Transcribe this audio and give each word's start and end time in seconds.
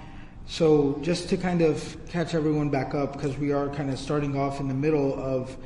So 0.46 0.98
just 1.00 1.30
to 1.30 1.38
kind 1.38 1.62
of 1.62 1.96
catch 2.10 2.34
everyone 2.34 2.68
back 2.68 2.94
up, 2.94 3.14
because 3.14 3.38
we 3.38 3.52
are 3.52 3.70
kind 3.70 3.88
of 3.88 3.98
starting 3.98 4.36
off 4.36 4.60
in 4.60 4.68
the 4.68 4.74
middle 4.74 5.18
of 5.18 5.56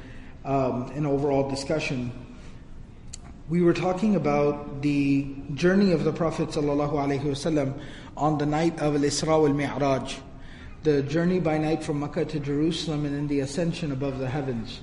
um, 0.44 0.92
an 0.92 1.04
overall 1.04 1.50
discussion. 1.50 2.12
We 3.48 3.60
were 3.60 3.74
talking 3.74 4.14
about 4.14 4.82
the 4.82 5.34
journey 5.54 5.90
of 5.90 6.04
the 6.04 6.12
Prophet 6.12 6.50
ﷺ 6.50 7.80
on 8.16 8.38
the 8.38 8.46
night 8.46 8.78
of 8.78 8.94
Al-Isra 8.94 9.40
wal-Mi'raj 9.40 10.14
the 10.82 11.02
journey 11.02 11.40
by 11.40 11.58
night 11.58 11.84
from 11.84 12.00
Mecca 12.00 12.24
to 12.24 12.40
Jerusalem 12.40 13.04
and 13.04 13.14
then 13.14 13.28
the 13.28 13.40
ascension 13.40 13.92
above 13.92 14.18
the 14.18 14.28
heavens. 14.28 14.80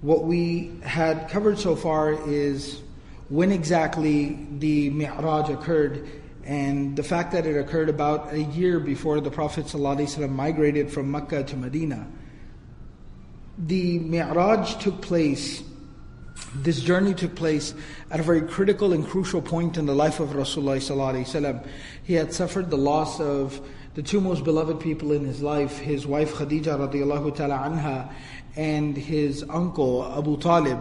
What 0.00 0.24
we 0.24 0.72
had 0.82 1.28
covered 1.28 1.58
so 1.58 1.76
far 1.76 2.12
is 2.12 2.80
when 3.28 3.52
exactly 3.52 4.46
the 4.58 4.90
Mi'raj 4.90 5.50
occurred 5.50 6.08
and 6.44 6.96
the 6.96 7.02
fact 7.02 7.32
that 7.32 7.44
it 7.44 7.58
occurred 7.58 7.90
about 7.90 8.32
a 8.32 8.42
year 8.42 8.80
before 8.80 9.20
the 9.20 9.30
Prophet 9.30 9.66
ﷺ 9.66 10.30
migrated 10.30 10.90
from 10.90 11.10
Mecca 11.10 11.44
to 11.44 11.56
Medina. 11.56 12.06
The 13.58 13.98
Mi'raj 13.98 14.82
took 14.82 15.02
place, 15.02 15.62
this 16.54 16.80
journey 16.80 17.12
took 17.12 17.34
place 17.34 17.74
at 18.10 18.18
a 18.18 18.22
very 18.22 18.40
critical 18.40 18.94
and 18.94 19.06
crucial 19.06 19.42
point 19.42 19.76
in 19.76 19.84
the 19.84 19.94
life 19.94 20.20
of 20.20 20.30
Rasulullah 20.30 20.78
ﷺ. 20.78 21.66
He 22.04 22.14
had 22.14 22.32
suffered 22.32 22.70
the 22.70 22.78
loss 22.78 23.20
of 23.20 23.60
the 23.94 24.02
two 24.02 24.20
most 24.20 24.44
beloved 24.44 24.80
people 24.80 25.12
in 25.12 25.24
his 25.24 25.42
life, 25.42 25.78
his 25.78 26.06
wife 26.06 26.34
Khadija 26.34 26.78
radiallahu 26.78 27.34
ta'ala 27.34 27.58
anha, 27.58 28.12
and 28.56 28.96
his 28.96 29.44
uncle 29.48 30.04
Abu 30.16 30.36
Talib. 30.38 30.80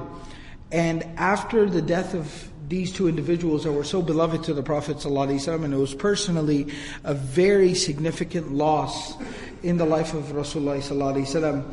And 0.72 1.04
after 1.18 1.70
the 1.70 1.82
death 1.82 2.14
of 2.14 2.52
these 2.68 2.92
two 2.92 3.08
individuals 3.08 3.64
that 3.64 3.72
were 3.72 3.84
so 3.84 4.02
beloved 4.02 4.44
to 4.44 4.54
the 4.54 4.64
Prophet 4.64 5.04
and 5.06 5.74
it 5.74 5.78
was 5.78 5.94
personally 5.94 6.68
a 7.04 7.14
very 7.14 7.74
significant 7.74 8.54
loss 8.54 9.16
in 9.64 9.78
the 9.78 9.86
life 9.86 10.14
of 10.14 10.26
Rasulullah 10.26 11.66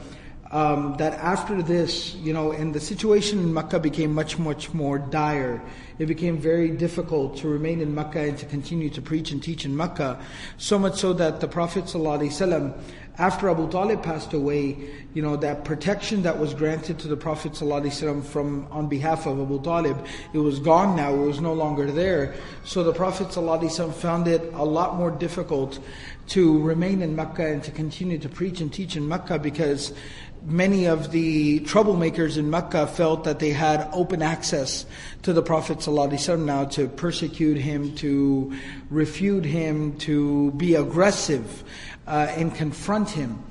um, 0.53 0.95
that 0.97 1.13
after 1.13 1.61
this, 1.61 2.15
you 2.15 2.33
know, 2.33 2.51
and 2.51 2.73
the 2.73 2.79
situation 2.79 3.39
in 3.39 3.53
Makkah 3.53 3.79
became 3.79 4.13
much, 4.13 4.39
much 4.39 4.73
more 4.73 4.97
dire. 4.97 5.61
It 5.99 6.07
became 6.07 6.37
very 6.37 6.71
difficult 6.71 7.37
to 7.37 7.47
remain 7.47 7.81
in 7.81 7.93
Makkah 7.93 8.21
and 8.21 8.37
to 8.39 8.45
continue 8.45 8.89
to 8.91 9.01
preach 9.01 9.31
and 9.31 9.43
teach 9.43 9.65
in 9.65 9.75
Makkah. 9.75 10.19
So 10.57 10.79
much 10.79 10.95
so 10.97 11.13
that 11.13 11.39
the 11.39 11.47
Prophet 11.47 11.83
ﷺ, 11.83 12.81
after 13.19 13.49
Abu 13.49 13.69
Talib 13.69 14.01
passed 14.01 14.33
away, 14.33 14.89
you 15.13 15.21
know, 15.21 15.35
that 15.35 15.65
protection 15.65 16.23
that 16.23 16.39
was 16.39 16.53
granted 16.55 16.97
to 16.99 17.07
the 17.07 17.17
Prophet 17.17 17.51
ﷺ 17.51 18.23
from, 18.23 18.65
on 18.71 18.87
behalf 18.87 19.27
of 19.27 19.39
Abu 19.39 19.61
Talib, 19.61 20.03
it 20.33 20.39
was 20.39 20.57
gone 20.59 20.95
now, 20.95 21.13
it 21.13 21.27
was 21.27 21.41
no 21.41 21.53
longer 21.53 21.91
there. 21.91 22.33
So 22.63 22.81
the 22.81 22.93
Prophet 22.93 23.27
ﷺ 23.27 23.93
found 23.93 24.27
it 24.27 24.51
a 24.53 24.65
lot 24.65 24.95
more 24.95 25.11
difficult 25.11 25.79
to 26.29 26.61
remain 26.61 27.01
in 27.01 27.15
Mecca 27.15 27.45
and 27.45 27.63
to 27.63 27.71
continue 27.71 28.19
to 28.19 28.29
preach 28.29 28.61
and 28.61 28.71
teach 28.71 28.95
in 28.95 29.07
Mecca 29.07 29.39
because 29.39 29.93
many 30.43 30.85
of 30.85 31.11
the 31.11 31.59
troublemakers 31.61 32.37
in 32.37 32.49
Mecca 32.49 32.87
felt 32.87 33.23
that 33.25 33.39
they 33.39 33.51
had 33.51 33.89
open 33.93 34.21
access 34.21 34.85
to 35.23 35.33
the 35.33 35.41
Prophet 35.41 35.79
ﷺ 35.79 36.45
now 36.45 36.65
to 36.65 36.87
persecute 36.87 37.57
him, 37.57 37.95
to 37.95 38.53
refute 38.89 39.45
him, 39.45 39.97
to 39.99 40.51
be 40.51 40.75
aggressive 40.75 41.63
uh, 42.07 42.27
and 42.35 42.55
confront 42.55 43.09
him. 43.09 43.43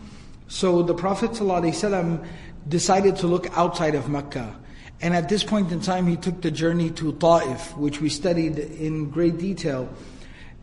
So 0.49 0.82
the 0.82 0.94
Prophet 0.94 1.32
ﷺ 1.32 2.26
decided 2.66 3.16
to 3.16 3.26
look 3.26 3.56
outside 3.56 3.94
of 3.94 4.09
Mecca. 4.09 4.56
And 5.00 5.15
at 5.15 5.28
this 5.28 5.44
point 5.44 5.71
in 5.71 5.81
time, 5.81 6.06
he 6.06 6.16
took 6.16 6.41
the 6.41 6.50
journey 6.50 6.91
to 6.93 7.12
Ta'if, 7.12 7.76
which 7.76 8.00
we 8.00 8.09
studied 8.09 8.59
in 8.59 9.10
great 9.10 9.38
detail. 9.38 9.88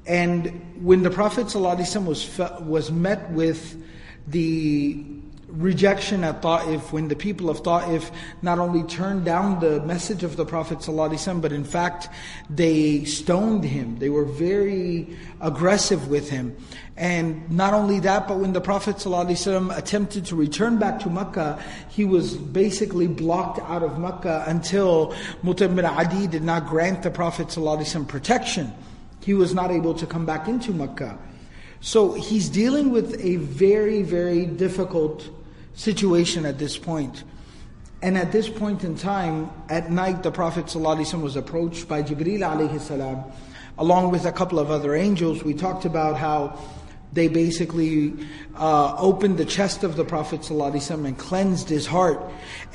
And 0.05 0.83
when 0.83 1.03
the 1.03 1.09
Prophet 1.09 1.47
ﷺ 1.47 2.05
was, 2.05 2.37
was 2.61 2.91
met 2.91 3.29
with 3.31 3.81
the 4.27 5.05
rejection 5.49 6.23
at 6.23 6.41
Ta'if 6.41 6.91
when 6.91 7.07
the 7.07 7.15
people 7.15 7.49
of 7.49 7.63
Ta'if 7.63 8.11
not 8.41 8.59
only 8.59 8.83
turned 8.83 9.25
down 9.25 9.59
the 9.59 9.79
message 9.81 10.23
of 10.23 10.35
the 10.35 10.45
Prophet 10.45 10.79
ﷺ, 10.79 11.41
but 11.41 11.51
in 11.51 11.63
fact 11.63 12.09
they 12.49 13.05
stoned 13.05 13.63
him. 13.63 13.97
They 13.99 14.09
were 14.09 14.25
very 14.25 15.15
aggressive 15.41 16.09
with 16.09 16.29
him. 16.29 16.55
And 16.97 17.49
not 17.49 17.73
only 17.73 17.99
that, 18.01 18.27
but 18.27 18.39
when 18.39 18.53
the 18.53 18.61
Prophet 18.61 18.97
ﷺ 18.97 19.77
attempted 19.77 20.25
to 20.27 20.35
return 20.35 20.77
back 20.77 20.99
to 21.01 21.09
Mecca, 21.09 21.61
he 21.89 22.05
was 22.05 22.35
basically 22.35 23.07
blocked 23.07 23.59
out 23.59 23.83
of 23.83 23.99
Mecca 23.99 24.43
until 24.47 25.13
Mutim 25.43 25.75
bin 25.75 25.85
Adi 25.85 26.27
did 26.27 26.43
not 26.43 26.67
grant 26.67 27.03
the 27.03 27.11
Prophet 27.11 27.47
ﷺ 27.47 28.07
protection. 28.07 28.73
He 29.23 29.33
was 29.33 29.53
not 29.53 29.71
able 29.71 29.93
to 29.95 30.05
come 30.05 30.25
back 30.25 30.47
into 30.47 30.71
Mecca. 30.71 31.17
So 31.81 32.13
he's 32.13 32.49
dealing 32.49 32.89
with 32.89 33.19
a 33.23 33.35
very, 33.35 34.01
very 34.01 34.45
difficult 34.45 35.29
situation 35.73 36.45
at 36.45 36.57
this 36.57 36.77
point. 36.77 37.23
And 38.01 38.17
at 38.17 38.31
this 38.31 38.49
point 38.49 38.83
in 38.83 38.95
time, 38.95 39.49
at 39.69 39.89
night, 39.89 40.21
the 40.23 40.31
Prophet 40.31 40.65
ﷺ 40.65 41.21
was 41.21 41.35
approached 41.35 41.87
by 41.87 42.03
Jibreel 42.03 42.41
alayhi 42.41 42.79
salam, 42.79 43.23
along 43.77 44.11
with 44.11 44.25
a 44.25 44.31
couple 44.31 44.59
of 44.59 44.69
other 44.69 44.95
angels. 44.95 45.43
We 45.43 45.53
talked 45.53 45.85
about 45.85 46.17
how 46.17 46.59
they 47.13 47.29
basically 47.29 48.13
uh, 48.57 48.95
opened 48.97 49.37
the 49.37 49.45
chest 49.45 49.83
of 49.83 49.95
the 49.95 50.03
Prophet 50.03 50.41
ﷺ 50.41 51.05
and 51.05 51.17
cleansed 51.17 51.69
his 51.69 51.87
heart. 51.87 52.21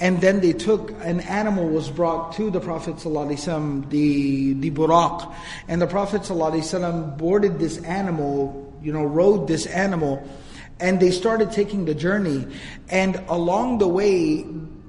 And 0.01 0.21
then 0.21 0.41
they 0.41 0.55
took, 0.55 0.91
an 1.03 1.21
animal 1.21 1.69
was 1.69 1.91
brought 1.91 2.33
to 2.37 2.51
the 2.51 2.61
Prophet 2.61 2.97
ﷺ, 2.97 3.91
the, 3.91 4.55
the 4.55 4.71
buraq. 4.71 5.33
And 5.69 5.81
the 5.81 5.87
Prophet 5.87 6.23
ﷺ 6.23 7.19
boarded 7.19 7.59
this 7.59 7.79
animal, 7.85 8.75
you 8.83 8.93
know, 8.93 9.05
rode 9.05 9.47
this 9.47 9.67
animal 9.67 10.27
and 10.80 11.00
they 11.00 11.12
started 11.12 11.52
taking 11.52 11.86
the 11.86 11.96
journey. 11.96 12.48
And 12.90 13.22
along 13.28 13.80
the 13.80 13.88
way, 13.88 14.46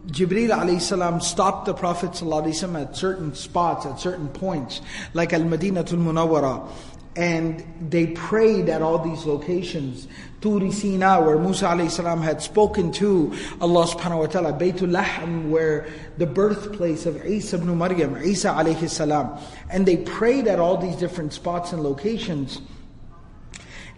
Jibril 0.07 0.51
alayhi 0.51 1.23
stopped 1.23 1.67
the 1.67 1.75
Prophet 1.75 2.23
at 2.23 2.97
certain 2.97 3.35
spots, 3.35 3.87
at 3.87 3.99
certain 3.99 4.29
points, 4.29 4.81
like 5.15 5.33
Al 5.33 5.43
Madinatul 5.43 5.99
Munawwara. 5.99 6.69
And 7.17 7.65
they 7.81 8.09
prayed 8.09 8.69
at 8.69 8.83
all 8.83 8.99
these 8.99 9.25
locations. 9.25 10.07
Turi 10.41 10.71
Sina, 10.71 11.21
where 11.23 11.39
Musa 11.39 11.65
alayhi 11.65 12.23
had 12.23 12.43
spoken 12.43 12.93
to 12.93 13.33
Allah 13.61 13.87
subhanahu 13.87 14.19
wa 14.19 14.27
ta'ala. 14.27 14.53
Baytul 14.53 14.93
Lahm, 14.93 15.49
where 15.49 15.89
the 16.19 16.27
birthplace 16.27 17.07
of 17.07 17.25
Isa 17.25 17.57
ibn 17.57 17.77
Maryam, 17.79 18.17
Isa 18.23 18.49
alayhi 18.49 18.89
salam. 18.89 19.41
And 19.71 19.87
they 19.87 19.97
prayed 19.97 20.47
at 20.47 20.61
all 20.61 20.77
these 20.77 20.97
different 20.97 21.33
spots 21.33 21.73
and 21.73 21.83
locations. 21.83 22.61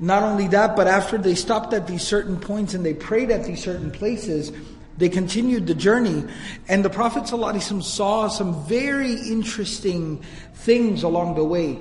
Not 0.00 0.22
only 0.22 0.46
that, 0.48 0.76
but 0.76 0.86
after 0.86 1.18
they 1.18 1.34
stopped 1.34 1.72
at 1.72 1.86
these 1.86 2.02
certain 2.02 2.38
points 2.38 2.74
and 2.74 2.84
they 2.84 2.94
prayed 2.94 3.30
at 3.30 3.44
these 3.44 3.62
certain 3.62 3.90
places, 3.90 4.52
they 4.96 5.08
continued 5.08 5.66
the 5.66 5.74
journey. 5.74 6.24
And 6.68 6.84
the 6.84 6.90
Prophet 6.90 7.24
ﷺ 7.24 7.82
saw 7.82 8.28
some 8.28 8.64
very 8.66 9.12
interesting 9.12 10.22
things 10.54 11.02
along 11.02 11.34
the 11.34 11.44
way. 11.44 11.78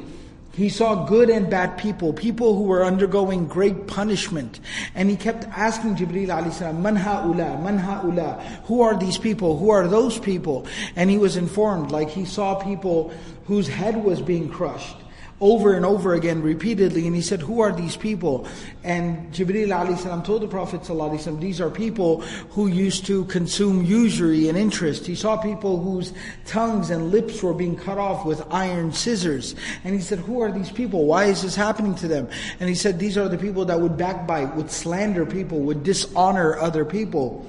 He 0.53 0.69
saw 0.69 1.05
good 1.05 1.29
and 1.29 1.51
bad 1.51 1.77
people, 1.77 2.13
people 2.13 2.55
who 2.55 2.63
were 2.63 2.83
undergoing 2.83 3.47
great 3.47 3.85
punishment. 3.85 4.59
And 4.95 5.07
he 5.07 5.15
kept 5.15 5.43
asking 5.45 5.97
Jibreel 5.97 6.29
alayhi 6.29 6.51
salam, 6.51 6.81
Man 6.81 6.95
ha'ula, 6.95 7.61
man 7.61 7.77
ha'ula, 7.77 8.61
who 8.63 8.81
are 8.81 8.97
these 8.97 9.19
people, 9.19 9.57
who 9.57 9.69
are 9.69 9.87
those 9.87 10.17
people? 10.17 10.65
And 10.95 11.11
he 11.11 11.19
was 11.19 11.37
informed, 11.37 11.91
like 11.91 12.09
he 12.09 12.25
saw 12.25 12.55
people 12.55 13.13
whose 13.45 13.67
head 13.67 14.03
was 14.03 14.19
being 14.19 14.49
crushed 14.49 14.97
over 15.39 15.73
and 15.73 15.85
over 15.85 16.15
again 16.15 16.41
repeatedly 16.41 17.05
and 17.05 17.15
he 17.15 17.21
said 17.21 17.41
who 17.41 17.59
are 17.59 17.71
these 17.71 17.95
people? 17.95 18.47
And 18.83 19.31
Jibreel 19.31 19.67
alayhi 19.67 20.25
told 20.25 20.41
the 20.41 20.47
Prophet 20.47 20.81
ﷺ, 20.81 21.39
these 21.39 21.61
are 21.61 21.69
people 21.69 22.21
who 22.51 22.67
used 22.67 23.05
to 23.05 23.25
consume 23.25 23.83
usury 23.83 24.49
and 24.49 24.57
interest. 24.57 25.05
He 25.05 25.15
saw 25.15 25.37
people 25.37 25.79
whose 25.79 26.13
tongues 26.45 26.89
and 26.89 27.11
lips 27.11 27.43
were 27.43 27.53
being 27.53 27.75
cut 27.75 27.97
off 27.97 28.25
with 28.25 28.41
iron 28.51 28.91
scissors. 28.91 29.55
And 29.83 29.93
he 29.93 30.01
said 30.01 30.19
who 30.19 30.41
are 30.41 30.51
these 30.51 30.71
people? 30.71 31.05
Why 31.05 31.25
is 31.25 31.43
this 31.43 31.55
happening 31.55 31.93
to 31.95 32.07
them? 32.07 32.27
And 32.59 32.67
he 32.67 32.75
said 32.75 32.97
these 32.97 33.17
are 33.17 33.29
the 33.29 33.37
people 33.37 33.65
that 33.65 33.79
would 33.79 33.97
backbite 33.97 34.55
would 34.55 34.71
slander 34.71 35.25
people 35.25 35.59
would 35.59 35.83
dishonor 35.83 36.57
other 36.57 36.83
people 36.83 37.45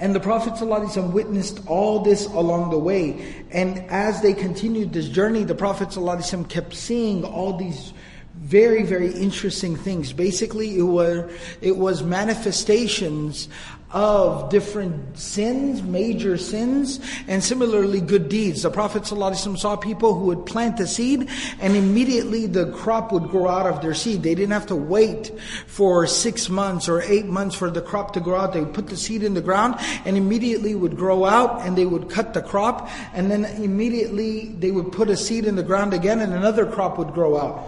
and 0.00 0.14
the 0.14 0.20
Prophet 0.20 0.54
ﷺ 0.54 1.12
witnessed 1.12 1.60
all 1.66 2.00
this 2.00 2.26
along 2.26 2.70
the 2.70 2.78
way. 2.78 3.44
And 3.50 3.78
as 3.90 4.22
they 4.22 4.32
continued 4.32 4.92
this 4.92 5.08
journey, 5.08 5.42
the 5.42 5.56
Prophet 5.56 5.88
ﷺ 5.88 6.48
kept 6.48 6.74
seeing 6.74 7.24
all 7.24 7.56
these 7.56 7.92
very, 8.36 8.84
very 8.84 9.12
interesting 9.12 9.74
things. 9.74 10.12
Basically, 10.12 10.78
it 10.78 10.82
were 10.82 11.28
it 11.60 11.76
was 11.76 12.04
manifestations 12.04 13.48
of 13.90 14.50
different 14.50 15.18
sins, 15.18 15.82
major 15.82 16.36
sins, 16.36 17.00
and 17.26 17.42
similarly 17.42 18.00
good 18.00 18.28
deeds. 18.28 18.62
The 18.62 18.70
Prophet 18.70 19.04
ﷺ 19.04 19.58
saw 19.58 19.76
people 19.76 20.14
who 20.14 20.26
would 20.26 20.44
plant 20.44 20.78
a 20.80 20.86
seed 20.86 21.30
and 21.58 21.74
immediately 21.74 22.46
the 22.46 22.70
crop 22.72 23.12
would 23.12 23.28
grow 23.28 23.48
out 23.48 23.66
of 23.66 23.80
their 23.80 23.94
seed. 23.94 24.22
They 24.22 24.34
didn't 24.34 24.52
have 24.52 24.66
to 24.66 24.76
wait 24.76 25.32
for 25.66 26.06
six 26.06 26.50
months 26.50 26.86
or 26.88 27.00
eight 27.00 27.26
months 27.26 27.54
for 27.54 27.70
the 27.70 27.80
crop 27.80 28.12
to 28.12 28.20
grow 28.20 28.36
out. 28.38 28.52
They 28.52 28.60
would 28.60 28.74
put 28.74 28.88
the 28.88 28.96
seed 28.96 29.22
in 29.22 29.32
the 29.32 29.40
ground 29.40 29.76
and 30.04 30.18
immediately 30.18 30.74
would 30.74 30.96
grow 30.96 31.24
out 31.24 31.66
and 31.66 31.76
they 31.76 31.86
would 31.86 32.10
cut 32.10 32.34
the 32.34 32.42
crop 32.42 32.90
and 33.14 33.30
then 33.30 33.46
immediately 33.46 34.48
they 34.48 34.70
would 34.70 34.92
put 34.92 35.08
a 35.08 35.16
seed 35.16 35.46
in 35.46 35.56
the 35.56 35.62
ground 35.62 35.94
again 35.94 36.20
and 36.20 36.34
another 36.34 36.66
crop 36.66 36.98
would 36.98 37.14
grow 37.14 37.38
out. 37.38 37.66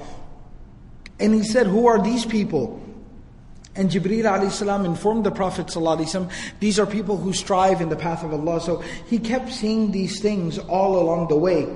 And 1.18 1.34
he 1.34 1.44
said, 1.44 1.66
Who 1.66 1.86
are 1.86 2.02
these 2.02 2.26
people? 2.26 2.82
And 3.76 3.88
Jibreel 3.88 4.24
alayhi 4.24 4.84
informed 4.84 5.24
the 5.24 5.30
Prophet 5.30 5.68
these 6.58 6.78
are 6.78 6.86
people 6.86 7.16
who 7.16 7.32
strive 7.32 7.80
in 7.80 7.88
the 7.88 7.96
path 7.96 8.24
of 8.24 8.32
Allah. 8.32 8.60
So 8.60 8.82
he 9.08 9.18
kept 9.18 9.52
seeing 9.52 9.92
these 9.92 10.20
things 10.20 10.58
all 10.58 11.00
along 11.00 11.28
the 11.28 11.36
way. 11.36 11.68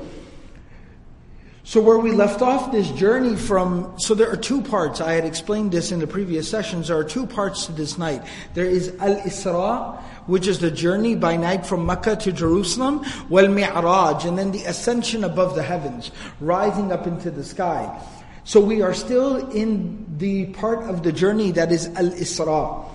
So 1.66 1.80
where 1.80 1.98
we 1.98 2.12
left 2.12 2.42
off 2.42 2.72
this 2.72 2.90
journey 2.90 3.36
from, 3.36 3.98
so 3.98 4.14
there 4.14 4.30
are 4.30 4.36
two 4.36 4.60
parts. 4.60 5.00
I 5.00 5.12
had 5.12 5.24
explained 5.24 5.72
this 5.72 5.92
in 5.92 5.98
the 5.98 6.06
previous 6.06 6.46
sessions. 6.46 6.88
There 6.88 6.98
are 6.98 7.04
two 7.04 7.26
parts 7.26 7.64
to 7.66 7.72
this 7.72 7.96
night. 7.96 8.22
There 8.52 8.66
is 8.66 8.94
Al-Isra, 9.00 9.98
which 10.26 10.46
is 10.46 10.58
the 10.58 10.70
journey 10.70 11.14
by 11.14 11.36
night 11.36 11.64
from 11.64 11.86
Mecca 11.86 12.16
to 12.16 12.32
Jerusalem, 12.32 13.02
Wal 13.30 13.48
Mi'raj, 13.48 14.26
and 14.26 14.36
then 14.36 14.52
the 14.52 14.64
ascension 14.64 15.24
above 15.24 15.54
the 15.54 15.62
heavens, 15.62 16.10
rising 16.38 16.92
up 16.92 17.06
into 17.06 17.30
the 17.30 17.42
sky. 17.42 17.98
So 18.43 18.59
we 18.59 18.81
are 18.81 18.93
still 18.93 19.51
in 19.51 20.05
the 20.17 20.47
part 20.47 20.83
of 20.89 21.03
the 21.03 21.11
journey 21.11 21.51
that 21.51 21.71
is 21.71 21.87
Al-Isra. 21.87 22.85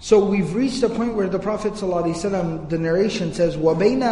So 0.00 0.24
we've 0.24 0.54
reached 0.54 0.82
a 0.82 0.88
point 0.88 1.14
where 1.14 1.28
the 1.28 1.38
Prophet 1.38 1.72
ﷺ, 1.72 2.68
the 2.68 2.78
narration 2.78 3.32
says, 3.32 3.56
وَبَيْنَ 3.56 4.02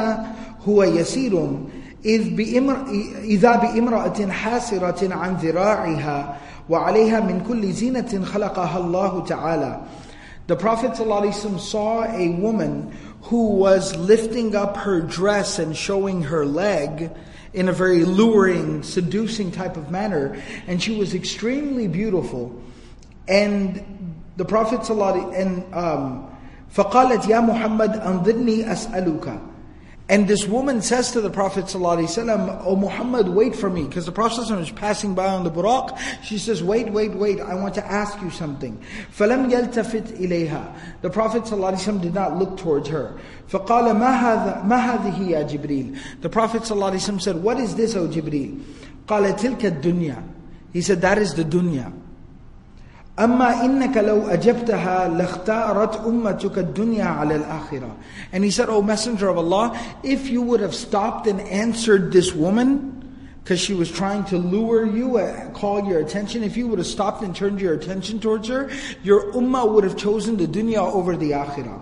هُوَ 0.65 0.85
يَسِيرٌ 0.85 1.71
إذ 2.05 2.39
إذا 2.39 3.57
بإمرأة 3.57 4.31
حاسرة 4.31 5.15
عن 5.15 5.37
ذراعها 5.37 6.37
وعليها 6.69 7.21
من 7.21 7.45
كل 7.49 7.73
زينة 7.73 8.25
خلقها 8.25 8.79
الله 8.79 9.27
تعالى. 9.27 9.89
The 10.47 10.57
Prophet 10.57 10.93
ﷺ 10.93 11.59
saw 11.59 12.05
a 12.05 12.29
woman 12.29 12.97
who 13.23 13.57
was 13.57 13.97
lifting 13.97 14.55
up 14.55 14.77
her 14.77 15.01
dress 15.01 15.59
and 15.59 15.77
showing 15.77 16.23
her 16.23 16.47
leg, 16.47 17.11
in 17.53 17.69
a 17.69 17.73
very 17.73 18.05
luring, 18.05 18.83
seducing 18.83 19.51
type 19.51 19.77
of 19.77 19.91
manner. 19.91 20.43
And 20.67 20.83
she 20.83 20.97
was 20.97 21.15
extremely 21.15 21.89
beautiful. 21.89 22.61
And 23.29 24.23
the 24.37 24.45
Prophet 24.45 24.89
and 24.89 25.75
um, 25.75 26.33
فقالت 26.77 27.29
يا 27.29 27.41
محمد 27.41 27.97
أنظرني 27.97 28.73
أسألك 28.73 29.39
and 30.11 30.29
this 30.29 30.47
woman 30.47 30.83
says 30.83 31.11
to 31.13 31.21
the 31.21 31.31
Prophet 31.31 31.65
ﷺ, 31.65 32.63
Oh 32.65 32.77
Muhammad, 32.77 33.29
wait 33.29 33.57
for 33.57 33.69
me. 33.69 33.83
Because 33.85 34.07
the 34.07 34.13
Prophet 34.13 34.39
ﷺ 34.43 34.61
is 34.61 34.71
passing 34.71 35.17
by 35.17 35.27
on 35.27 35.43
the 35.43 35.51
buraq. 35.51 35.99
She 36.23 36.39
says, 36.39 36.63
wait, 36.63 36.91
wait, 36.91 37.13
wait, 37.13 37.41
I 37.41 37.55
want 37.57 37.75
to 37.75 37.85
ask 37.85 38.21
you 38.23 38.31
something. 38.31 38.81
فَلَمْ 39.17 39.51
يَلْتَفِتْ 39.51 40.17
إِلَيْهَا 40.19 41.01
The 41.03 41.11
Prophet 41.11 41.43
ﷺ 41.43 42.03
did 42.03 42.15
not 42.15 42.37
look 42.37 42.57
towards 42.57 42.89
her. 42.89 43.19
فَقَالَ 43.49 43.97
مَا 43.97 44.65
هَذِهِ 44.65 45.19
يَا 45.19 45.49
جِبْرِيلِ 45.49 46.21
The 46.23 46.29
Prophet 46.29 46.63
ﷺ 46.63 47.21
said, 47.21 47.43
what 47.43 47.59
is 47.59 47.75
this, 47.75 47.97
O 47.97 48.07
Jibreel? 48.07 48.63
قَالَ 49.07 49.37
تِلْكَ 49.37 49.81
الدُّنْيا 49.81 50.23
He 50.73 50.83
said, 50.83 51.01
that 51.01 51.19
is 51.19 51.35
the 51.35 51.45
dunya. 51.45 51.93
أما 53.19 53.65
إنك 53.65 53.97
لو 53.97 54.29
أجبتها 54.29 55.09
لاختارت 55.09 56.07
أمتك 56.07 56.59
الدنيا 56.59 57.05
على 57.05 57.37
الآخرة. 57.37 57.97
And 58.33 58.45
he 58.45 58.51
said, 58.51 58.69
O 58.69 58.83
Messenger 58.83 59.29
of 59.29 59.39
Allah, 59.39 59.79
if 60.03 60.29
you 60.29 60.43
would 60.43 60.61
have 60.61 60.75
stopped 60.75 61.27
and 61.27 61.41
answered 61.41 62.13
this 62.13 62.35
woman, 62.35 62.93
because 63.43 63.61
she 63.61 63.73
was 63.73 63.91
trying 63.91 64.25
to 64.25 64.37
lure 64.37 64.85
you, 64.85 65.17
uh, 65.17 65.49
call 65.53 65.89
your 65.89 66.01
attention, 66.01 66.43
if 66.43 66.57
you 66.57 66.67
would 66.67 66.79
have 66.79 66.87
stopped 66.87 67.23
and 67.23 67.35
turned 67.35 67.61
your 67.61 67.73
attention 67.73 68.21
towards 68.21 68.49
her, 68.49 68.69
your 69.03 69.33
ummah 69.33 69.73
would 69.73 69.85
have 69.85 69.97
chosen 69.97 70.37
the 70.37 70.47
dunya 70.47 70.79
over 70.79 71.17
the 71.17 71.31
akhirah. 71.31 71.81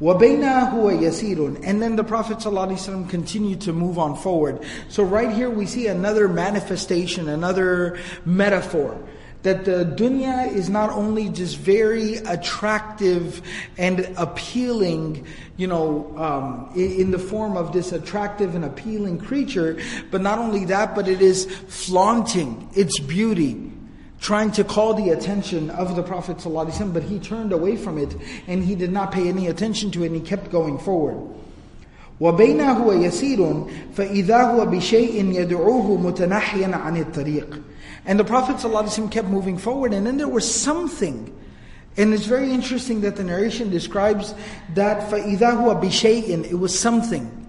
وَبَيْنَا 0.00 0.74
هُوَ 0.74 1.00
يَسِيرٌ 1.00 1.62
And 1.64 1.80
then 1.80 1.96
the 1.96 2.04
Prophet 2.04 2.38
ﷺ 2.38 3.08
continued 3.08 3.62
to 3.62 3.72
move 3.72 3.98
on 3.98 4.14
forward. 4.14 4.62
So 4.90 5.02
right 5.02 5.32
here 5.32 5.48
we 5.48 5.64
see 5.64 5.86
another 5.86 6.28
manifestation, 6.28 7.30
another 7.30 7.98
metaphor 8.26 9.02
that 9.43 9.65
the 9.65 9.85
dunya 9.85 10.51
is 10.53 10.69
not 10.69 10.91
only 10.91 11.29
just 11.29 11.57
very 11.57 12.17
attractive 12.17 13.41
and 13.77 14.01
appealing, 14.17 15.25
you 15.57 15.67
know, 15.67 16.13
um, 16.17 16.71
in 16.75 17.11
the 17.11 17.19
form 17.19 17.57
of 17.57 17.73
this 17.73 17.91
attractive 17.91 18.55
and 18.55 18.63
appealing 18.63 19.17
creature, 19.17 19.79
but 20.11 20.21
not 20.21 20.37
only 20.37 20.65
that, 20.65 20.93
but 20.93 21.07
it 21.07 21.21
is 21.21 21.45
flaunting 21.67 22.69
its 22.75 22.99
beauty, 22.99 23.71
trying 24.19 24.51
to 24.51 24.63
call 24.63 24.93
the 24.93 25.09
attention 25.09 25.71
of 25.71 25.95
the 25.95 26.03
Prophet 26.03 26.37
ﷺ, 26.37 26.93
but 26.93 27.03
he 27.03 27.17
turned 27.17 27.51
away 27.51 27.75
from 27.75 27.97
it 27.97 28.15
and 28.47 28.63
he 28.63 28.75
did 28.75 28.91
not 28.91 29.11
pay 29.11 29.27
any 29.27 29.47
attention 29.47 29.89
to 29.91 30.03
it 30.03 30.07
and 30.07 30.15
he 30.15 30.21
kept 30.21 30.51
going 30.51 30.77
forward. 30.77 31.19
وبينه 32.20 32.86
ويسير 32.86 33.64
فإذا 33.94 34.42
هو 34.42 34.66
بشيء 34.66 35.24
يدعوه 35.32 35.96
متنحيا 35.96 36.76
عن 36.76 36.96
الطريق 36.96 37.60
and 38.06 38.20
the 38.20 38.24
Prophet 38.24 38.56
ﷺ 38.56 39.10
kept 39.10 39.26
moving 39.26 39.58
forward, 39.58 39.92
and 39.92 40.06
then 40.06 40.16
there 40.16 40.28
was 40.28 40.52
something. 40.52 41.36
And 41.96 42.14
it's 42.14 42.26
very 42.26 42.52
interesting 42.52 43.00
that 43.00 43.16
the 43.16 43.24
narration 43.24 43.68
describes 43.68 44.32
that 44.74 45.10
فَإِذَا 45.10 45.38
هُوَ 45.38 45.82
بِشَيْءٍ 45.82 46.44
It 46.44 46.54
was 46.54 46.78
something. 46.78 47.46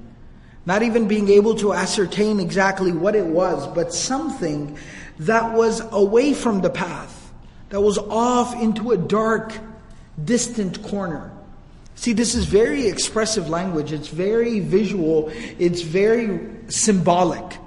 Not 0.66 0.82
even 0.82 1.08
being 1.08 1.30
able 1.30 1.56
to 1.56 1.74
ascertain 1.74 2.40
exactly 2.40 2.92
what 2.92 3.16
it 3.16 3.26
was, 3.26 3.68
but 3.68 3.94
something 3.94 4.78
that 5.20 5.54
was 5.54 5.82
away 5.92 6.34
from 6.34 6.62
the 6.62 6.72
path, 6.72 7.32
that 7.70 7.80
was 7.80 8.00
off 8.00 8.60
into 8.60 8.92
a 8.92 8.98
dark, 8.98 9.54
distant 10.24 10.82
corner. 10.82 11.31
See, 11.96 12.14
this 12.14 12.36
is 12.36 12.46
very 12.46 12.88
expressive 12.88 13.50
language. 13.50 13.92
It's 13.92 14.08
very 14.08 14.60
visual. 14.60 15.32
It's 15.58 15.82
very 15.82 16.40
symbolic. 16.70 17.58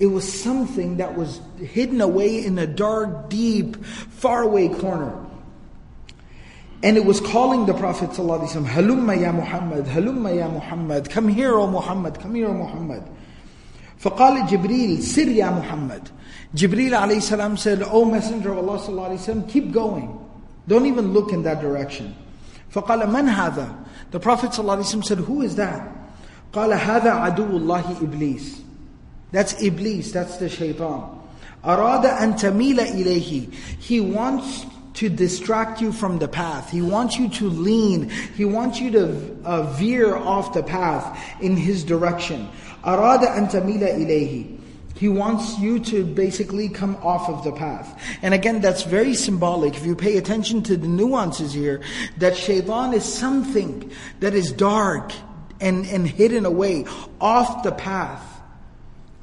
It 0.00 0.06
was 0.06 0.30
something 0.30 0.98
that 0.98 1.16
was 1.16 1.40
hidden 1.58 2.00
away 2.00 2.44
in 2.44 2.58
a 2.58 2.66
dark, 2.66 3.28
deep, 3.28 3.84
faraway 3.84 4.68
corner. 4.68 5.26
And 6.82 6.96
it 6.96 7.04
was 7.04 7.20
calling 7.20 7.66
the 7.66 7.74
Prophet 7.74 8.10
ﷺ, 8.10 8.64
Halumma 8.64 9.20
ya 9.20 9.32
Muhammad, 9.32 9.86
Halumma 9.86 10.36
ya 10.36 10.48
Muhammad, 10.48 11.10
come 11.10 11.26
here, 11.26 11.54
O 11.54 11.66
Muhammad, 11.66 12.20
come 12.20 12.36
here, 12.36 12.48
O 12.48 12.54
Muhammad. 12.54 13.02
فقال 14.00 14.46
جبريل 14.46 15.02
سر 15.02 15.26
يا 15.26 15.50
محمد 15.50 16.08
Jibreel 16.54 16.92
alayhi 16.92 17.20
salam 17.20 17.56
said, 17.56 17.82
O 17.82 18.04
Messenger 18.04 18.52
of 18.52 18.58
Allah 18.58 18.78
sallallahu 18.78 19.10
alayhi 19.10 19.42
wasallam, 19.42 19.48
keep 19.50 19.72
going. 19.72 20.18
Don't 20.66 20.86
even 20.86 21.12
look 21.12 21.32
in 21.32 21.42
that 21.42 21.60
direction. 21.60 22.14
فقال 22.72 23.06
من 23.08 23.28
هذا? 23.28 23.74
The 24.10 24.20
Prophet 24.20 24.50
sallallahu 24.50 24.78
alayhi 24.78 24.94
wasallam 24.94 25.04
said, 25.04 25.18
who 25.18 25.42
is 25.42 25.56
that? 25.56 25.90
قال 26.52 26.78
هذا 26.78 27.10
عدو 27.10 27.58
الله 27.58 28.00
إبليس 28.02 28.68
that's 29.30 29.60
Iblis, 29.62 30.12
that's 30.12 30.38
the 30.38 30.48
shaitan. 30.48 31.20
Arada 31.62 32.20
an 32.22 32.34
tamila 32.34 32.86
ilayhi. 32.86 33.52
He 33.52 34.00
wants 34.00 34.64
to 34.94 35.08
distract 35.08 35.80
you 35.80 35.92
from 35.92 36.18
the 36.18 36.28
path. 36.28 36.70
He 36.70 36.80
wants 36.80 37.18
you 37.18 37.28
to 37.30 37.48
lean. 37.48 38.08
He 38.08 38.44
wants 38.44 38.80
you 38.80 38.90
to 38.92 39.36
uh, 39.44 39.62
veer 39.74 40.16
off 40.16 40.54
the 40.54 40.62
path 40.62 41.22
in 41.40 41.56
his 41.56 41.84
direction. 41.84 42.48
Arada 42.84 43.36
an 43.36 43.48
tamila 43.48 43.94
ilayhi. 43.94 44.58
he 44.95 45.09
wants 45.09 45.59
you 45.59 45.79
to 45.79 46.05
basically 46.05 46.69
come 46.69 46.95
off 46.97 47.27
of 47.27 47.43
the 47.43 47.51
path. 47.51 47.99
And 48.21 48.33
again, 48.33 48.61
that's 48.61 48.83
very 48.83 49.15
symbolic. 49.15 49.75
If 49.75 49.85
you 49.85 49.95
pay 49.95 50.17
attention 50.17 50.63
to 50.63 50.77
the 50.77 50.87
nuances 50.87 51.53
here, 51.53 51.81
that 52.17 52.37
shaitan 52.37 52.93
is 52.93 53.03
something 53.03 53.91
that 54.19 54.33
is 54.33 54.51
dark 54.51 55.11
and, 55.59 55.85
and 55.87 56.07
hidden 56.07 56.45
away 56.45 56.85
off 57.19 57.63
the 57.63 57.71
path. 57.71 58.23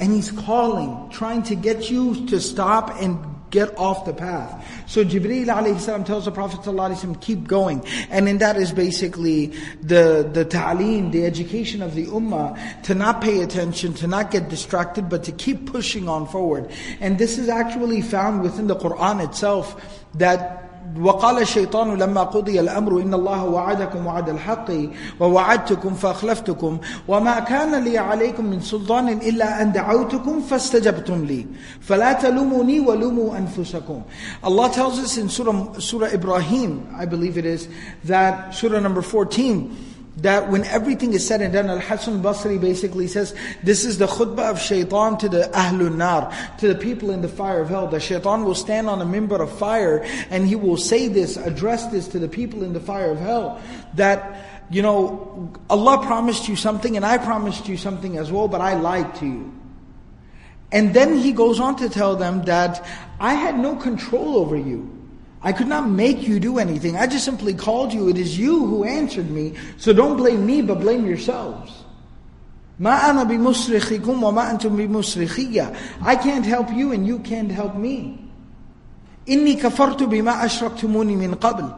And 0.01 0.13
he's 0.13 0.31
calling, 0.31 1.11
trying 1.11 1.45
to 1.45 1.55
get 1.55 1.91
you 1.91 2.27
to 2.27 2.41
stop 2.41 2.91
and 3.01 3.19
get 3.51 3.77
off 3.79 4.05
the 4.05 4.13
path. 4.13 4.65
So 4.87 5.05
Jibreel 5.05 5.47
alayhi 5.47 5.81
salam 5.81 6.05
tells 6.05 6.25
the 6.25 6.33
Prophet 6.33 6.61
ﷺ, 6.61 7.21
keep 7.21 7.47
going. 7.47 7.85
And 8.11 8.29
in 8.29 8.39
that 8.39 8.57
is 8.57 8.73
basically 8.73 9.47
the, 9.83 10.29
the 10.33 10.45
ta'aleem, 10.45 11.13
the 11.13 11.27
education 11.27 11.83
of 11.83 11.95
the 11.95 12.07
ummah, 12.07 12.83
to 12.85 12.95
not 12.95 13.21
pay 13.21 13.43
attention, 13.43 13.95
to 13.95 14.07
not 14.07 14.31
get 14.31 14.49
distracted, 14.49 15.09
but 15.09 15.25
to 15.25 15.33
keep 15.33 15.67
pushing 15.67 16.09
on 16.09 16.27
forward. 16.27 16.71
And 17.01 17.19
this 17.19 17.39
is 17.39 17.49
actually 17.49 18.03
found 18.03 18.43
within 18.43 18.67
the 18.67 18.77
Quran 18.77 19.25
itself, 19.25 19.99
that 20.15 20.60
وقال 20.99 21.39
الشيطان 21.39 21.99
لما 21.99 22.23
قضي 22.23 22.61
الأمر 22.61 23.03
إن 23.03 23.15
الله 23.15 23.45
وعدكم 23.45 24.07
وعد 24.07 24.29
الحق 24.29 24.71
ووعدتكم 25.21 25.95
فأخلفتكم 25.95 26.79
وما 27.09 27.41
كان 27.41 27.85
لي 27.85 27.99
عليكم 27.99 28.45
من 28.45 28.61
سلطان 28.61 29.09
إلا 29.09 29.63
أن 29.63 29.73
دعوتكم 29.73 30.41
فاستجبتم 30.41 31.25
لي. 31.25 31.47
فلا 31.81 32.13
تلوموني 32.13 32.81
ولوموا 32.81 33.37
أنفسكم. 33.37 34.03
Allah 34.43 34.69
tells 34.73 34.99
us 34.99 35.19
in 35.19 35.29
Surah, 35.29 35.79
Surah 35.79 36.09
Ibrahim, 36.09 36.89
I 36.97 37.05
believe 37.07 37.39
it 37.39 37.45
is, 37.45 37.69
that 38.05 38.55
Surah 38.55 38.81
number 38.81 39.03
14, 39.03 39.90
that 40.17 40.51
when 40.51 40.65
everything 40.65 41.13
is 41.13 41.27
said 41.27 41.41
and 41.41 41.53
done, 41.53 41.71
Al-Hasan 41.71 42.23
Basri 42.23 42.61
basically 42.61 43.07
says, 43.07 43.35
this 43.63 43.85
is 43.85 43.99
the 43.99 44.07
khutbah 44.07 44.51
of 44.51 44.61
shaitan 44.61 45.17
to 45.19 45.29
the 45.29 45.51
Ahlun 45.55 45.97
Nar, 45.97 46.33
to 46.59 46.69
the 46.69 46.75
people 46.75 47.11
in 47.11 47.23
the 47.23 47.29
fire 47.29 47.61
of 47.61 47.69
hell. 47.69 47.87
The 47.87 48.01
shaitan 48.01 48.45
will 48.45 48.55
stand 48.55 48.89
on 48.89 49.01
a 49.01 49.07
minbar 49.07 49.41
of 49.41 49.57
fire 49.57 50.05
and 50.31 50.47
he 50.47 50.57
will 50.57 50.77
say 50.77 51.09
this, 51.09 51.37
address 51.37 51.87
this 51.87 52.09
to 52.09 52.19
the 52.19 52.29
people 52.29 52.65
in 52.65 52.73
the 52.73 52.81
fire 52.81 53.13
of 53.13 53.19
hell, 53.19 53.63
that, 53.95 54.67
you 54.71 54.83
know, 54.83 55.53
Allah 55.71 56.05
promised 56.05 56.49
you 56.49 56.57
something 56.57 56.97
and 56.97 57.07
I 57.07 57.17
promised 57.19 57.69
you 57.69 57.77
something 57.77 58.19
as 58.19 58.31
well, 58.31 58.49
but 58.49 58.61
I 58.61 58.75
lied 58.75 59.15
to 59.17 59.27
you. 59.27 59.55
And 60.73 60.93
then 60.95 61.17
he 61.17 61.33
goes 61.33 61.61
on 61.61 61.77
to 61.77 61.89
tell 61.89 62.17
them 62.17 62.43
that 62.45 62.85
I 63.19 63.35
had 63.35 63.59
no 63.59 63.77
control 63.77 64.37
over 64.37 64.57
you. 64.57 65.00
I 65.42 65.52
could 65.54 65.68
not 65.68 65.88
make 65.88 66.28
you 66.28 66.40
do 66.40 66.58
anything. 66.58 66.96
I 66.98 67.06
just 67.06 67.24
simply 67.24 67.54
called 67.54 67.94
you. 67.94 68.10
It 68.10 68.18
is 68.18 68.38
you 68.38 68.66
who 68.66 68.84
answered 68.84 69.30
me. 69.30 69.54
So 69.78 69.94
don't 69.94 70.18
blame 70.18 70.46
me, 70.46 70.64
but 70.64 70.80
blame 70.80 71.06
yourselves. 71.06 71.72
ما 72.80 73.10
أنا 73.10 73.24
بمصرخكم 73.24 74.24
وما 74.24 74.52
أنتم 74.52 74.76
بمصرخية. 74.76 75.76
I 76.02 76.16
can't 76.16 76.46
help 76.46 76.72
you 76.74 76.92
and 76.92 77.06
you 77.06 77.20
can't 77.20 77.52
help 77.52 77.76
me. 77.76 78.18
إني 79.30 79.56
كفرت 79.56 80.04
بما 80.04 80.46
أشركتموني 80.46 81.16
من 81.16 81.36
قبل. 81.36 81.74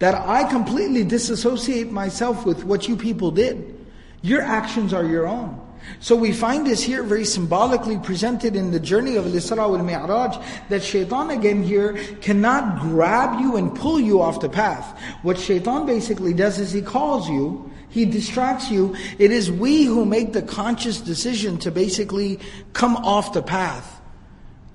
That 0.00 0.14
I 0.14 0.44
completely 0.44 1.02
disassociate 1.02 1.90
myself 1.90 2.44
with 2.44 2.64
what 2.64 2.88
you 2.88 2.96
people 2.96 3.30
did. 3.30 3.74
Your 4.22 4.42
actions 4.42 4.92
are 4.92 5.04
your 5.04 5.26
own. 5.26 5.60
So 5.99 6.15
we 6.15 6.31
find 6.31 6.65
this 6.65 6.81
here 6.81 7.03
very 7.03 7.25
symbolically 7.25 7.97
presented 7.97 8.55
in 8.55 8.71
the 8.71 8.79
journey 8.79 9.15
of 9.15 9.25
Al 9.25 9.31
Isra 9.33 9.69
wal 9.69 9.83
Mi'raj 9.83 10.37
that 10.69 10.83
shaitan 10.83 11.29
again 11.31 11.63
here 11.63 11.93
cannot 12.21 12.79
grab 12.81 13.39
you 13.39 13.55
and 13.55 13.75
pull 13.75 13.99
you 13.99 14.21
off 14.21 14.39
the 14.39 14.49
path. 14.49 14.99
What 15.21 15.37
shaitan 15.37 15.85
basically 15.85 16.33
does 16.33 16.59
is 16.59 16.71
he 16.71 16.81
calls 16.81 17.29
you, 17.29 17.69
he 17.89 18.05
distracts 18.05 18.69
you. 18.69 18.95
It 19.17 19.31
is 19.31 19.51
we 19.51 19.83
who 19.83 20.05
make 20.05 20.33
the 20.33 20.41
conscious 20.41 20.99
decision 21.01 21.57
to 21.59 21.71
basically 21.71 22.39
come 22.73 22.95
off 22.97 23.33
the 23.33 23.41
path 23.41 23.98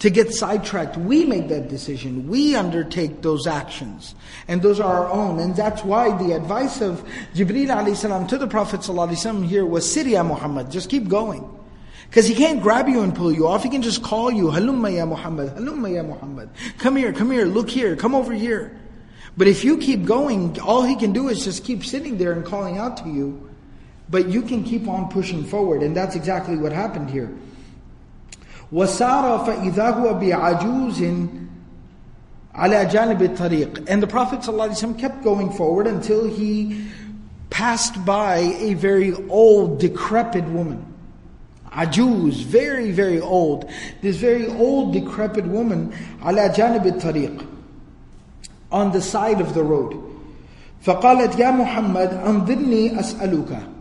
to 0.04 0.10
get 0.10 0.34
sidetracked. 0.34 0.98
We 0.98 1.24
make 1.24 1.48
that 1.48 1.70
decision. 1.70 2.28
We 2.28 2.54
undertake 2.54 3.22
those 3.22 3.46
actions. 3.46 4.14
And 4.48 4.60
those 4.60 4.78
are 4.78 5.06
our 5.06 5.08
own. 5.10 5.38
And 5.38 5.56
that's 5.56 5.82
why 5.82 6.14
the 6.18 6.32
advice 6.32 6.82
of 6.82 7.02
Jibreel 7.34 7.68
alayhi 7.68 8.28
to 8.28 8.36
the 8.36 8.46
Prophet 8.46 8.84
here 9.48 9.64
was, 9.64 9.90
Sir 9.90 10.02
ya 10.02 10.22
Muhammad, 10.22 10.70
just 10.70 10.90
keep 10.90 11.08
going. 11.08 11.42
Because 12.10 12.26
he 12.26 12.34
can't 12.34 12.60
grab 12.60 12.86
you 12.86 13.00
and 13.00 13.14
pull 13.14 13.32
you 13.32 13.48
off. 13.48 13.62
He 13.62 13.70
can 13.70 13.80
just 13.80 14.02
call 14.02 14.30
you, 14.30 14.48
Halumma 14.48 14.94
ya 14.94 15.06
Muhammad, 15.06 15.56
Halumma 15.56 15.94
ya 15.94 16.02
Muhammad. 16.02 16.50
Come 16.76 16.96
here, 16.96 17.14
come 17.14 17.30
here, 17.30 17.46
look 17.46 17.70
here, 17.70 17.96
come 17.96 18.14
over 18.14 18.34
here. 18.34 18.78
But 19.38 19.48
if 19.48 19.64
you 19.64 19.78
keep 19.78 20.04
going, 20.04 20.60
all 20.60 20.82
he 20.82 20.96
can 20.96 21.14
do 21.14 21.30
is 21.30 21.42
just 21.42 21.64
keep 21.64 21.82
sitting 21.82 22.18
there 22.18 22.32
and 22.32 22.44
calling 22.44 22.76
out 22.76 22.98
to 22.98 23.08
you. 23.08 23.48
But 24.10 24.28
you 24.28 24.42
can 24.42 24.64
keep 24.64 24.86
on 24.86 25.08
pushing 25.08 25.46
forward. 25.46 25.82
And 25.82 25.96
that's 25.96 26.14
exactly 26.14 26.58
what 26.58 26.72
happened 26.72 27.08
here. 27.08 27.34
وسار 28.73 29.39
فإذا 29.45 29.89
هو 29.89 30.13
بعجوز 30.13 31.03
على 32.55 32.85
جانب 32.85 33.21
الطريق 33.21 33.89
and 33.89 34.03
the 34.03 34.07
Prophet 34.07 34.39
ﷺ 34.41 34.97
kept 34.99 35.23
going 35.23 35.49
forward 35.51 35.87
until 35.87 36.27
he 36.27 36.85
passed 37.49 38.03
by 38.05 38.37
a 38.37 38.73
very 38.73 39.13
old 39.29 39.79
decrepit 39.79 40.43
woman 40.45 40.85
عجوز 41.71 42.43
very 42.43 42.91
very 42.91 43.19
old 43.19 43.69
this 44.01 44.17
very 44.17 44.47
old 44.47 44.93
decrepit 44.93 45.45
woman 45.45 45.91
على 46.21 46.49
جانب 46.49 46.87
الطريق 46.87 47.45
on 48.71 48.91
the 48.91 49.01
side 49.01 49.41
of 49.41 49.53
the 49.53 49.63
road 49.63 49.95
فقالت 50.81 51.39
يا 51.39 51.51
محمد 51.51 52.13
أنظرني 52.25 52.99
أسألك 52.99 53.72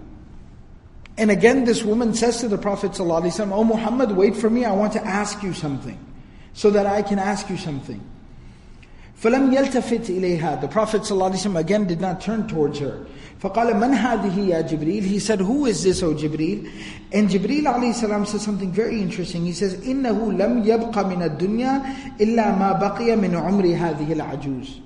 and 1.19 1.33
again, 1.33 1.65
this 1.65 1.83
woman 1.83 2.15
says 2.15 2.39
to 2.41 2.49
the 2.49 2.57
Prophet 2.57 2.93
ﷺ, 2.93 3.51
Oh 3.51 3.65
Muhammad, 3.65 4.13
wait 4.13 4.37
for 4.37 4.49
me, 4.49 4.65
I 4.65 4.71
want 4.71 4.93
to 4.93 5.05
ask 5.05 5.43
you 5.43 5.53
something, 5.53 5.99
so 6.53 6.71
that 6.71 6.87
I 6.87 7.03
can 7.03 7.19
ask 7.19 7.51
you 7.51 7.57
something. 7.57 8.01
فَلَمْ 9.21 9.53
يَلْتَفِتْ 9.53 10.07
إِلَيْهَا 10.07 10.61
The 10.61 10.69
Prophet 10.69 11.03
ﷺ 11.03 11.59
again 11.59 11.89
did 11.89 12.01
not 12.01 12.21
turn 12.21 12.47
towards 12.47 12.79
her. 12.79 13.05
فَقَالَ 13.41 13.75
مَنْ 13.75 13.97
هَذِهِ 13.97 14.31
يَا 14.31 14.63
جِبْرِيلِ 14.63 15.03
He 15.03 15.19
said, 15.19 15.41
who 15.41 15.67
is 15.67 15.83
this, 15.83 16.05
O 16.05 16.15
Jibreel? 16.15 16.71
And 17.13 17.29
Jibreel 17.29 17.65
ﷺ 17.65 18.27
says 18.29 18.43
something 18.43 18.71
very 18.71 19.03
interesting. 19.03 19.45
He 19.45 19.53
says, 19.53 19.75
إِنَّهُ 19.75 20.37
لَمْ 20.37 20.65
يَبْقَ 20.65 20.93
مِنَ 20.93 21.37
الدُّنْيَا 21.37 22.17
إِلَّا 22.19 22.59
مَا 22.59 22.79
بَقِيَ 22.79 23.17
مِنْ 23.19 23.35
عُمْرِ 23.35 23.65
هَذِهِ 23.75 24.13
الْعَجُوزِ 24.13 24.81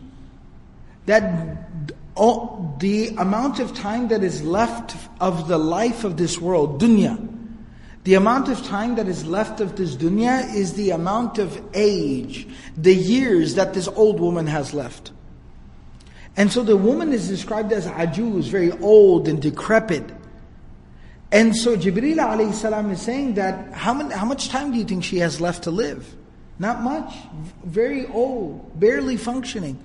That 1.04 1.92
all, 2.17 2.75
the 2.79 3.09
amount 3.17 3.59
of 3.59 3.73
time 3.73 4.07
that 4.09 4.23
is 4.23 4.43
left 4.43 4.95
of 5.21 5.47
the 5.47 5.57
life 5.57 6.03
of 6.03 6.17
this 6.17 6.39
world, 6.39 6.81
dunya, 6.81 7.17
the 8.03 8.15
amount 8.15 8.49
of 8.49 8.63
time 8.63 8.95
that 8.95 9.07
is 9.07 9.25
left 9.25 9.61
of 9.61 9.75
this 9.75 9.95
dunya 9.95 10.53
is 10.53 10.73
the 10.73 10.91
amount 10.91 11.37
of 11.37 11.61
age, 11.73 12.47
the 12.75 12.95
years 12.95 13.55
that 13.55 13.73
this 13.73 13.87
old 13.89 14.19
woman 14.19 14.47
has 14.47 14.73
left. 14.73 15.11
And 16.37 16.51
so 16.51 16.63
the 16.63 16.77
woman 16.77 17.13
is 17.13 17.27
described 17.27 17.71
as 17.71 17.87
ajuz, 17.87 18.43
very 18.43 18.71
old 18.71 19.27
and 19.27 19.41
decrepit. 19.41 20.09
And 21.31 21.55
so 21.55 21.75
Jibreel 21.75 22.17
alayhi 22.17 22.53
salam 22.53 22.91
is 22.91 23.01
saying 23.01 23.33
that 23.33 23.73
how, 23.73 23.93
many, 23.93 24.13
how 24.13 24.25
much 24.25 24.49
time 24.49 24.71
do 24.71 24.77
you 24.77 24.85
think 24.85 25.03
she 25.03 25.17
has 25.17 25.41
left 25.41 25.63
to 25.63 25.71
live? 25.71 26.15
Not 26.59 26.81
much. 26.81 27.13
Very 27.63 28.07
old, 28.07 28.79
barely 28.79 29.17
functioning. 29.17 29.77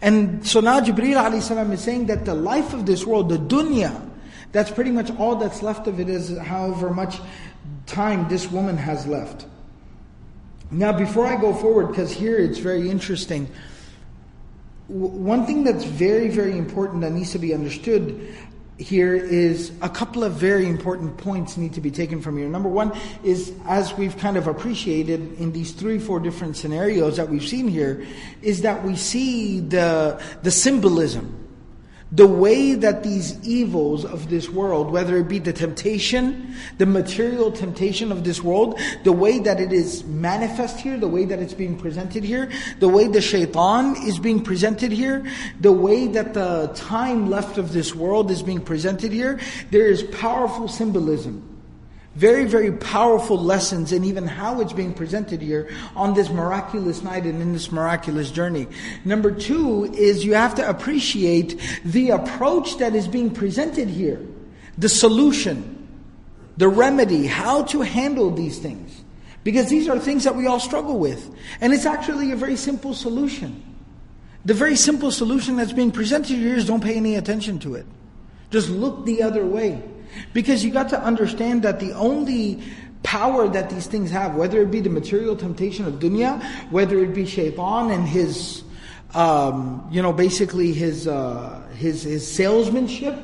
And 0.00 0.46
so 0.46 0.60
now 0.60 0.80
Jibreel 0.80 1.16
alayhi 1.16 1.72
is 1.72 1.80
saying 1.80 2.06
that 2.06 2.24
the 2.24 2.34
life 2.34 2.72
of 2.72 2.86
this 2.86 3.04
world, 3.04 3.28
the 3.28 3.38
dunya, 3.38 4.08
that's 4.52 4.70
pretty 4.70 4.90
much 4.90 5.10
all 5.12 5.36
that's 5.36 5.62
left 5.62 5.86
of 5.86 6.00
it 6.00 6.08
is 6.08 6.36
however 6.38 6.90
much 6.90 7.20
time 7.86 8.28
this 8.28 8.50
woman 8.50 8.76
has 8.76 9.06
left. 9.06 9.46
Now, 10.70 10.92
before 10.92 11.26
I 11.26 11.40
go 11.40 11.52
forward, 11.52 11.88
because 11.88 12.12
here 12.12 12.38
it's 12.38 12.58
very 12.58 12.88
interesting, 12.88 13.50
one 14.86 15.46
thing 15.46 15.64
that's 15.64 15.84
very, 15.84 16.28
very 16.28 16.56
important 16.56 17.00
that 17.02 17.10
needs 17.10 17.32
to 17.32 17.38
be 17.38 17.54
understood 17.54 18.34
here 18.80 19.14
is 19.14 19.72
a 19.82 19.88
couple 19.88 20.24
of 20.24 20.32
very 20.32 20.66
important 20.66 21.18
points 21.18 21.56
need 21.58 21.74
to 21.74 21.80
be 21.80 21.90
taken 21.90 22.22
from 22.22 22.38
here. 22.38 22.48
Number 22.48 22.68
one 22.68 22.92
is, 23.22 23.52
as 23.66 23.92
we've 23.94 24.16
kind 24.16 24.36
of 24.36 24.46
appreciated 24.46 25.38
in 25.38 25.52
these 25.52 25.72
three, 25.72 25.98
four 25.98 26.18
different 26.18 26.56
scenarios 26.56 27.16
that 27.18 27.28
we've 27.28 27.46
seen 27.46 27.68
here, 27.68 28.06
is 28.40 28.62
that 28.62 28.82
we 28.82 28.96
see 28.96 29.60
the, 29.60 30.20
the 30.42 30.50
symbolism 30.50 31.39
the 32.12 32.26
way 32.26 32.74
that 32.74 33.02
these 33.02 33.38
evils 33.46 34.04
of 34.04 34.28
this 34.28 34.48
world, 34.48 34.90
whether 34.90 35.16
it 35.18 35.28
be 35.28 35.38
the 35.38 35.52
temptation, 35.52 36.56
the 36.78 36.86
material 36.86 37.52
temptation 37.52 38.10
of 38.10 38.24
this 38.24 38.42
world, 38.42 38.78
the 39.04 39.12
way 39.12 39.38
that 39.38 39.60
it 39.60 39.72
is 39.72 40.04
manifest 40.04 40.80
here, 40.80 40.96
the 40.96 41.08
way 41.08 41.24
that 41.24 41.38
it's 41.38 41.54
being 41.54 41.78
presented 41.78 42.24
here, 42.24 42.50
the 42.80 42.88
way 42.88 43.06
the 43.06 43.20
shaitan 43.20 43.94
is 44.02 44.18
being 44.18 44.42
presented 44.42 44.90
here, 44.90 45.24
the 45.60 45.72
way 45.72 46.08
that 46.08 46.34
the 46.34 46.72
time 46.74 47.30
left 47.30 47.58
of 47.58 47.72
this 47.72 47.94
world 47.94 48.30
is 48.30 48.42
being 48.42 48.60
presented 48.60 49.12
here, 49.12 49.38
there 49.70 49.86
is 49.86 50.02
powerful 50.02 50.66
symbolism. 50.66 51.49
Very, 52.16 52.44
very 52.44 52.72
powerful 52.72 53.38
lessons 53.38 53.92
and 53.92 54.04
even 54.04 54.26
how 54.26 54.60
it's 54.60 54.72
being 54.72 54.92
presented 54.92 55.40
here 55.40 55.70
on 55.94 56.14
this 56.14 56.28
miraculous 56.28 57.02
night 57.02 57.24
and 57.24 57.40
in 57.40 57.52
this 57.52 57.70
miraculous 57.70 58.32
journey. 58.32 58.66
Number 59.04 59.30
two 59.30 59.84
is 59.94 60.24
you 60.24 60.34
have 60.34 60.56
to 60.56 60.68
appreciate 60.68 61.60
the 61.84 62.10
approach 62.10 62.78
that 62.78 62.96
is 62.96 63.06
being 63.06 63.30
presented 63.30 63.88
here. 63.88 64.20
The 64.76 64.88
solution, 64.88 65.86
the 66.56 66.68
remedy, 66.68 67.26
how 67.26 67.62
to 67.64 67.82
handle 67.82 68.32
these 68.32 68.58
things. 68.58 69.04
Because 69.44 69.70
these 69.70 69.88
are 69.88 69.98
things 69.98 70.24
that 70.24 70.34
we 70.34 70.46
all 70.46 70.60
struggle 70.60 70.98
with. 70.98 71.32
And 71.60 71.72
it's 71.72 71.86
actually 71.86 72.32
a 72.32 72.36
very 72.36 72.56
simple 72.56 72.92
solution. 72.92 73.62
The 74.44 74.54
very 74.54 74.76
simple 74.76 75.10
solution 75.10 75.56
that's 75.56 75.72
being 75.72 75.92
presented 75.92 76.36
here 76.36 76.56
is 76.56 76.66
don't 76.66 76.82
pay 76.82 76.96
any 76.96 77.14
attention 77.14 77.58
to 77.60 77.76
it. 77.76 77.86
Just 78.50 78.68
look 78.68 79.06
the 79.06 79.22
other 79.22 79.46
way. 79.46 79.82
Because 80.32 80.64
you 80.64 80.70
got 80.70 80.88
to 80.90 81.00
understand 81.00 81.62
that 81.62 81.80
the 81.80 81.92
only 81.92 82.62
power 83.02 83.48
that 83.48 83.70
these 83.70 83.86
things 83.86 84.10
have, 84.10 84.34
whether 84.34 84.60
it 84.62 84.70
be 84.70 84.80
the 84.80 84.90
material 84.90 85.36
temptation 85.36 85.86
of 85.86 85.94
dunya, 85.94 86.42
whether 86.70 86.98
it 86.98 87.14
be 87.14 87.26
shaitan 87.26 87.90
and 87.90 88.06
his, 88.06 88.62
um, 89.14 89.86
you 89.90 90.02
know, 90.02 90.12
basically 90.12 90.72
his, 90.72 91.08
uh, 91.08 91.60
his, 91.76 92.02
his 92.02 92.30
salesmanship, 92.30 93.16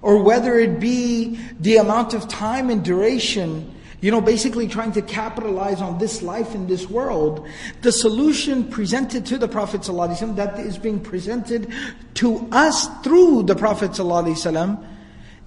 or 0.00 0.22
whether 0.22 0.58
it 0.58 0.80
be 0.80 1.38
the 1.60 1.76
amount 1.76 2.14
of 2.14 2.28
time 2.28 2.70
and 2.70 2.84
duration 2.84 3.72
you 4.02 4.10
know, 4.10 4.20
basically 4.20 4.66
trying 4.66 4.90
to 4.92 5.00
capitalize 5.00 5.80
on 5.80 5.98
this 5.98 6.22
life 6.22 6.56
in 6.56 6.66
this 6.66 6.90
world, 6.90 7.46
the 7.82 7.92
solution 7.92 8.68
presented 8.68 9.24
to 9.26 9.38
the 9.38 9.46
Prophet 9.46 9.82
ﷺ 9.82 10.34
that 10.34 10.58
is 10.58 10.76
being 10.76 10.98
presented 10.98 11.72
to 12.14 12.48
us 12.50 12.88
through 13.04 13.44
the 13.44 13.54
Prophet 13.54 13.92
ﷺ 13.92 14.84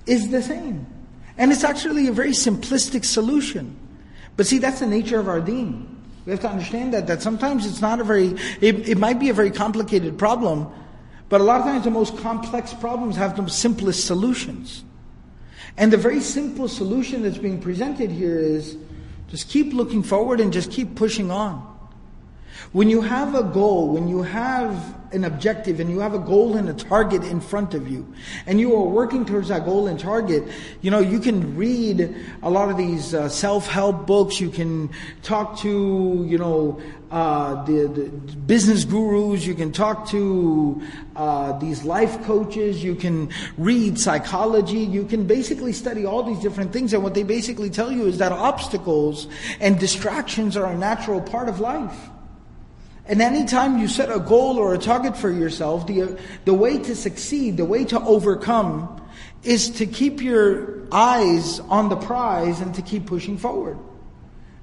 is 0.05 0.29
the 0.29 0.41
same. 0.41 0.85
And 1.38 1.51
it's 1.51 1.63
actually 1.63 2.07
a 2.07 2.12
very 2.12 2.31
simplistic 2.31 3.05
solution. 3.05 3.77
But 4.38 4.47
see, 4.47 4.57
that's 4.57 4.79
the 4.79 4.88
nature 4.88 5.19
of 5.19 5.27
our 5.27 5.41
deen. 5.41 5.91
We 6.25 6.31
have 6.31 6.41
to 6.41 6.50
understand 6.50 6.93
that, 6.93 7.07
that 7.07 7.21
sometimes 7.21 7.65
it's 7.65 7.81
not 7.81 8.00
a 8.00 8.03
very, 8.03 8.35
it, 8.62 8.89
it 8.89 8.97
might 8.97 9.19
be 9.19 9.29
a 9.29 9.33
very 9.33 9.51
complicated 9.51 10.17
problem, 10.17 10.67
but 11.29 11.39
a 11.39 11.43
lot 11.43 11.59
of 11.59 11.65
times 11.65 11.83
the 11.83 11.91
most 11.91 12.17
complex 12.17 12.74
problems 12.74 13.15
have 13.15 13.35
the 13.38 13.47
simplest 13.47 14.05
solutions. 14.05 14.83
And 15.77 15.91
the 15.91 15.97
very 15.97 16.21
simple 16.21 16.67
solution 16.67 17.24
that's 17.24 17.38
being 17.38 17.62
presented 17.62 18.09
here 18.09 18.39
is 18.39 18.77
just 19.29 19.50
keep 19.50 19.74
looking 19.74 20.03
forward 20.03 20.39
and 20.39 20.53
just 20.53 20.71
keep 20.71 20.95
pushing 20.95 21.31
on. 21.31 21.75
When 22.75 22.89
you 22.89 23.00
have 23.00 23.36
a 23.36 23.44
goal, 23.44 23.88
when 23.88 24.10
you 24.10 24.22
have 24.22 24.96
an 25.13 25.24
objective 25.24 25.79
and 25.79 25.89
you 25.89 26.00
have 26.01 26.13
a 26.13 26.20
goal 26.20 26.58
and 26.58 26.67
a 26.67 26.74
target 26.74 27.24
in 27.24 27.39
front 27.39 27.74
of 27.74 27.88
you, 27.88 28.05
and 28.48 28.60
you 28.60 28.75
are 28.75 28.84
working 28.84 29.25
towards 29.25 29.48
that 29.48 29.63
goal 29.63 29.88
and 29.88 29.98
target, 29.98 30.44
you 30.82 30.91
know, 30.91 31.00
you 31.00 31.22
can 31.22 31.55
read 31.55 32.13
a 32.44 32.50
lot 32.50 32.70
of 32.70 32.75
these 32.75 33.13
uh, 33.13 33.29
self-help 33.29 34.05
books, 34.05 34.41
you 34.41 34.50
can 34.50 34.89
talk 35.24 35.58
to, 35.60 36.25
you 36.27 36.38
know, 36.38 36.82
uh, 37.12 37.63
the, 37.63 37.88
the, 37.88 38.10
business 38.46 38.84
gurus, 38.84 39.46
you 39.46 39.55
can 39.55 39.72
talk 39.72 40.10
to 40.10 40.86
uh, 41.15 41.58
these 41.60 41.86
life 41.86 42.22
coaches, 42.25 42.84
you 42.84 42.94
can 42.94 43.29
read 43.58 43.98
psychology, 43.98 44.79
you 44.79 45.05
can 45.05 45.25
basically 45.25 45.72
study 45.72 46.05
all 46.05 46.24
these 46.24 46.39
different 46.39 46.74
things, 46.74 46.91
and 46.91 47.01
what 47.01 47.13
they 47.13 47.24
basically 47.24 47.70
tell 47.70 47.89
you 47.89 48.05
is 48.05 48.17
that 48.17 48.34
obstacles 48.34 49.27
and 49.62 49.79
distractions 49.79 50.58
are 50.58 50.74
a 50.74 50.77
natural 50.77 51.22
part 51.22 51.48
of 51.48 51.62
life. 51.62 52.10
And 53.07 53.21
anytime 53.21 53.77
you 53.77 53.88
set 53.88 54.12
a 54.12 54.19
goal 54.19 54.57
or 54.57 54.74
a 54.74 54.77
target 54.77 55.15
for 55.15 55.29
yourself, 55.29 55.85
the, 55.85 56.19
the 56.45 56.53
way 56.53 56.79
to 56.79 56.95
succeed, 56.95 57.57
the 57.57 57.65
way 57.65 57.85
to 57.85 58.00
overcome, 58.00 59.01
is 59.43 59.69
to 59.71 59.85
keep 59.85 60.21
your 60.21 60.88
eyes 60.91 61.59
on 61.59 61.89
the 61.89 61.95
prize 61.95 62.62
and 62.62 62.74
to 62.75 62.81
keep 62.81 63.05
pushing 63.05 63.38
forward. 63.38 63.77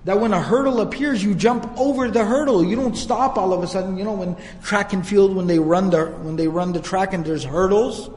That 0.04 0.18
when 0.18 0.32
a 0.32 0.40
hurdle 0.40 0.80
appears, 0.80 1.22
you 1.22 1.36
jump 1.36 1.78
over 1.78 2.10
the 2.10 2.24
hurdle. 2.24 2.64
You 2.64 2.74
don't 2.74 2.96
stop 2.96 3.38
all 3.38 3.52
of 3.52 3.62
a 3.62 3.68
sudden. 3.68 3.96
You 3.96 4.02
know, 4.02 4.14
when 4.14 4.36
track 4.64 4.92
and 4.92 5.06
field, 5.06 5.36
when 5.36 5.46
they 5.46 5.60
run 5.60 5.90
the, 5.90 6.06
when 6.06 6.34
they 6.34 6.48
run 6.48 6.72
the 6.72 6.80
track 6.80 7.12
and 7.12 7.24
there's 7.24 7.44
hurdles, 7.44 8.10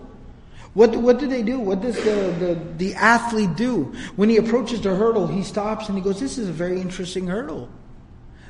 what, 0.73 0.95
what 0.95 1.19
do 1.19 1.27
they 1.27 1.43
do? 1.43 1.59
What 1.59 1.81
does 1.81 1.95
the, 1.97 2.35
the, 2.39 2.59
the 2.77 2.95
athlete 2.95 3.55
do? 3.55 3.93
When 4.15 4.29
he 4.29 4.37
approaches 4.37 4.81
the 4.81 4.95
hurdle, 4.95 5.27
he 5.27 5.43
stops 5.43 5.87
and 5.87 5.95
he 5.95 6.03
goes, 6.03 6.19
this 6.19 6.39
is 6.39 6.49
a 6.49 6.51
very 6.51 6.81
interesting 6.81 7.27
hurdle. 7.27 7.69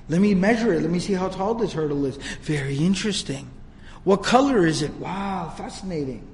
Let 0.08 0.22
me 0.22 0.36
measure 0.36 0.74
it. 0.74 0.82
Let 0.82 0.92
me 0.92 1.00
see 1.00 1.14
how 1.14 1.30
tall 1.30 1.56
this 1.56 1.74
hurdle 1.74 2.06
is. 2.06 2.18
Very 2.42 2.78
interesting. 2.78 3.50
What 4.04 4.24
color 4.24 4.66
is 4.66 4.82
it? 4.82 4.94
Wow, 4.96 5.52
fascinating. 5.58 6.28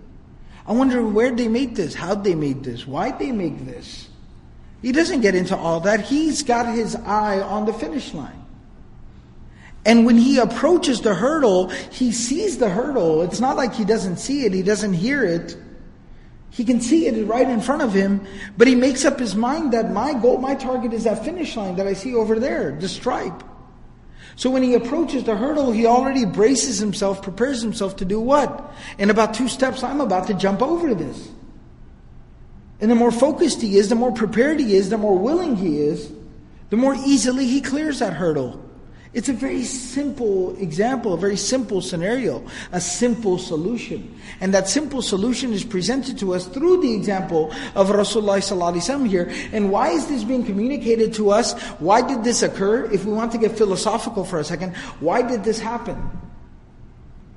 I 0.67 0.73
wonder 0.73 1.01
where 1.01 1.31
they 1.31 1.47
made 1.47 1.75
this, 1.75 1.93
how'd 1.93 2.23
they 2.23 2.35
made 2.35 2.63
this, 2.63 2.85
why'd 2.85 3.17
they 3.17 3.31
make 3.31 3.65
this. 3.65 4.09
He 4.81 4.91
doesn't 4.91 5.21
get 5.21 5.35
into 5.35 5.55
all 5.55 5.79
that. 5.81 6.01
He's 6.01 6.43
got 6.43 6.73
his 6.73 6.95
eye 6.95 7.39
on 7.39 7.65
the 7.65 7.73
finish 7.73 8.13
line. 8.13 8.45
And 9.85 10.05
when 10.05 10.17
he 10.17 10.37
approaches 10.37 11.01
the 11.01 11.15
hurdle, 11.15 11.69
he 11.69 12.11
sees 12.11 12.57
the 12.57 12.69
hurdle. 12.69 13.21
It's 13.23 13.39
not 13.39 13.57
like 13.57 13.73
he 13.73 13.85
doesn't 13.85 14.17
see 14.17 14.45
it, 14.45 14.53
he 14.53 14.61
doesn't 14.61 14.93
hear 14.93 15.23
it. 15.23 15.57
He 16.51 16.65
can 16.65 16.81
see 16.81 17.07
it 17.07 17.25
right 17.25 17.47
in 17.47 17.61
front 17.61 17.81
of 17.81 17.93
him, 17.93 18.25
but 18.57 18.67
he 18.67 18.75
makes 18.75 19.05
up 19.05 19.17
his 19.17 19.35
mind 19.35 19.71
that 19.71 19.91
my 19.91 20.13
goal, 20.13 20.37
my 20.37 20.53
target 20.53 20.93
is 20.93 21.05
that 21.05 21.23
finish 21.23 21.55
line 21.55 21.77
that 21.77 21.87
I 21.87 21.93
see 21.93 22.13
over 22.13 22.37
there, 22.39 22.71
the 22.71 22.89
stripe. 22.89 23.43
So 24.35 24.49
when 24.49 24.63
he 24.63 24.73
approaches 24.73 25.23
the 25.23 25.35
hurdle, 25.35 25.71
he 25.71 25.85
already 25.85 26.25
braces 26.25 26.79
himself, 26.79 27.21
prepares 27.21 27.61
himself 27.61 27.97
to 27.97 28.05
do 28.05 28.19
what? 28.19 28.73
In 28.97 29.09
about 29.09 29.33
two 29.33 29.47
steps, 29.47 29.83
I'm 29.83 30.01
about 30.01 30.27
to 30.27 30.33
jump 30.33 30.61
over 30.61 30.93
this. 30.93 31.29
And 32.79 32.89
the 32.89 32.95
more 32.95 33.11
focused 33.11 33.61
he 33.61 33.77
is, 33.77 33.89
the 33.89 33.95
more 33.95 34.11
prepared 34.11 34.59
he 34.59 34.75
is, 34.75 34.89
the 34.89 34.97
more 34.97 35.17
willing 35.17 35.55
he 35.55 35.79
is, 35.79 36.11
the 36.69 36.77
more 36.77 36.95
easily 36.95 37.45
he 37.45 37.61
clears 37.61 37.99
that 37.99 38.13
hurdle. 38.13 38.59
It's 39.13 39.27
a 39.27 39.33
very 39.33 39.63
simple 39.63 40.55
example, 40.57 41.13
a 41.13 41.17
very 41.17 41.35
simple 41.35 41.81
scenario, 41.81 42.45
a 42.71 42.79
simple 42.79 43.37
solution. 43.37 44.17
And 44.39 44.53
that 44.53 44.69
simple 44.69 45.01
solution 45.01 45.51
is 45.51 45.65
presented 45.65 46.17
to 46.19 46.33
us 46.33 46.47
through 46.47 46.81
the 46.81 46.93
example 46.93 47.51
of 47.75 47.89
Rasulullah 47.89 49.07
here. 49.07 49.29
And 49.51 49.69
why 49.69 49.89
is 49.89 50.07
this 50.07 50.23
being 50.23 50.45
communicated 50.45 51.13
to 51.15 51.29
us? 51.31 51.59
Why 51.79 52.01
did 52.01 52.23
this 52.23 52.41
occur? 52.41 52.85
If 52.85 53.03
we 53.03 53.11
want 53.11 53.33
to 53.33 53.37
get 53.37 53.57
philosophical 53.57 54.23
for 54.23 54.39
a 54.39 54.45
second, 54.45 54.77
why 55.01 55.21
did 55.21 55.43
this 55.43 55.59
happen? 55.59 55.97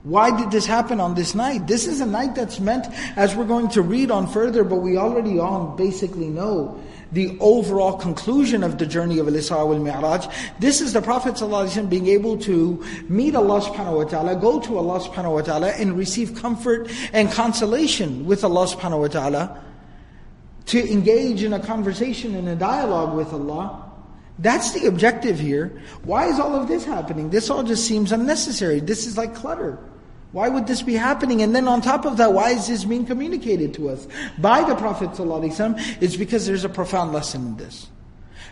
Why 0.04 0.36
did 0.36 0.52
this 0.52 0.66
happen 0.66 1.00
on 1.00 1.14
this 1.14 1.34
night? 1.34 1.66
This 1.66 1.88
is 1.88 2.00
a 2.00 2.06
night 2.06 2.36
that's 2.36 2.60
meant, 2.60 2.86
as 3.16 3.34
we're 3.34 3.46
going 3.46 3.68
to 3.70 3.82
read 3.82 4.12
on 4.12 4.28
further, 4.28 4.62
but 4.62 4.76
we 4.76 4.96
already 4.96 5.40
all 5.40 5.74
basically 5.76 6.28
know 6.28 6.78
the 7.14 7.36
overall 7.40 7.96
conclusion 7.96 8.62
of 8.62 8.78
the 8.78 8.84
journey 8.84 9.18
of 9.18 9.28
Al-Isra 9.28 9.66
wal-Mi'raj. 9.66 10.26
This 10.58 10.80
is 10.80 10.92
the 10.92 11.00
Prophet 11.00 11.34
ﷺ 11.34 11.88
being 11.88 12.08
able 12.08 12.36
to 12.38 12.84
meet 13.08 13.36
Allah 13.36 13.60
subhanahu 13.60 13.96
wa 13.98 14.04
ta'ala, 14.04 14.36
go 14.36 14.60
to 14.60 14.76
Allah 14.76 15.00
subhanahu 15.00 15.34
wa 15.34 15.40
ta'ala 15.40 15.68
and 15.70 15.96
receive 15.96 16.34
comfort 16.34 16.90
and 17.12 17.30
consolation 17.30 18.26
with 18.26 18.42
Allah 18.42 18.66
subhanahu 18.66 19.00
wa 19.00 19.08
ta'ala, 19.08 19.64
to 20.66 20.90
engage 20.90 21.42
in 21.42 21.52
a 21.52 21.60
conversation 21.60 22.34
and 22.34 22.48
a 22.48 22.56
dialogue 22.56 23.14
with 23.14 23.32
Allah. 23.32 23.92
That's 24.40 24.72
the 24.72 24.86
objective 24.86 25.38
here. 25.38 25.80
Why 26.02 26.26
is 26.26 26.40
all 26.40 26.56
of 26.56 26.66
this 26.66 26.84
happening? 26.84 27.30
This 27.30 27.48
all 27.48 27.62
just 27.62 27.86
seems 27.86 28.10
unnecessary. 28.10 28.80
This 28.80 29.06
is 29.06 29.16
like 29.16 29.34
clutter. 29.36 29.78
Why 30.34 30.48
would 30.48 30.66
this 30.66 30.82
be 30.82 30.94
happening? 30.94 31.42
And 31.42 31.54
then 31.54 31.68
on 31.68 31.80
top 31.80 32.04
of 32.04 32.16
that, 32.16 32.32
why 32.32 32.50
is 32.50 32.66
this 32.66 32.84
being 32.84 33.06
communicated 33.06 33.72
to 33.74 33.88
us 33.88 34.08
by 34.36 34.64
the 34.64 34.74
Prophet 34.74 35.10
ﷺ? 35.10 36.02
It's 36.02 36.16
because 36.16 36.44
there's 36.44 36.64
a 36.64 36.68
profound 36.68 37.12
lesson 37.12 37.46
in 37.46 37.56
this. 37.56 37.86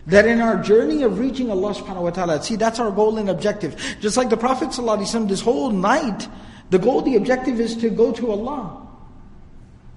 That 0.07 0.25
in 0.25 0.39
our 0.39 0.63
journey 0.63 1.03
of 1.03 1.19
reaching 1.19 1.51
Allah 1.51 1.73
subhanahu 1.75 2.03
wa 2.03 2.11
ta'ala, 2.11 2.41
see 2.41 2.55
that's 2.55 2.79
our 2.79 2.89
goal 2.89 3.17
and 3.17 3.29
objective. 3.29 3.75
Just 3.99 4.15
like 4.15 4.29
the 4.29 4.37
Prophet 4.37 4.69
ﷺ, 4.69 5.27
this 5.27 5.41
whole 5.41 5.71
night, 5.71 6.29
the 6.69 6.79
goal, 6.79 7.01
the 7.01 7.17
objective 7.17 7.59
is 7.59 7.75
to 7.75 7.89
go 7.89 8.13
to 8.13 8.31
Allah. 8.31 8.87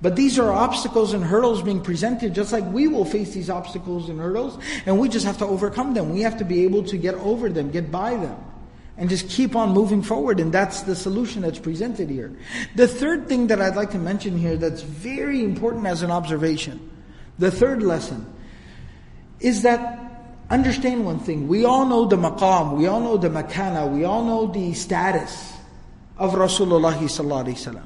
But 0.02 0.16
these 0.16 0.40
are 0.40 0.50
obstacles 0.50 1.12
and 1.12 1.22
hurdles 1.22 1.62
being 1.62 1.80
presented 1.80 2.34
just 2.34 2.50
like 2.50 2.64
we 2.72 2.88
will 2.88 3.04
face 3.04 3.32
these 3.32 3.48
obstacles 3.48 4.08
and 4.08 4.18
hurdles, 4.18 4.58
and 4.86 4.98
we 4.98 5.08
just 5.08 5.24
have 5.24 5.38
to 5.38 5.46
overcome 5.46 5.94
them. 5.94 6.12
We 6.12 6.22
have 6.22 6.38
to 6.38 6.44
be 6.44 6.64
able 6.64 6.82
to 6.82 6.96
get 6.98 7.14
over 7.14 7.48
them, 7.48 7.70
get 7.70 7.92
by 7.92 8.16
them 8.16 8.36
and 8.98 9.10
just 9.10 9.28
keep 9.28 9.54
on 9.54 9.70
moving 9.70 10.02
forward. 10.02 10.40
And 10.40 10.52
that's 10.52 10.82
the 10.82 10.96
solution 10.96 11.42
that's 11.42 11.58
presented 11.58 12.08
here. 12.08 12.32
The 12.74 12.88
third 12.88 13.28
thing 13.28 13.48
that 13.48 13.60
I'd 13.60 13.76
like 13.76 13.90
to 13.90 13.98
mention 13.98 14.36
here 14.38 14.56
that's 14.56 14.82
very 14.82 15.44
important 15.44 15.86
as 15.86 16.02
an 16.02 16.10
observation, 16.10 16.90
the 17.38 17.50
third 17.50 17.82
lesson, 17.82 18.26
is 19.40 19.62
that 19.62 20.06
understand 20.50 21.04
one 21.04 21.18
thing. 21.18 21.48
We 21.48 21.64
all 21.64 21.84
know 21.84 22.06
the 22.06 22.16
maqam, 22.16 22.76
we 22.76 22.86
all 22.86 23.00
know 23.00 23.16
the 23.16 23.28
makana, 23.28 23.90
we 23.90 24.04
all 24.04 24.24
know 24.24 24.46
the 24.46 24.72
status 24.74 25.52
of 26.18 26.32
Rasulullah 26.32 26.94
sallallahu 26.94 27.46
alaihi 27.46 27.74
wasallam. 27.74 27.84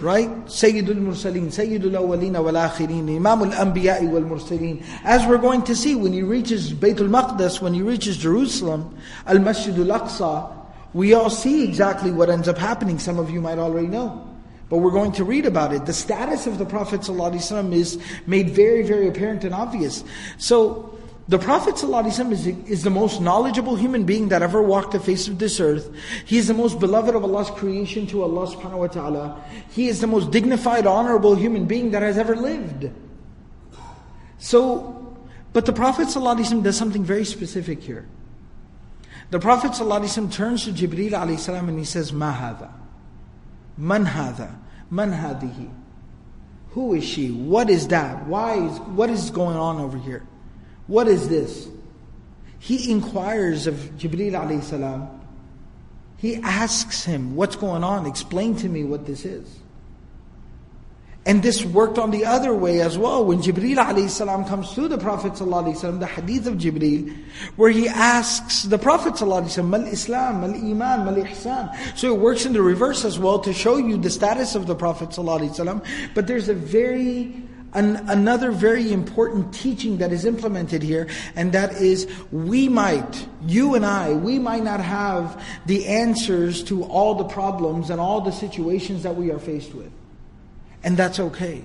Right? 0.00 0.28
Sayyidul 0.46 0.96
Mursaleen, 0.96 1.46
Sayyidul 1.46 1.92
Awwalina 1.92 2.42
wal 2.42 2.54
Akhirin, 2.54 3.08
Imam 3.14 3.42
al 3.42 3.66
Anbiya 3.66 4.02
wal 4.10 4.22
Mursaleen. 4.22 4.84
As 5.04 5.26
we're 5.26 5.38
going 5.38 5.62
to 5.62 5.74
see, 5.74 5.94
when 5.94 6.12
he 6.12 6.22
reaches 6.22 6.72
Baytul 6.72 7.08
Maqdis, 7.08 7.60
when 7.60 7.74
he 7.74 7.82
reaches 7.82 8.16
Jerusalem, 8.16 8.96
Al 9.26 9.38
Masjid 9.38 9.74
al 9.78 10.00
Aqsa, 10.00 10.52
we 10.92 11.12
all 11.14 11.30
see 11.30 11.64
exactly 11.64 12.10
what 12.10 12.30
ends 12.30 12.48
up 12.48 12.58
happening. 12.58 12.98
Some 12.98 13.18
of 13.18 13.30
you 13.30 13.40
might 13.40 13.58
already 13.58 13.88
know. 13.88 14.30
But 14.68 14.78
we're 14.78 14.90
going 14.90 15.12
to 15.12 15.24
read 15.24 15.44
about 15.46 15.74
it. 15.74 15.86
The 15.86 15.92
status 15.92 16.46
of 16.46 16.58
the 16.58 16.64
Prophet 16.64 17.08
is 17.08 17.98
made 18.26 18.50
very, 18.50 18.82
very 18.82 19.08
apparent 19.08 19.44
and 19.44 19.54
obvious. 19.54 20.04
So, 20.38 20.98
the 21.29 21.37
Prophet 21.37 21.75
ﷺ 21.75 22.31
is, 22.31 22.47
is 22.47 22.83
the 22.83 22.89
most 22.89 23.21
knowledgeable 23.21 23.75
human 23.75 24.03
being 24.03 24.29
that 24.29 24.41
ever 24.41 24.63
walked 24.63 24.93
the 24.93 24.99
face 24.99 25.27
of 25.27 25.37
this 25.37 25.59
earth. 25.59 25.93
He 26.25 26.39
is 26.39 26.47
the 26.47 26.55
most 26.55 26.79
beloved 26.79 27.13
of 27.13 27.23
Allah's 27.23 27.51
creation 27.51 28.07
to 28.07 28.23
Allah 28.23 28.47
subhanahu 28.47 28.79
wa 28.79 28.87
ta'ala. 28.87 29.43
He 29.69 29.89
is 29.89 30.01
the 30.01 30.07
most 30.07 30.31
dignified, 30.31 30.87
honorable 30.87 31.35
human 31.35 31.65
being 31.65 31.91
that 31.91 32.01
has 32.01 32.17
ever 32.17 32.35
lived. 32.35 32.89
So, 34.39 35.15
But 35.53 35.67
the 35.67 35.73
Prophet 35.73 36.07
ﷺ 36.07 36.63
does 36.63 36.75
something 36.75 37.03
very 37.03 37.25
specific 37.25 37.83
here. 37.83 38.07
The 39.29 39.39
Prophet 39.39 39.73
ﷺ 39.73 40.31
turns 40.33 40.65
to 40.65 40.71
Jibreel 40.71 41.11
alayhi 41.11 41.67
and 41.69 41.77
he 41.77 41.85
says, 41.85 42.11
Ma 42.11 42.33
hadha? 42.33 42.71
Man 43.77 44.05
hadha? 44.05 44.55
Man 44.89 45.11
hadihi? 45.11 45.69
Who 46.69 46.95
is 46.95 47.03
she? 47.03 47.29
What 47.29 47.69
is 47.69 47.87
that? 47.89 48.25
Why 48.25 48.55
is, 48.55 48.79
what 48.79 49.11
is 49.11 49.29
going 49.29 49.57
on 49.57 49.77
over 49.77 49.99
here? 49.99 50.25
What 50.86 51.08
is 51.08 51.28
this? 51.28 51.68
He 52.58 52.90
inquires 52.90 53.66
of 53.66 53.74
Jibreel 53.98 54.32
alayhi 54.32 54.62
salam. 54.62 55.20
He 56.16 56.36
asks 56.36 57.04
him, 57.04 57.36
what's 57.36 57.56
going 57.56 57.84
on? 57.84 58.06
Explain 58.06 58.56
to 58.56 58.68
me 58.68 58.84
what 58.84 59.04
this 59.04 59.24
is. 59.24 59.58
And 61.26 61.42
this 61.42 61.64
worked 61.64 61.98
on 61.98 62.10
the 62.10 62.26
other 62.26 62.54
way 62.54 62.82
as 62.82 62.98
well. 62.98 63.24
When 63.24 63.40
Jibreel 63.40 63.76
alayhi 63.76 64.48
comes 64.48 64.72
to 64.74 64.88
the 64.88 64.98
Prophet 64.98 65.32
sallallahu 65.32 66.00
the 66.00 66.06
hadith 66.06 66.46
of 66.46 66.54
Jibreel, 66.54 67.16
where 67.56 67.70
he 67.70 67.88
asks 67.88 68.64
the 68.64 68.78
Prophet 68.78 69.14
sallallahu 69.14 69.68
mal 69.68 69.84
Islam, 69.84 70.42
mal 70.42 70.54
Iman, 70.54 71.04
mal 71.04 71.14
Ihsan. 71.14 71.74
So 71.96 72.14
it 72.14 72.20
works 72.20 72.44
in 72.44 72.52
the 72.52 72.62
reverse 72.62 73.06
as 73.06 73.18
well 73.18 73.38
to 73.38 73.54
show 73.54 73.78
you 73.78 73.96
the 73.96 74.10
status 74.10 74.54
of 74.54 74.66
the 74.66 74.74
Prophet 74.74 75.10
sallallahu 75.10 75.86
But 76.14 76.26
there's 76.26 76.50
a 76.50 76.54
very 76.54 77.42
an, 77.74 77.96
another 78.08 78.50
very 78.50 78.92
important 78.92 79.52
teaching 79.52 79.98
that 79.98 80.12
is 80.12 80.24
implemented 80.24 80.82
here, 80.82 81.08
and 81.36 81.52
that 81.52 81.72
is 81.72 82.08
we 82.32 82.68
might, 82.68 83.26
you 83.46 83.74
and 83.74 83.84
I, 83.84 84.12
we 84.12 84.38
might 84.38 84.62
not 84.62 84.80
have 84.80 85.42
the 85.66 85.86
answers 85.86 86.62
to 86.64 86.84
all 86.84 87.14
the 87.16 87.24
problems 87.24 87.90
and 87.90 88.00
all 88.00 88.20
the 88.20 88.32
situations 88.32 89.02
that 89.02 89.16
we 89.16 89.30
are 89.30 89.38
faced 89.38 89.74
with. 89.74 89.90
And 90.82 90.96
that's 90.96 91.18
okay. 91.18 91.64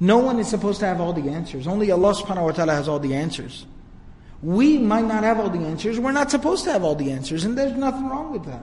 No 0.00 0.18
one 0.18 0.38
is 0.38 0.48
supposed 0.48 0.80
to 0.80 0.86
have 0.86 1.00
all 1.00 1.12
the 1.12 1.30
answers. 1.30 1.66
Only 1.66 1.90
Allah 1.90 2.14
subhanahu 2.14 2.44
wa 2.44 2.52
ta'ala 2.52 2.74
has 2.74 2.88
all 2.88 2.98
the 2.98 3.14
answers. 3.14 3.66
We 4.42 4.76
might 4.78 5.06
not 5.06 5.24
have 5.24 5.40
all 5.40 5.48
the 5.48 5.60
answers. 5.60 5.98
We're 5.98 6.12
not 6.12 6.30
supposed 6.30 6.64
to 6.64 6.72
have 6.72 6.84
all 6.84 6.94
the 6.94 7.10
answers, 7.10 7.44
and 7.44 7.56
there's 7.56 7.72
nothing 7.72 8.08
wrong 8.08 8.32
with 8.32 8.44
that. 8.44 8.62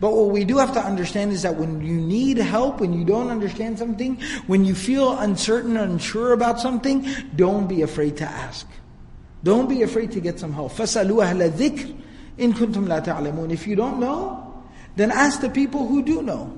But 0.00 0.12
what 0.12 0.30
we 0.30 0.44
do 0.44 0.58
have 0.58 0.72
to 0.74 0.80
understand 0.80 1.32
is 1.32 1.42
that 1.42 1.56
when 1.56 1.82
you 1.82 2.00
need 2.00 2.38
help, 2.38 2.80
when 2.80 2.92
you 2.92 3.04
don't 3.04 3.28
understand 3.28 3.78
something, 3.78 4.20
when 4.46 4.64
you 4.64 4.74
feel 4.74 5.18
uncertain 5.18 5.76
or 5.76 5.82
unsure 5.82 6.32
about 6.32 6.58
something, 6.58 7.06
don't 7.36 7.66
be 7.66 7.82
afraid 7.82 8.16
to 8.18 8.24
ask. 8.24 8.66
Don't 9.44 9.68
be 9.68 9.82
afraid 9.82 10.12
to 10.12 10.20
get 10.20 10.38
some 10.38 10.52
help. 10.52 10.72
فَسَأَلُوا 10.72 11.32
أَهْلَ 11.32 11.50
الذِّكْرِ 11.50 11.94
إِن 12.38 12.52
كُنتُمْ 12.52 12.86
لَا 12.86 13.04
تَعْلَمُونَ 13.04 13.50
If 13.50 13.66
you 13.66 13.76
don't 13.76 14.00
know, 14.00 14.62
then 14.96 15.10
ask 15.10 15.40
the 15.40 15.50
people 15.50 15.86
who 15.86 16.02
do 16.02 16.22
know. 16.22 16.56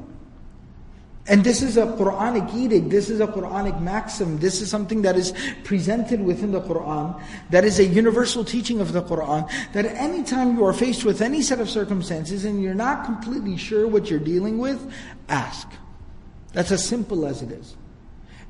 And 1.30 1.44
this 1.44 1.62
is 1.62 1.76
a 1.76 1.86
Quranic 1.86 2.54
edict, 2.56 2.90
this 2.90 3.10
is 3.10 3.20
a 3.20 3.28
Quranic 3.28 3.82
maxim, 3.82 4.40
this 4.40 4.62
is 4.62 4.70
something 4.70 5.02
that 5.02 5.18
is 5.18 5.34
presented 5.66 6.22
within 6.22 6.52
the 6.52 6.62
Quran, 6.62 7.22
that 7.50 7.66
is 7.66 7.80
a 7.80 7.86
universal 7.86 8.46
teaching 8.46 8.80
of 8.80 8.94
the 8.94 9.02
Quran, 9.02 9.50
that 9.74 9.86
anytime 9.86 10.56
you 10.56 10.64
are 10.64 10.72
faced 10.72 11.04
with 11.04 11.22
any 11.22 11.42
set 11.42 11.60
of 11.60 11.70
circumstances 11.70 12.46
and 12.46 12.64
you're 12.64 12.74
not 12.74 13.04
completely 13.04 13.58
sure 13.58 13.88
what 13.88 14.10
you're 14.10 14.22
dealing 14.22 14.58
with, 14.58 14.90
ask. 15.28 15.68
That's 16.54 16.72
as 16.72 16.86
simple 16.86 17.26
as 17.26 17.42
it 17.42 17.52
is. 17.52 17.76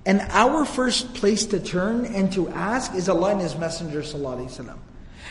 And 0.06 0.22
our 0.30 0.64
first 0.64 1.16
place 1.16 1.46
to 1.48 1.60
turn 1.60 2.06
and 2.06 2.32
to 2.34 2.48
ask 2.50 2.94
is 2.94 3.10
Allah 3.10 3.32
and 3.32 3.42
His 3.42 3.58
Messenger 3.58 4.02
Sallallahu 4.02 4.46
Alaihi 4.46 4.66
Wasallam. 4.66 4.78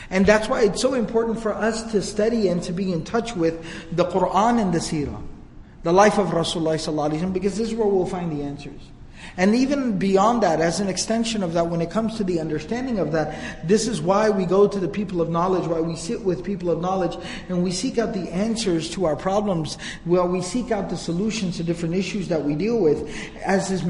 And 0.09 0.25
that's 0.25 0.49
why 0.49 0.63
it's 0.63 0.81
so 0.81 0.93
important 0.95 1.39
for 1.39 1.53
us 1.53 1.91
to 1.93 2.01
study 2.01 2.49
and 2.49 2.61
to 2.63 2.73
be 2.73 2.91
in 2.91 3.05
touch 3.05 3.35
with 3.35 3.65
the 3.95 4.03
Quran 4.05 4.61
and 4.61 4.73
the 4.73 4.79
Seerah 4.79 5.21
the 5.87 5.93
life 5.93 6.17
of 6.17 6.27
Rasulullah 6.27 7.33
because 7.33 7.57
this 7.57 7.69
is 7.69 7.73
where 7.73 7.87
we'll 7.87 8.05
find 8.05 8.29
the 8.29 8.43
answers. 8.43 8.81
And 9.37 9.55
even 9.55 9.97
beyond 9.97 10.43
that, 10.43 10.59
as 10.59 10.81
an 10.81 10.89
extension 10.89 11.43
of 11.43 11.53
that, 11.53 11.67
when 11.67 11.79
it 11.79 11.89
comes 11.89 12.17
to 12.17 12.25
the 12.25 12.41
understanding 12.41 12.99
of 12.99 13.13
that, 13.13 13.65
this 13.65 13.87
is 13.87 14.01
why 14.01 14.29
we 14.29 14.45
go 14.45 14.67
to 14.67 14.79
the 14.81 14.87
people 14.89 15.21
of 15.21 15.29
knowledge, 15.29 15.65
why 15.65 15.79
we 15.79 15.95
sit 15.95 16.21
with 16.23 16.43
people 16.43 16.69
of 16.69 16.81
knowledge, 16.81 17.15
and 17.47 17.63
we 17.63 17.71
seek 17.71 17.99
out 17.99 18.13
the 18.13 18.29
answers 18.33 18.89
to 18.91 19.05
our 19.05 19.15
problems, 19.15 19.77
while 20.03 20.27
we 20.27 20.41
seek 20.41 20.71
out 20.71 20.89
the 20.89 20.97
solutions 20.97 21.55
to 21.55 21.63
different 21.63 21.95
issues 21.95 22.27
that 22.27 22.43
we 22.43 22.53
deal 22.53 22.79
with, 22.79 23.09
as 23.45 23.71
is 23.71 23.81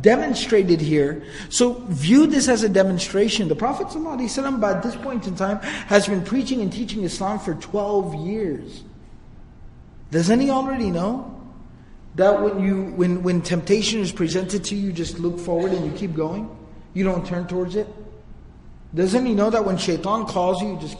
demonstrated 0.00 0.80
here. 0.80 1.22
So 1.50 1.74
view 1.88 2.26
this 2.26 2.48
as 2.48 2.64
a 2.64 2.68
demonstration. 2.68 3.46
The 3.46 3.54
Prophet 3.54 3.88
ﷺ, 3.88 4.60
by 4.60 4.80
this 4.80 4.96
point 4.96 5.28
in 5.28 5.36
time, 5.36 5.58
has 5.86 6.08
been 6.08 6.24
preaching 6.24 6.62
and 6.62 6.72
teaching 6.72 7.04
Islam 7.04 7.38
for 7.38 7.54
12 7.54 8.14
years. 8.26 8.82
Doesn't 10.10 10.40
he 10.40 10.50
already 10.50 10.90
know? 10.90 11.33
That 12.16 12.40
when 12.42 12.62
you 12.62 12.84
when 12.96 13.22
when 13.22 13.42
temptation 13.42 14.00
is 14.00 14.12
presented 14.12 14.64
to 14.64 14.74
you, 14.74 14.88
you 14.88 14.92
just 14.92 15.18
look 15.18 15.38
forward 15.38 15.72
and 15.72 15.84
you 15.84 15.92
keep 15.92 16.14
going. 16.14 16.48
You 16.92 17.04
don't 17.04 17.26
turn 17.26 17.46
towards 17.46 17.74
it. 17.74 17.88
Doesn't 18.94 19.26
he 19.26 19.34
know 19.34 19.50
that 19.50 19.64
when 19.64 19.76
shaitan 19.76 20.26
calls 20.26 20.62
you, 20.62 20.74
you 20.74 20.78
just 20.78 20.96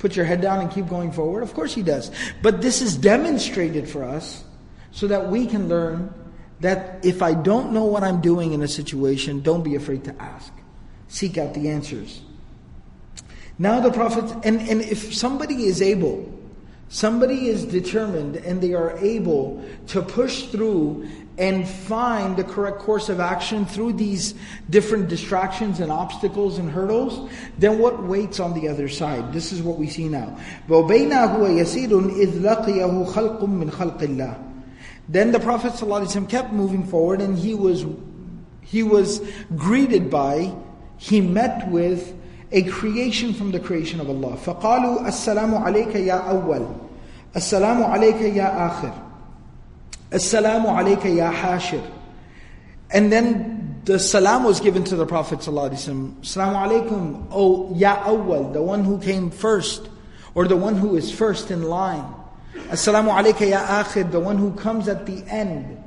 put 0.00 0.16
your 0.16 0.24
head 0.24 0.40
down 0.40 0.60
and 0.60 0.70
keep 0.70 0.88
going 0.88 1.12
forward? 1.12 1.44
Of 1.44 1.54
course 1.54 1.72
he 1.72 1.82
does. 1.82 2.10
But 2.42 2.60
this 2.60 2.82
is 2.82 2.96
demonstrated 2.96 3.88
for 3.88 4.02
us 4.02 4.42
so 4.90 5.06
that 5.06 5.30
we 5.30 5.46
can 5.46 5.68
learn 5.68 6.12
that 6.60 7.04
if 7.04 7.22
I 7.22 7.34
don't 7.34 7.72
know 7.72 7.84
what 7.84 8.02
I'm 8.02 8.20
doing 8.20 8.52
in 8.52 8.62
a 8.62 8.68
situation, 8.68 9.40
don't 9.40 9.62
be 9.62 9.76
afraid 9.76 10.04
to 10.04 10.22
ask. 10.22 10.52
Seek 11.08 11.38
out 11.38 11.54
the 11.54 11.68
answers. 11.68 12.20
Now 13.58 13.80
the 13.80 13.92
Prophet, 13.92 14.24
and, 14.44 14.60
and 14.68 14.80
if 14.80 15.14
somebody 15.14 15.64
is 15.64 15.80
able 15.80 16.39
Somebody 16.92 17.46
is 17.46 17.64
determined 17.64 18.36
and 18.36 18.60
they 18.60 18.74
are 18.74 18.98
able 18.98 19.64
to 19.86 20.02
push 20.02 20.46
through 20.46 21.08
and 21.38 21.66
find 21.66 22.36
the 22.36 22.42
correct 22.42 22.80
course 22.80 23.08
of 23.08 23.20
action 23.20 23.64
through 23.64 23.92
these 23.92 24.34
different 24.68 25.08
distractions 25.08 25.78
and 25.78 25.92
obstacles 25.92 26.58
and 26.58 26.68
hurdles, 26.68 27.30
then 27.58 27.78
what 27.78 28.02
waits 28.02 28.40
on 28.40 28.54
the 28.54 28.68
other 28.68 28.88
side? 28.88 29.32
This 29.32 29.52
is 29.52 29.62
what 29.62 29.78
we 29.78 29.86
see 29.86 30.08
now. 30.08 30.36
Then 30.68 31.08
the 35.32 35.40
Prophet 35.40 35.72
ﷺ 35.72 36.28
kept 36.28 36.52
moving 36.52 36.84
forward 36.84 37.20
and 37.20 37.38
he 37.38 37.54
was, 37.54 37.86
he 38.62 38.82
was 38.82 39.20
greeted 39.56 40.10
by, 40.10 40.52
he 40.98 41.20
met 41.20 41.70
with 41.70 42.19
a 42.51 42.63
creation 42.63 43.33
from 43.33 43.51
the 43.51 43.59
creation 43.59 43.99
of 43.99 44.09
Allah. 44.09 44.37
فَقَالُوا 44.37 45.07
السَّلَامُ 45.07 45.63
عَلَيْكَ 45.63 45.93
يَا 45.93 46.29
أَوَّلُ 46.29 46.85
السلام 47.35 47.83
عليك 47.83 48.21
يا 48.21 48.67
آخر 48.67 48.93
السلام 50.13 50.67
عليك 50.67 51.05
يا 51.05 51.29
حاشر 51.29 51.81
And 52.91 53.11
then 53.11 53.81
the 53.83 53.99
salam 53.99 54.43
was 54.43 54.61
given 54.61 54.83
to 54.85 54.95
the 54.95 55.05
Prophet 55.05 55.39
ﷺ. 55.39 56.21
Assalamu 56.21 56.87
alaikum, 56.87 57.27
O 57.31 57.73
Ya 57.75 58.03
Awwal, 58.03 58.53
the 58.53 58.61
one 58.61 58.83
who 58.83 58.99
came 58.99 59.31
first, 59.31 59.89
or 60.33 60.47
the 60.47 60.55
one 60.55 60.75
who 60.75 60.95
is 60.95 61.11
first 61.11 61.51
in 61.51 61.63
line. 61.63 62.05
Assalamu 62.69 63.11
alayka 63.11 63.49
ya 63.49 63.83
akhir, 63.83 64.11
the 64.11 64.19
one 64.19 64.37
who 64.37 64.53
comes 64.53 64.87
at 64.87 65.05
the 65.05 65.23
end. 65.27 65.78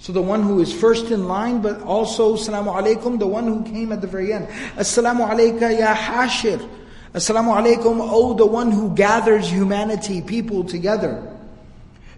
So 0.00 0.12
the 0.12 0.22
one 0.22 0.42
who 0.42 0.60
is 0.60 0.72
first 0.72 1.10
in 1.10 1.26
line, 1.26 1.62
but 1.62 1.80
also 1.82 2.36
Assalamu 2.36 2.74
alaikum, 2.74 3.18
the 3.18 3.26
one 3.26 3.44
who 3.44 3.64
came 3.64 3.92
at 3.92 4.00
the 4.00 4.06
very 4.06 4.32
end. 4.32 4.48
Assalamu 4.76 5.28
alayka 5.28 5.78
ya 5.78 5.94
hashir. 5.94 6.60
Assalamu 7.14 7.56
alaikum, 7.56 7.98
O 8.00 8.34
the 8.34 8.46
one 8.46 8.70
who 8.70 8.94
gathers 8.94 9.50
humanity, 9.50 10.20
people 10.20 10.64
together. 10.64 11.32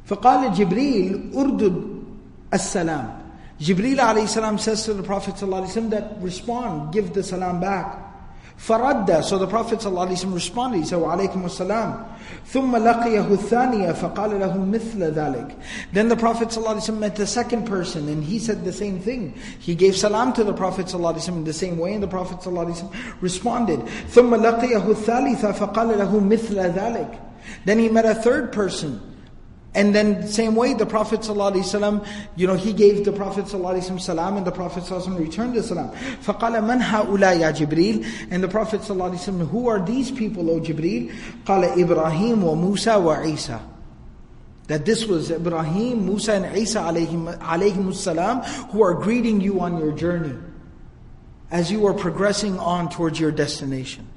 فقال 0.09 0.54
جبريل 0.54 1.33
أردد 1.35 2.02
السلام. 2.52 3.18
Jibreel 3.61 3.98
alayhi 3.98 4.28
salam 4.28 4.57
says 4.57 4.85
to 4.85 4.94
the 4.94 5.02
Prophet 5.02 5.35
that 5.37 6.16
respond, 6.20 6.92
give 6.92 7.12
the 7.12 7.22
salam 7.24 7.61
back. 7.61 7.98
فرد 8.59 9.24
so 9.24 9.38
the 9.38 9.46
Prophet 9.46 9.78
ﷺ 9.78 10.35
responded 10.35 10.78
he 10.78 10.85
said 10.85 10.98
وعليكم 10.98 11.44
السلام 11.44 12.04
ثم 12.46 12.76
لقيه 12.76 13.28
الثانية 13.31 13.92
فقال 13.92 14.40
له 14.40 14.59
مثل 14.59 15.12
ذلك 15.14 15.57
then 15.92 16.09
the 16.09 16.16
Prophet 16.16 16.48
ﷺ 16.48 16.98
met 16.98 17.14
the 17.14 17.26
second 17.26 17.66
person 17.66 18.09
and 18.09 18.24
he 18.24 18.38
said 18.38 18.64
the 18.64 18.72
same 18.72 18.98
thing 18.98 19.33
he 19.61 19.74
gave 19.74 19.96
salam 19.96 20.33
to 20.33 20.42
the 20.42 20.52
Prophet 20.52 20.87
ﷺ 20.87 21.28
in 21.28 21.44
the 21.44 21.52
same 21.52 21.78
way 21.78 21.94
and 21.94 22.02
the 22.02 22.09
Prophet 22.09 22.38
ﷺ 22.40 22.92
responded 23.20 23.81
ثم 24.11 24.35
لقيه 24.35 24.85
الثالثة 24.90 25.52
فقال 25.52 25.96
له 25.96 26.20
مثل 26.20 26.57
ذلك 26.59 27.20
then 27.64 27.78
he 27.78 27.88
met 27.88 28.04
a 28.04 28.14
third 28.14 28.52
person 28.52 29.00
and 29.75 29.93
then 29.95 30.27
same 30.27 30.55
way, 30.55 30.75
the 30.75 30.86
Prophet 30.86 31.21
ﷺ, 31.21 32.05
you 32.36 32.45
know, 32.45 32.53
he 32.53 32.73
gave 32.73 33.05
the 33.05 33.12
Prophet 33.12 33.45
ﷺ 33.45 33.99
salam 33.99 34.38
and 34.38 34.45
the 34.45 34.51
Prophet 34.51 34.83
ﷺ 34.83 35.17
returned 35.17 35.55
the 35.55 35.63
salam. 35.63 35.89
فَقَالَ 35.89 36.62
مَنْ 36.62 36.81
هَؤُلَا 36.81 37.39
يَا 37.39 37.51
جِبْرِيلِ 37.51 38.27
And 38.29 38.43
the 38.43 38.47
Prophet 38.47 38.81
ﷺ, 38.81 39.49
who 39.49 39.67
are 39.67 39.83
these 39.83 40.12
people, 40.12 40.51
O 40.51 40.59
Jibreel? 40.59 41.12
قَالَ 41.45 41.73
إِبْرَاهِيمُ 41.75 42.38
وَمُوسَى 42.38 43.01
وَعِيسَى 43.01 43.59
That 44.67 44.86
this 44.86 45.05
was 45.05 45.31
Ibrahim, 45.31 46.05
Musa 46.05 46.33
and 46.33 46.55
Isa 46.55 46.79
alayhim, 46.79 47.36
alayhim 47.39 47.93
salam 47.95 48.41
who 48.69 48.83
are 48.83 48.93
greeting 48.93 49.41
you 49.41 49.59
on 49.59 49.79
your 49.79 49.91
journey 49.91 50.38
as 51.49 51.71
you 51.71 51.88
are 51.88 51.93
progressing 51.93 52.59
on 52.59 52.89
towards 52.89 53.19
your 53.19 53.31
destination 53.31 54.07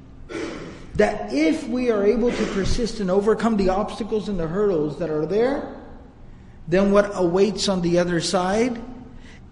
that 0.96 1.32
if 1.32 1.68
we 1.68 1.90
are 1.90 2.04
able 2.04 2.30
to 2.30 2.46
persist 2.46 3.00
and 3.00 3.10
overcome 3.10 3.56
the 3.56 3.68
obstacles 3.68 4.28
and 4.28 4.38
the 4.38 4.46
hurdles 4.46 4.98
that 4.98 5.10
are 5.10 5.26
there, 5.26 5.76
then 6.68 6.90
what 6.90 7.10
awaits 7.14 7.68
on 7.68 7.82
the 7.82 7.98
other 7.98 8.20
side 8.20 8.82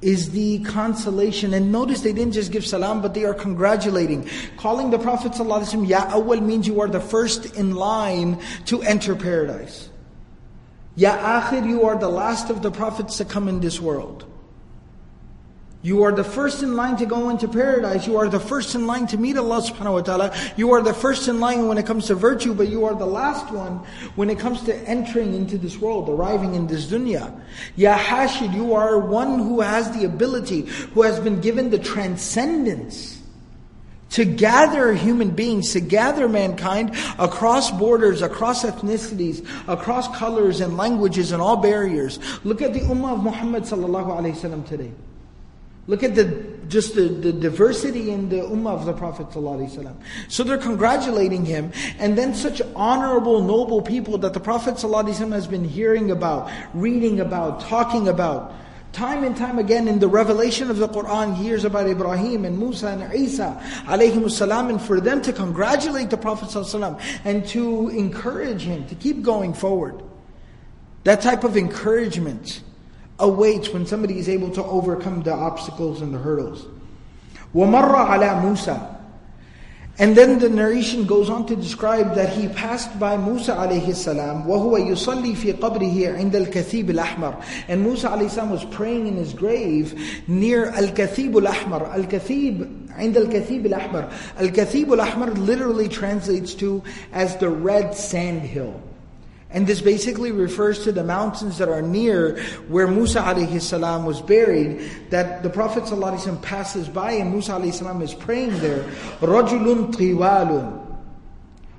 is 0.00 0.30
the 0.32 0.58
consolation. 0.60 1.54
And 1.54 1.70
notice 1.70 2.00
they 2.00 2.12
didn't 2.12 2.32
just 2.32 2.50
give 2.50 2.66
salam, 2.66 3.00
but 3.00 3.14
they 3.14 3.24
are 3.24 3.34
congratulating. 3.34 4.28
Calling 4.56 4.90
the 4.90 4.98
Prophet 4.98 5.32
Ya 5.36 6.10
awwal 6.10 6.44
means 6.44 6.66
you 6.66 6.80
are 6.80 6.88
the 6.88 7.00
first 7.00 7.56
in 7.56 7.74
line 7.74 8.40
to 8.66 8.82
enter 8.82 9.14
paradise. 9.14 9.88
Ya 10.96 11.16
akhir, 11.40 11.66
you 11.66 11.84
are 11.84 11.98
the 11.98 12.08
last 12.08 12.50
of 12.50 12.62
the 12.62 12.70
prophets 12.70 13.18
to 13.18 13.24
come 13.24 13.48
in 13.48 13.60
this 13.60 13.80
world. 13.80 14.24
You 15.84 16.02
are 16.04 16.12
the 16.12 16.24
first 16.24 16.62
in 16.62 16.76
line 16.76 16.96
to 16.96 17.04
go 17.04 17.28
into 17.28 17.46
paradise. 17.46 18.06
You 18.06 18.16
are 18.16 18.26
the 18.26 18.40
first 18.40 18.74
in 18.74 18.86
line 18.86 19.06
to 19.08 19.18
meet 19.18 19.36
Allah 19.36 19.60
subhanahu 19.60 19.92
wa 19.92 20.00
ta'ala. 20.00 20.34
You 20.56 20.72
are 20.72 20.80
the 20.80 20.94
first 20.94 21.28
in 21.28 21.40
line 21.40 21.68
when 21.68 21.76
it 21.76 21.84
comes 21.84 22.06
to 22.06 22.14
virtue, 22.14 22.54
but 22.54 22.68
you 22.68 22.86
are 22.86 22.94
the 22.94 23.04
last 23.04 23.52
one 23.52 23.84
when 24.16 24.30
it 24.30 24.38
comes 24.38 24.62
to 24.62 24.74
entering 24.88 25.34
into 25.34 25.58
this 25.58 25.76
world, 25.76 26.08
arriving 26.08 26.54
in 26.54 26.66
this 26.66 26.86
dunya. 26.86 27.38
Ya 27.76 27.98
Hashir, 27.98 28.54
you 28.54 28.72
are 28.72 28.98
one 28.98 29.38
who 29.38 29.60
has 29.60 29.90
the 29.90 30.06
ability, 30.06 30.62
who 30.94 31.02
has 31.02 31.20
been 31.20 31.42
given 31.42 31.68
the 31.68 31.78
transcendence 31.78 33.20
to 34.12 34.24
gather 34.24 34.94
human 34.94 35.32
beings, 35.32 35.74
to 35.74 35.80
gather 35.80 36.30
mankind 36.30 36.96
across 37.18 37.70
borders, 37.70 38.22
across 38.22 38.64
ethnicities, 38.64 39.46
across 39.68 40.08
colors 40.16 40.62
and 40.62 40.78
languages 40.78 41.30
and 41.30 41.42
all 41.42 41.58
barriers. 41.58 42.18
Look 42.42 42.62
at 42.62 42.72
the 42.72 42.80
Ummah 42.80 43.12
of 43.12 43.22
Muhammad 43.22 43.64
sallallahu 43.64 44.18
alayhi 44.18 44.32
wasallam 44.32 44.66
today. 44.66 44.90
Look 45.87 46.03
at 46.03 46.13
the 46.15 46.59
just 46.69 46.95
the, 46.95 47.01
the 47.01 47.33
diversity 47.33 48.11
in 48.11 48.29
the 48.29 48.37
ummah 48.37 48.73
of 48.73 48.85
the 48.85 48.93
Prophet 48.93 49.27
ﷺ. 49.29 49.95
So 50.27 50.43
they're 50.43 50.57
congratulating 50.57 51.43
him, 51.45 51.71
and 51.97 52.17
then 52.17 52.33
such 52.33 52.61
honorable, 52.75 53.41
noble 53.41 53.81
people 53.81 54.17
that 54.19 54.33
the 54.33 54.39
Prophet 54.39 54.75
ﷺ 54.75 55.31
has 55.31 55.47
been 55.47 55.65
hearing 55.65 56.11
about, 56.11 56.49
reading 56.73 57.19
about, 57.19 57.61
talking 57.61 58.07
about. 58.07 58.53
Time 58.91 59.23
and 59.23 59.37
time 59.37 59.59
again 59.59 59.87
in 59.87 59.99
the 59.99 60.07
revelation 60.07 60.71
of 60.71 60.77
the 60.77 60.87
Quran, 60.87 61.35
he 61.35 61.43
hears 61.43 61.63
about 61.63 61.87
Ibrahim 61.87 62.45
and 62.45 62.57
Musa 62.57 62.87
and 62.87 63.13
Isa, 63.13 63.61
alayhim 63.85 64.29
salam, 64.31 64.69
and 64.69 64.81
for 64.81 64.99
them 64.99 65.21
to 65.23 65.33
congratulate 65.33 66.09
the 66.09 66.17
Prophet 66.17 66.49
ﷺ 66.49 66.99
and 67.25 67.45
to 67.47 67.89
encourage 67.89 68.61
him 68.61 68.87
to 68.87 68.95
keep 68.95 69.21
going 69.21 69.53
forward. 69.53 70.03
That 71.03 71.21
type 71.21 71.43
of 71.43 71.55
encouragement 71.57 72.61
awaits 73.19 73.69
when 73.69 73.85
somebody 73.85 74.17
is 74.17 74.29
able 74.29 74.49
to 74.51 74.63
overcome 74.63 75.23
the 75.23 75.33
obstacles 75.33 76.01
and 76.01 76.13
the 76.13 76.17
hurdles. 76.17 76.65
وَمَرَّ 77.53 77.93
عَلَى 77.93 78.43
Musa. 78.43 78.95
And 79.97 80.15
then 80.15 80.39
the 80.39 80.47
narration 80.47 81.05
goes 81.05 81.29
on 81.29 81.45
to 81.47 81.57
describe 81.57 82.15
that 82.15 82.29
he 82.29 82.47
passed 82.47 82.97
by 82.97 83.17
Musa 83.17 83.53
alayhi 83.53 83.93
salam 83.93 84.43
وَهُوَ 84.43 84.87
يُصَلِّي 84.87 85.35
فِي 85.35 85.59
قَبْرِهِ 85.59 86.17
عِنْدَ 86.17 86.31
الْكَثِيبِ 86.31 86.89
الْأَحْمَرِ 86.89 87.43
And 87.67 87.81
Musa 87.81 88.07
alayhi 88.07 88.29
salam 88.29 88.51
was 88.51 88.63
praying 88.63 89.07
in 89.07 89.15
his 89.15 89.33
grave 89.33 90.23
near 90.29 90.69
Al-Kathib 90.69 91.35
al-Ahmar. 91.35 91.87
Al-Kathib, 91.87 92.79
عند 92.99 93.17
الكثيب 93.17 93.65
الأحمر. 93.65 94.11
Al-Kathib 94.39 94.91
al-Ahmar 94.91 95.31
literally 95.37 95.87
translates 95.87 96.53
to 96.53 96.83
as 97.13 97.37
the 97.37 97.49
red 97.49 97.95
sand 97.95 98.41
hill. 98.41 98.81
And 99.53 99.65
this 99.65 99.81
basically 99.81 100.31
refers 100.31 100.83
to 100.83 100.91
the 100.91 101.03
mountains 101.03 101.57
that 101.57 101.69
are 101.69 101.81
near 101.81 102.39
where 102.67 102.87
Musa 102.87 103.19
alayhi 103.19 103.59
salam 103.59 104.05
was 104.05 104.21
buried, 104.21 104.79
that 105.09 105.41
the 105.41 105.49
Prophet 105.49 105.85
ﷺ 105.85 106.41
passes 106.43 106.87
by 106.87 107.13
and 107.13 107.31
Musa 107.31 107.53
alayhi 107.53 107.73
salam 107.73 108.01
is 108.03 108.13
praying 108.13 108.59
there. 108.59 108.83
Rajulun 109.21 109.91
tiwalun. 109.91 110.85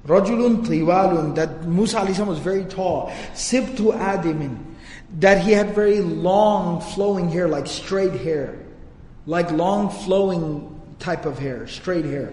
Rajulun 0.04 0.66
tiwalun, 0.66 1.36
that 1.36 1.64
Musa 1.64 2.00
alayhi 2.00 2.14
salam 2.14 2.28
was 2.28 2.40
very 2.40 2.64
tall. 2.64 3.12
Sibtu 3.34 3.96
adimin, 3.96 4.58
that 5.20 5.44
he 5.44 5.52
had 5.52 5.72
very 5.72 6.00
long 6.00 6.80
flowing 6.80 7.28
hair, 7.28 7.46
like 7.46 7.68
straight 7.68 8.20
hair. 8.20 8.58
Like 9.26 9.52
long 9.52 9.90
flowing 9.90 10.80
type 10.98 11.24
of 11.24 11.38
hair, 11.38 11.68
straight 11.68 12.04
hair. 12.04 12.32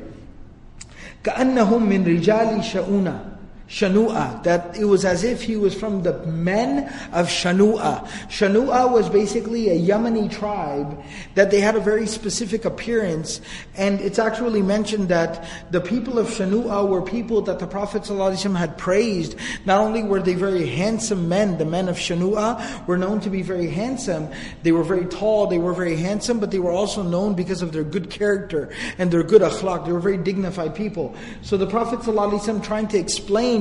كأنهم 1.24 1.88
من 1.88 2.06
رجال 2.06 2.64
شؤونه 2.64 3.31
Shanua, 3.69 4.43
that 4.43 4.77
it 4.77 4.85
was 4.85 5.05
as 5.05 5.25
if 5.25 5.43
he 5.43 5.57
was 5.57 5.75
from 5.75 6.03
the 6.03 6.19
men 6.27 6.93
of 7.13 7.29
Shanua. 7.29 8.07
Shanua 8.29 8.91
was 8.93 9.09
basically 9.09 9.71
a 9.71 9.79
Yemeni 9.79 10.31
tribe 10.31 11.03
that 11.35 11.51
they 11.51 11.61
had 11.61 11.75
a 11.75 11.81
very 11.81 12.07
specific 12.07 12.65
appearance, 12.65 13.41
and 13.77 14.01
it's 14.01 14.19
actually 14.19 14.63
mentioned 14.63 15.09
that 15.09 15.49
the 15.71 15.81
people 15.81 16.19
of 16.19 16.27
Shanua 16.29 16.87
were 16.87 17.03
people 17.03 17.41
that 17.43 17.59
the 17.59 17.67
Prophet 17.67 18.03
ﷺ 18.03 18.57
had 18.57 18.77
praised. 18.77 19.37
Not 19.65 19.81
only 19.81 20.03
were 20.03 20.21
they 20.21 20.35
very 20.35 20.67
handsome 20.67 21.29
men, 21.29 21.59
the 21.59 21.65
men 21.65 21.89
of 21.89 21.97
Shanua 21.97 22.87
were 22.87 22.99
known 22.99 23.21
to 23.21 23.31
be 23.31 23.43
very 23.43 23.69
handsome, 23.69 24.29
they 24.63 24.73
were 24.73 24.85
very 24.85 25.07
tall, 25.07 25.47
they 25.47 25.59
were 25.59 25.73
very 25.73 25.97
handsome, 25.97 26.41
but 26.41 26.51
they 26.51 26.59
were 26.59 26.73
also 26.73 27.03
known 27.03 27.35
because 27.35 27.63
of 27.63 27.73
their 27.73 27.85
good 27.85 28.11
character 28.11 28.71
and 28.99 29.11
their 29.11 29.23
good 29.23 29.43
akhlaq. 29.43 29.87
They 29.87 29.93
were 29.93 30.01
very 30.01 30.19
dignified 30.19 30.75
people. 30.75 31.15
So 31.41 31.57
the 31.57 31.67
Prophet 31.67 32.01
ﷺ 32.01 32.63
trying 32.63 32.89
to 32.89 32.99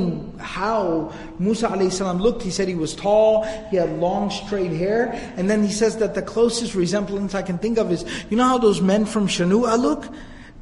explain 0.00 0.38
how 0.38 1.12
Musa 1.38 1.68
alayhi 1.68 2.20
looked. 2.20 2.42
He 2.42 2.50
said 2.50 2.68
he 2.68 2.74
was 2.74 2.94
tall, 2.94 3.44
he 3.70 3.76
had 3.76 3.98
long 3.98 4.30
straight 4.30 4.72
hair, 4.72 5.12
and 5.36 5.50
then 5.50 5.62
he 5.62 5.70
says 5.70 5.98
that 5.98 6.14
the 6.14 6.22
closest 6.22 6.74
resemblance 6.74 7.34
I 7.34 7.42
can 7.42 7.58
think 7.58 7.78
of 7.78 7.92
is, 7.92 8.04
you 8.30 8.36
know 8.36 8.48
how 8.48 8.58
those 8.58 8.80
men 8.80 9.04
from 9.04 9.28
Shanua 9.28 9.78
look? 9.78 10.08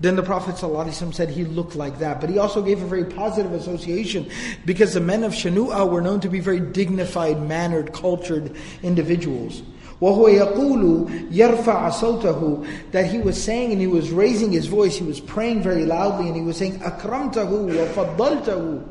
Then 0.01 0.17
the 0.17 0.23
Prophet 0.23 0.57
ﷺ 0.57 1.15
said 1.15 1.31
he 1.31 1.45
looked 1.45 1.77
like 1.77 2.01
that. 2.01 2.21
But 2.21 2.29
he 2.29 2.39
also 2.39 2.61
gave 2.61 2.83
a 2.83 2.87
very 2.87 3.05
positive 3.05 3.53
association 3.53 4.29
because 4.67 4.93
the 4.93 5.01
men 5.01 5.23
of 5.23 5.33
Shanua 5.33 5.89
were 5.89 6.01
known 6.01 6.21
to 6.21 6.29
be 6.29 6.41
very 6.41 6.59
dignified, 6.59 7.41
mannered, 7.41 7.93
cultured 7.93 8.55
individuals. 8.83 9.63
وهو 10.01 10.29
يقول 10.29 11.09
يرفع 11.33 11.91
صوته 11.91 12.67
that 12.93 13.07
he 13.07 13.19
was 13.19 13.43
saying 13.43 13.73
and 13.73 13.81
he 13.81 13.87
was 13.87 14.11
raising 14.11 14.53
his 14.53 14.67
voice, 14.67 14.97
he 14.97 15.05
was 15.05 15.21
praying 15.21 15.63
very 15.63 15.87
loudly 15.87 16.27
and 16.27 16.37
he 16.37 16.43
was 16.43 16.57
saying 16.57 16.79
أكرمته 16.81 17.49
وفضلته 17.49 18.83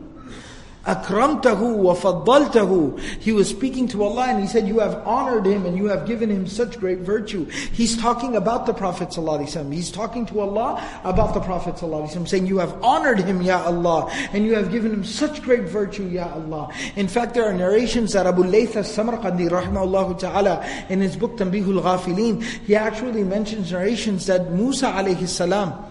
akramtahu 0.88 1.76
wa 1.76 1.94
faddaltahu. 1.94 2.98
He 3.20 3.32
was 3.32 3.48
speaking 3.48 3.86
to 3.88 4.02
Allah 4.02 4.28
and 4.28 4.40
he 4.40 4.46
said, 4.46 4.66
you 4.66 4.80
have 4.80 5.06
honored 5.06 5.46
him 5.46 5.66
and 5.66 5.76
you 5.76 5.86
have 5.86 6.06
given 6.06 6.30
him 6.30 6.46
such 6.46 6.78
great 6.80 7.00
virtue. 7.00 7.44
He's 7.44 7.96
talking 7.96 8.36
about 8.36 8.66
the 8.66 8.72
Prophet 8.72 9.10
ﷺ. 9.10 9.72
He's 9.72 9.90
talking 9.90 10.24
to 10.26 10.40
Allah 10.40 10.82
about 11.04 11.34
the 11.34 11.40
Prophet 11.40 11.74
ﷺ, 11.76 12.26
saying, 12.26 12.46
you 12.46 12.58
have 12.58 12.72
honored 12.82 13.20
him, 13.20 13.42
Ya 13.42 13.62
Allah, 13.62 14.10
and 14.32 14.44
you 14.44 14.54
have 14.54 14.72
given 14.72 14.90
him 14.92 15.04
such 15.04 15.42
great 15.42 15.64
virtue, 15.64 16.06
Ya 16.06 16.32
Allah. 16.32 16.72
In 16.96 17.08
fact, 17.08 17.34
there 17.34 17.44
are 17.44 17.52
narrations 17.54 18.14
that 18.14 18.26
Abu 18.26 18.44
Layth 18.44 18.76
al-Samarqandi, 18.76 19.50
rahimahullah 19.50 20.18
ta'ala, 20.18 20.64
in 20.88 21.00
his 21.00 21.16
book 21.16 21.36
Tanbihul 21.36 21.82
Ghafilin, 21.82 22.42
he 22.42 22.74
actually 22.74 23.24
mentions 23.24 23.72
narrations 23.72 24.26
that 24.26 24.50
Musa 24.52 24.86
alayhi 24.86 25.28
salam, 25.28 25.84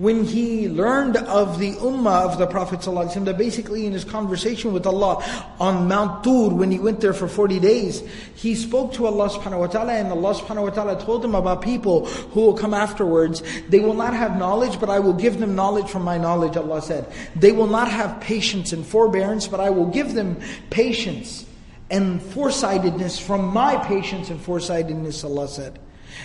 when 0.00 0.24
he 0.24 0.66
learned 0.66 1.18
of 1.18 1.58
the 1.58 1.72
ummah 1.74 2.24
of 2.24 2.38
the 2.38 2.46
Prophet 2.46 2.80
ﷺ, 2.80 3.26
that 3.26 3.36
basically 3.36 3.84
in 3.84 3.92
his 3.92 4.02
conversation 4.02 4.72
with 4.72 4.86
Allah 4.86 5.22
on 5.60 5.88
Mount 5.88 6.24
Tur, 6.24 6.48
when 6.48 6.70
he 6.70 6.78
went 6.78 7.02
there 7.02 7.12
for 7.12 7.28
40 7.28 7.60
days, 7.60 8.02
he 8.34 8.54
spoke 8.54 8.94
to 8.94 9.04
Allah 9.04 9.28
subhanahu 9.28 9.58
wa 9.58 9.66
ta'ala 9.66 9.92
and 9.92 10.08
Allah 10.08 10.34
subhanahu 10.34 10.62
wa 10.62 10.70
ta'ala 10.70 11.04
told 11.04 11.22
him 11.22 11.34
about 11.34 11.60
people 11.60 12.06
who 12.06 12.40
will 12.40 12.54
come 12.54 12.72
afterwards. 12.72 13.42
They 13.68 13.80
will 13.80 13.92
not 13.92 14.14
have 14.14 14.38
knowledge, 14.38 14.80
but 14.80 14.88
I 14.88 15.00
will 15.00 15.12
give 15.12 15.38
them 15.38 15.54
knowledge 15.54 15.90
from 15.90 16.02
my 16.02 16.16
knowledge, 16.16 16.56
Allah 16.56 16.80
said. 16.80 17.04
They 17.36 17.52
will 17.52 17.66
not 17.66 17.90
have 17.90 18.22
patience 18.22 18.72
and 18.72 18.86
forbearance, 18.86 19.48
but 19.48 19.60
I 19.60 19.68
will 19.68 19.88
give 19.88 20.14
them 20.14 20.40
patience 20.70 21.44
and 21.90 22.22
foresightedness 22.22 23.18
from 23.18 23.52
my 23.52 23.76
patience 23.84 24.30
and 24.30 24.40
foresightedness, 24.40 25.24
Allah 25.24 25.46
said. 25.46 25.78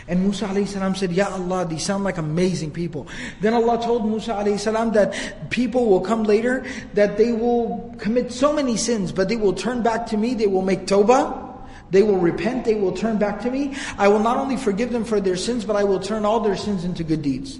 And 0.07 0.21
Musa 0.21 0.47
salam 0.65 0.95
said, 0.95 1.11
Ya 1.11 1.29
Allah, 1.29 1.65
these 1.65 1.83
sound 1.83 2.03
like 2.03 2.17
amazing 2.17 2.71
people. 2.71 3.07
Then 3.41 3.53
Allah 3.53 3.81
told 3.81 4.05
Musa 4.05 4.57
salam 4.57 4.91
that 4.93 5.49
people 5.49 5.85
will 5.87 6.01
come 6.01 6.23
later, 6.23 6.65
that 6.93 7.17
they 7.17 7.31
will 7.31 7.95
commit 7.97 8.31
so 8.31 8.53
many 8.53 8.77
sins, 8.77 9.11
but 9.11 9.29
they 9.29 9.37
will 9.37 9.53
turn 9.53 9.83
back 9.83 10.07
to 10.07 10.17
me, 10.17 10.33
they 10.33 10.47
will 10.47 10.61
make 10.61 10.85
tawbah, 10.85 11.43
they 11.91 12.03
will 12.03 12.17
repent, 12.17 12.65
they 12.65 12.75
will 12.75 12.91
turn 12.91 13.17
back 13.17 13.41
to 13.41 13.51
me. 13.51 13.75
I 13.97 14.07
will 14.07 14.19
not 14.19 14.37
only 14.37 14.57
forgive 14.57 14.91
them 14.91 15.05
for 15.05 15.19
their 15.19 15.37
sins, 15.37 15.65
but 15.65 15.75
I 15.75 15.83
will 15.83 15.99
turn 15.99 16.25
all 16.25 16.39
their 16.39 16.57
sins 16.57 16.83
into 16.83 17.03
good 17.03 17.21
deeds. 17.21 17.59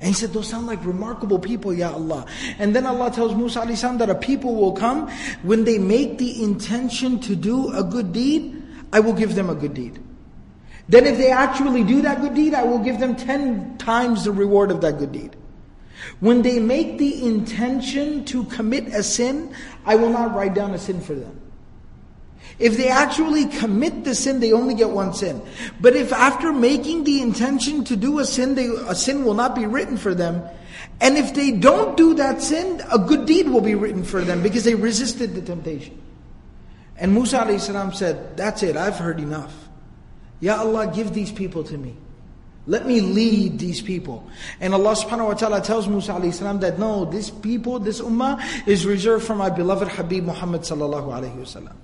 And 0.00 0.08
he 0.08 0.14
said, 0.14 0.32
those 0.32 0.48
sound 0.48 0.66
like 0.66 0.84
remarkable 0.84 1.38
people, 1.38 1.72
Ya 1.72 1.92
Allah. 1.92 2.26
And 2.58 2.74
then 2.74 2.86
Allah 2.86 3.12
tells 3.12 3.36
Musa 3.36 3.64
salam 3.76 3.98
that 3.98 4.10
a 4.10 4.16
people 4.16 4.56
will 4.56 4.72
come, 4.72 5.08
when 5.42 5.64
they 5.64 5.78
make 5.78 6.18
the 6.18 6.42
intention 6.42 7.20
to 7.20 7.36
do 7.36 7.72
a 7.72 7.84
good 7.84 8.12
deed, 8.12 8.60
I 8.92 8.98
will 8.98 9.14
give 9.14 9.36
them 9.36 9.48
a 9.48 9.54
good 9.54 9.74
deed. 9.74 10.00
Then 10.88 11.06
if 11.06 11.16
they 11.16 11.30
actually 11.30 11.84
do 11.84 12.02
that 12.02 12.20
good 12.20 12.34
deed, 12.34 12.54
I 12.54 12.64
will 12.64 12.78
give 12.78 12.98
them 12.98 13.16
10 13.16 13.78
times 13.78 14.24
the 14.24 14.32
reward 14.32 14.70
of 14.70 14.80
that 14.80 14.98
good 14.98 15.12
deed. 15.12 15.36
When 16.20 16.42
they 16.42 16.58
make 16.58 16.98
the 16.98 17.24
intention 17.24 18.24
to 18.26 18.44
commit 18.44 18.88
a 18.88 19.02
sin, 19.02 19.54
I 19.84 19.94
will 19.94 20.10
not 20.10 20.34
write 20.34 20.54
down 20.54 20.74
a 20.74 20.78
sin 20.78 21.00
for 21.00 21.14
them. 21.14 21.40
If 22.58 22.76
they 22.76 22.88
actually 22.88 23.46
commit 23.46 24.04
the 24.04 24.14
sin, 24.14 24.40
they 24.40 24.52
only 24.52 24.74
get 24.74 24.90
one 24.90 25.14
sin. 25.14 25.42
But 25.80 25.96
if 25.96 26.12
after 26.12 26.52
making 26.52 27.04
the 27.04 27.22
intention 27.22 27.84
to 27.84 27.96
do 27.96 28.18
a 28.18 28.24
sin, 28.24 28.54
they, 28.54 28.66
a 28.66 28.94
sin 28.94 29.24
will 29.24 29.34
not 29.34 29.54
be 29.54 29.66
written 29.66 29.96
for 29.96 30.14
them, 30.14 30.42
and 31.00 31.16
if 31.16 31.34
they 31.34 31.50
don't 31.50 31.96
do 31.96 32.14
that 32.14 32.42
sin, 32.42 32.82
a 32.92 32.98
good 32.98 33.26
deed 33.26 33.48
will 33.48 33.60
be 33.60 33.74
written 33.74 34.04
for 34.04 34.20
them 34.20 34.42
because 34.42 34.64
they 34.64 34.74
resisted 34.74 35.34
the 35.34 35.42
temptation. 35.42 36.00
And 36.96 37.12
Musa 37.12 37.58
said, 37.92 38.36
That's 38.36 38.62
it, 38.62 38.76
I've 38.76 38.96
heard 38.96 39.18
enough. 39.18 39.61
Ya 40.42 40.58
Allah, 40.58 40.90
give 40.92 41.14
these 41.14 41.30
people 41.30 41.62
to 41.62 41.78
me. 41.78 41.94
Let 42.66 42.84
me 42.84 43.00
lead 43.00 43.60
these 43.60 43.80
people. 43.80 44.28
And 44.60 44.74
Allah 44.74 44.94
subhanahu 44.94 45.28
wa 45.28 45.34
ta'ala 45.34 45.60
tells 45.62 45.86
Musa 45.86 46.14
alayhi 46.14 46.34
salam 46.34 46.58
that 46.60 46.80
no, 46.80 47.04
this 47.04 47.30
people, 47.30 47.78
this 47.78 48.00
ummah 48.00 48.42
is 48.66 48.84
reserved 48.84 49.24
for 49.24 49.36
my 49.36 49.50
beloved 49.50 49.86
Habib 49.86 50.24
Muhammad 50.24 50.62
sallallahu 50.62 51.06
alayhi 51.06 51.36
wasallam. 51.36 51.74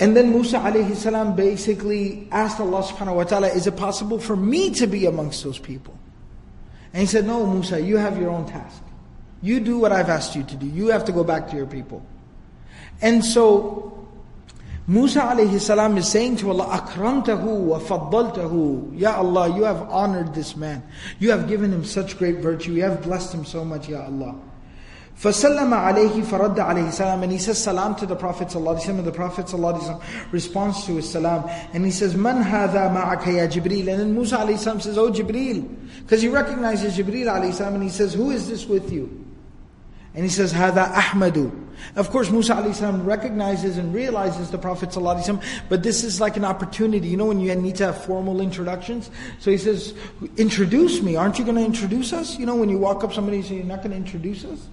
And 0.00 0.16
then 0.16 0.30
Musa 0.32 0.58
alayhi 0.58 0.96
salam 0.96 1.36
basically 1.36 2.26
asked 2.32 2.58
Allah 2.58 2.82
subhanahu 2.82 3.16
wa 3.16 3.24
ta'ala, 3.24 3.48
is 3.48 3.66
it 3.66 3.76
possible 3.76 4.18
for 4.18 4.34
me 4.34 4.70
to 4.70 4.86
be 4.86 5.04
amongst 5.04 5.44
those 5.44 5.58
people? 5.58 5.96
And 6.94 7.02
he 7.02 7.06
said, 7.06 7.26
no 7.26 7.46
Musa, 7.46 7.82
you 7.82 7.98
have 7.98 8.18
your 8.18 8.30
own 8.30 8.46
task. 8.46 8.82
You 9.42 9.60
do 9.60 9.76
what 9.76 9.92
I've 9.92 10.08
asked 10.08 10.34
you 10.34 10.42
to 10.42 10.56
do. 10.56 10.66
You 10.66 10.88
have 10.88 11.04
to 11.04 11.12
go 11.12 11.22
back 11.22 11.48
to 11.50 11.56
your 11.56 11.66
people. 11.66 12.04
And 13.02 13.22
so 13.22 13.93
Musa 14.87 15.21
alayhi 15.21 15.59
salam 15.61 15.97
is 15.97 16.07
saying 16.07 16.37
to 16.37 16.49
Allah, 16.49 16.65
Akramtahu 16.79 17.43
wa 17.43 17.79
faddaltahu. 17.79 18.99
Ya 18.99 19.17
Allah, 19.17 19.55
you 19.55 19.63
have 19.63 19.83
honored 19.83 20.33
this 20.33 20.55
man. 20.55 20.81
You 21.19 21.29
have 21.29 21.47
given 21.47 21.71
him 21.71 21.85
such 21.85 22.17
great 22.17 22.37
virtue. 22.37 22.73
You 22.73 22.83
have 22.83 23.03
blessed 23.03 23.35
him 23.35 23.45
so 23.45 23.63
much, 23.63 23.87
Ya 23.87 24.05
Allah. 24.05 24.35
فَسَلَّمَ 25.19 25.69
عَلَيْهِ 25.69 26.23
فَرَدَّ 26.23 26.55
عَلَيْهِ 26.55 26.93
salam 26.93 27.23
And 27.23 27.31
he 27.31 27.37
says 27.37 27.61
salam 27.61 27.93
to 27.97 28.05
the 28.05 28.15
Prophet 28.15 28.47
ﷺ 28.47 28.87
and 28.87 29.05
the 29.05 29.11
Prophet 29.11 29.47
ﷺ 29.47 30.01
responds 30.31 30.85
to 30.85 30.95
his 30.95 31.11
salam 31.11 31.43
and 31.73 31.83
he 31.83 31.91
says, 31.91 32.15
مَنْ 32.15 32.41
هَذَا 32.41 32.95
مَعَكَ 32.95 33.23
يَا 33.23 33.51
جِبْرِيلَ 33.51 33.89
And 33.89 33.99
then 33.99 34.13
Musa 34.15 34.37
ﷺ 34.37 34.81
says, 34.81 34.97
Oh 34.97 35.11
Jibreel. 35.11 35.67
Because 36.03 36.21
he 36.21 36.29
recognizes 36.29 36.97
Jibreel 36.97 37.25
ﷺ 37.25 37.67
and 37.67 37.83
he 37.83 37.89
says, 37.89 38.13
who 38.13 38.31
is 38.31 38.47
this 38.47 38.65
with 38.65 38.93
you? 38.93 39.25
And 40.15 40.23
he 40.23 40.29
says, 40.29 40.53
Hada 40.53 40.93
Ahmadu. 40.93 41.62
Of 41.96 42.10
course, 42.10 42.30
Musa 42.30 42.74
salam 42.74 43.04
recognizes 43.04 43.78
and 43.78 43.94
realizes 43.94 44.50
the 44.50 44.58
Prophet 44.58 44.90
ﷺ, 44.90 45.42
but 45.68 45.82
this 45.82 46.04
is 46.04 46.20
like 46.20 46.36
an 46.36 46.44
opportunity. 46.44 47.08
You 47.08 47.16
know 47.16 47.26
when 47.26 47.40
you 47.40 47.54
need 47.54 47.76
to 47.76 47.86
have 47.86 48.04
formal 48.04 48.40
introductions? 48.40 49.10
So 49.38 49.50
he 49.50 49.58
says, 49.58 49.94
introduce 50.36 51.02
me. 51.02 51.16
Aren't 51.16 51.38
you 51.38 51.44
going 51.44 51.56
to 51.56 51.64
introduce 51.64 52.12
us? 52.12 52.38
You 52.38 52.46
know 52.46 52.56
when 52.56 52.68
you 52.68 52.78
walk 52.78 53.04
up 53.04 53.12
somebody 53.12 53.38
and 53.38 53.46
say, 53.46 53.54
you're 53.56 53.64
not 53.64 53.78
going 53.78 53.90
to 53.90 53.96
introduce 53.96 54.44
us? 54.44 54.68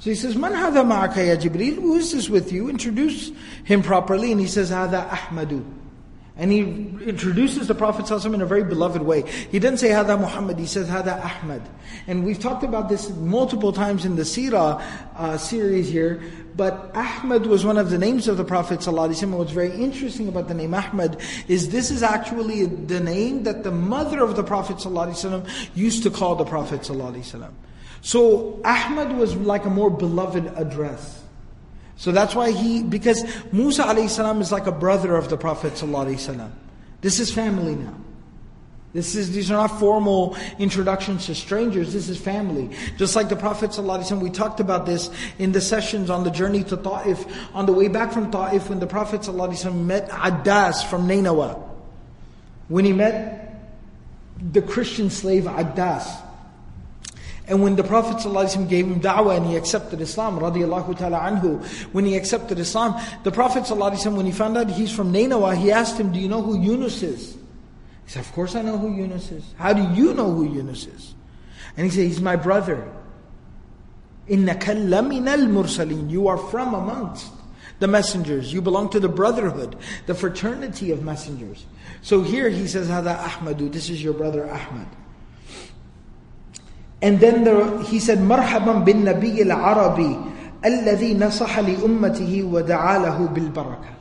So 0.00 0.10
he 0.10 0.16
says, 0.16 0.36
Man 0.36 0.52
hada 0.52 0.84
ma'aka 0.84 1.26
ya 1.26 1.36
Jibreel? 1.36 1.76
Who 1.76 1.94
is 1.94 2.12
this 2.12 2.28
with 2.28 2.52
you? 2.52 2.68
Introduce 2.68 3.30
him 3.64 3.82
properly. 3.82 4.32
And 4.32 4.40
he 4.40 4.46
says, 4.46 4.70
Hada 4.70 5.08
Ahmadu. 5.08 5.64
And 6.36 6.50
he 6.50 6.60
introduces 6.60 7.68
the 7.68 7.76
Prophet 7.76 8.10
in 8.24 8.42
a 8.42 8.46
very 8.46 8.64
beloved 8.64 9.02
way. 9.02 9.22
He 9.52 9.60
didn't 9.60 9.78
say 9.78 9.90
Hada 9.90 10.18
Muhammad, 10.18 10.58
he 10.58 10.66
says 10.66 10.88
Hada 10.88 11.24
Ahmad. 11.24 11.62
And 12.08 12.24
we've 12.24 12.40
talked 12.40 12.64
about 12.64 12.88
this 12.88 13.08
multiple 13.10 13.72
times 13.72 14.04
in 14.04 14.16
the 14.16 14.22
Seerah 14.22 14.82
uh, 15.16 15.38
series 15.38 15.88
here, 15.88 16.20
but 16.56 16.90
Ahmad 16.96 17.46
was 17.46 17.64
one 17.64 17.78
of 17.78 17.90
the 17.90 17.98
names 17.98 18.26
of 18.26 18.36
the 18.36 18.44
Prophet 18.44 18.84
What's 18.84 19.52
very 19.52 19.72
interesting 19.72 20.26
about 20.26 20.48
the 20.48 20.54
name 20.54 20.74
Ahmad 20.74 21.20
is 21.46 21.70
this 21.70 21.92
is 21.92 22.02
actually 22.02 22.66
the 22.66 22.98
name 22.98 23.44
that 23.44 23.62
the 23.62 23.70
mother 23.70 24.20
of 24.20 24.34
the 24.34 24.42
Prophet 24.42 24.84
used 25.74 26.02
to 26.02 26.10
call 26.10 26.34
the 26.34 26.44
Prophet 26.44 26.84
So 28.02 28.60
Ahmad 28.64 29.16
was 29.16 29.36
like 29.36 29.66
a 29.66 29.70
more 29.70 29.90
beloved 29.90 30.52
address. 30.56 31.23
So 31.96 32.12
that's 32.12 32.34
why 32.34 32.50
he, 32.50 32.82
because 32.82 33.24
Musa 33.52 33.84
alayhi 33.84 34.40
is 34.40 34.52
like 34.52 34.66
a 34.66 34.72
brother 34.72 35.16
of 35.16 35.28
the 35.28 35.36
Prophet 35.36 35.74
sallallahu 35.74 36.50
This 37.00 37.20
is 37.20 37.32
family 37.32 37.76
now. 37.76 37.94
This 38.94 39.16
is, 39.16 39.32
these 39.32 39.50
are 39.50 39.54
not 39.54 39.80
formal 39.80 40.36
introductions 40.60 41.26
to 41.26 41.34
strangers, 41.34 41.92
this 41.92 42.08
is 42.08 42.16
family. 42.16 42.70
Just 42.96 43.16
like 43.16 43.28
the 43.28 43.34
Prophet 43.34 43.76
we 44.22 44.30
talked 44.30 44.60
about 44.60 44.86
this 44.86 45.10
in 45.38 45.50
the 45.50 45.60
sessions 45.60 46.10
on 46.10 46.22
the 46.22 46.30
journey 46.30 46.62
to 46.62 46.76
Ta'if, 46.76 47.26
on 47.54 47.66
the 47.66 47.72
way 47.72 47.88
back 47.88 48.12
from 48.12 48.30
Ta'if 48.30 48.68
when 48.68 48.78
the 48.78 48.86
Prophet 48.86 49.22
ﷺ 49.22 49.74
met 49.84 50.08
Addas 50.10 50.88
from 50.88 51.08
Nainawa. 51.08 51.60
When 52.68 52.84
he 52.84 52.92
met 52.92 53.44
the 54.52 54.62
Christian 54.62 55.10
slave 55.10 55.44
Addas. 55.44 56.23
And 57.49 57.63
when 57.63 57.75
the 57.75 57.83
Prophet 57.83 58.17
ﷺ 58.17 58.69
gave 58.69 58.85
him 58.85 59.01
da'wah 59.01 59.37
and 59.37 59.45
he 59.47 59.55
accepted 59.55 60.01
Islam, 60.01 60.39
radiallahu 60.39 60.95
ta'ala 60.97 61.19
anhu, 61.19 61.63
when 61.93 62.05
he 62.05 62.15
accepted 62.15 62.59
Islam, 62.59 63.01
the 63.23 63.31
Prophet 63.31 63.63
ﷺ, 63.63 64.15
when 64.15 64.27
he 64.27 64.31
found 64.31 64.55
out 64.55 64.69
he's 64.69 64.91
from 64.91 65.11
Nainawa, 65.11 65.57
he 65.57 65.71
asked 65.71 65.99
him, 65.99 66.11
do 66.11 66.19
you 66.19 66.27
know 66.27 66.43
who 66.43 66.61
Yunus 66.61 67.01
is? 67.01 67.33
He 68.05 68.11
said, 68.11 68.19
of 68.19 68.31
course 68.33 68.55
I 68.55 68.61
know 68.61 68.77
who 68.77 68.95
Yunus 68.95 69.31
is. 69.31 69.53
How 69.57 69.73
do 69.73 69.81
you 69.99 70.13
know 70.13 70.31
who 70.31 70.53
Yunus 70.53 70.85
is? 70.85 71.15
And 71.75 71.85
he 71.85 71.91
said, 71.91 72.05
he's 72.05 72.21
my 72.21 72.35
brother. 72.35 72.87
إِنَّكَ 74.29 74.61
لَمِنَ 74.61 75.25
الْمُرْسَلِينَ 75.25 76.11
You 76.11 76.27
are 76.27 76.37
from 76.37 76.75
amongst 76.75 77.31
the 77.79 77.87
messengers. 77.87 78.53
You 78.53 78.61
belong 78.61 78.89
to 78.91 78.99
the 78.99 79.09
brotherhood, 79.09 79.75
the 80.05 80.13
fraternity 80.13 80.91
of 80.91 81.03
messengers. 81.03 81.65
So 82.03 82.21
here 82.21 82.49
he 82.49 82.67
says, 82.67 82.89
هَذَا 82.89 83.17
Ahmadu, 83.17 83.71
this 83.71 83.89
is 83.89 84.03
your 84.03 84.13
brother 84.13 84.47
Ahmad. 84.47 84.87
And 87.01 87.19
then 87.19 87.43
there, 87.43 87.81
he 87.83 87.99
said, 87.99 88.19
مرحبا 88.19 88.83
بالنبي 88.83 89.41
العربي 89.41 90.17
الذي 90.65 91.13
نصح 91.15 91.59
لأمته 91.59 92.43
ودعا 92.43 92.97
له 92.97 93.17
بالبركة. 93.27 93.92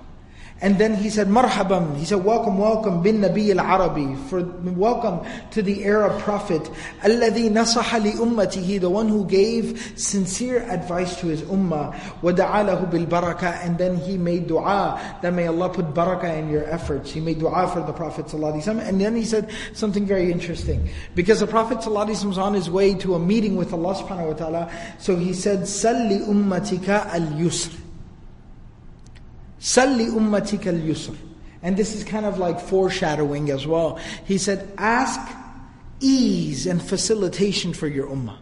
And 0.63 0.79
then 0.79 0.95
he 0.95 1.09
said, 1.09 1.27
Marhaban. 1.27 1.97
He 1.97 2.05
said, 2.05 2.23
Welcome, 2.23 2.57
welcome, 2.57 3.03
bin 3.03 3.19
Nabi 3.19 3.53
al 3.53 3.59
Arabi. 3.59 4.15
For 4.29 4.43
welcome 4.63 5.19
to 5.51 5.61
the 5.61 5.83
Arab 5.83 6.17
Prophet. 6.19 6.61
Alladhi 7.01 7.51
nasaha 7.51 8.01
li 8.01 8.13
ummatihi, 8.13 8.79
the 8.79 8.89
one 8.89 9.09
who 9.09 9.25
gave 9.25 9.93
sincere 9.97 10.59
advice 10.71 11.19
to 11.19 11.27
his 11.27 11.41
ummah. 11.41 11.93
Wada'alahu 12.21 12.89
bil. 12.89 13.03
And 13.43 13.77
then 13.77 13.97
he 13.97 14.17
made 14.17 14.47
dua 14.47 15.19
that 15.21 15.33
may 15.33 15.47
Allah 15.47 15.67
put 15.67 15.93
barakah 15.93 16.39
in 16.39 16.49
your 16.49 16.63
efforts. 16.69 17.11
He 17.11 17.19
made 17.19 17.39
dua 17.39 17.67
for 17.67 17.81
the 17.81 17.91
Prophet. 17.91 18.33
And 18.33 19.01
then 19.01 19.17
he 19.17 19.25
said 19.25 19.51
something 19.73 20.05
very 20.05 20.31
interesting. 20.31 20.87
Because 21.13 21.41
the 21.41 21.47
Prophet 21.47 21.85
was 21.85 22.37
on 22.37 22.53
his 22.53 22.69
way 22.69 22.93
to 22.95 23.15
a 23.15 23.19
meeting 23.19 23.57
with 23.57 23.73
Allah 23.73 23.95
subhanahu 23.95 24.27
wa 24.27 24.33
ta'ala. 24.33 24.71
So 24.97 25.17
he 25.17 25.33
said, 25.33 25.63
Salli 25.63 26.25
ummatika 26.25 27.05
al 27.07 27.33
yusr. 27.35 27.82
Salli 29.63 30.09
ummatika 30.09 30.67
al-yusr. 30.67 31.15
And 31.61 31.77
this 31.77 31.95
is 31.95 32.03
kind 32.03 32.25
of 32.25 32.37
like 32.37 32.59
foreshadowing 32.59 33.49
as 33.49 33.65
well. 33.65 33.97
He 34.25 34.37
said, 34.37 34.69
ask 34.77 35.21
ease 36.01 36.67
and 36.67 36.81
facilitation 36.83 37.73
for 37.73 37.87
your 37.87 38.07
ummah. 38.07 38.37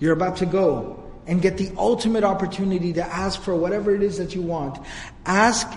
You're 0.00 0.12
about 0.12 0.38
to 0.38 0.46
go 0.46 1.04
and 1.28 1.40
get 1.40 1.56
the 1.56 1.70
ultimate 1.78 2.24
opportunity 2.24 2.92
to 2.94 3.04
ask 3.04 3.40
for 3.40 3.54
whatever 3.54 3.94
it 3.94 4.02
is 4.02 4.18
that 4.18 4.34
you 4.34 4.42
want. 4.42 4.84
Ask 5.24 5.68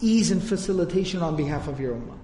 ease 0.00 0.30
and 0.30 0.42
facilitation 0.42 1.20
on 1.20 1.36
behalf 1.36 1.68
of 1.68 1.78
your 1.78 1.94
ummah. 1.94 2.16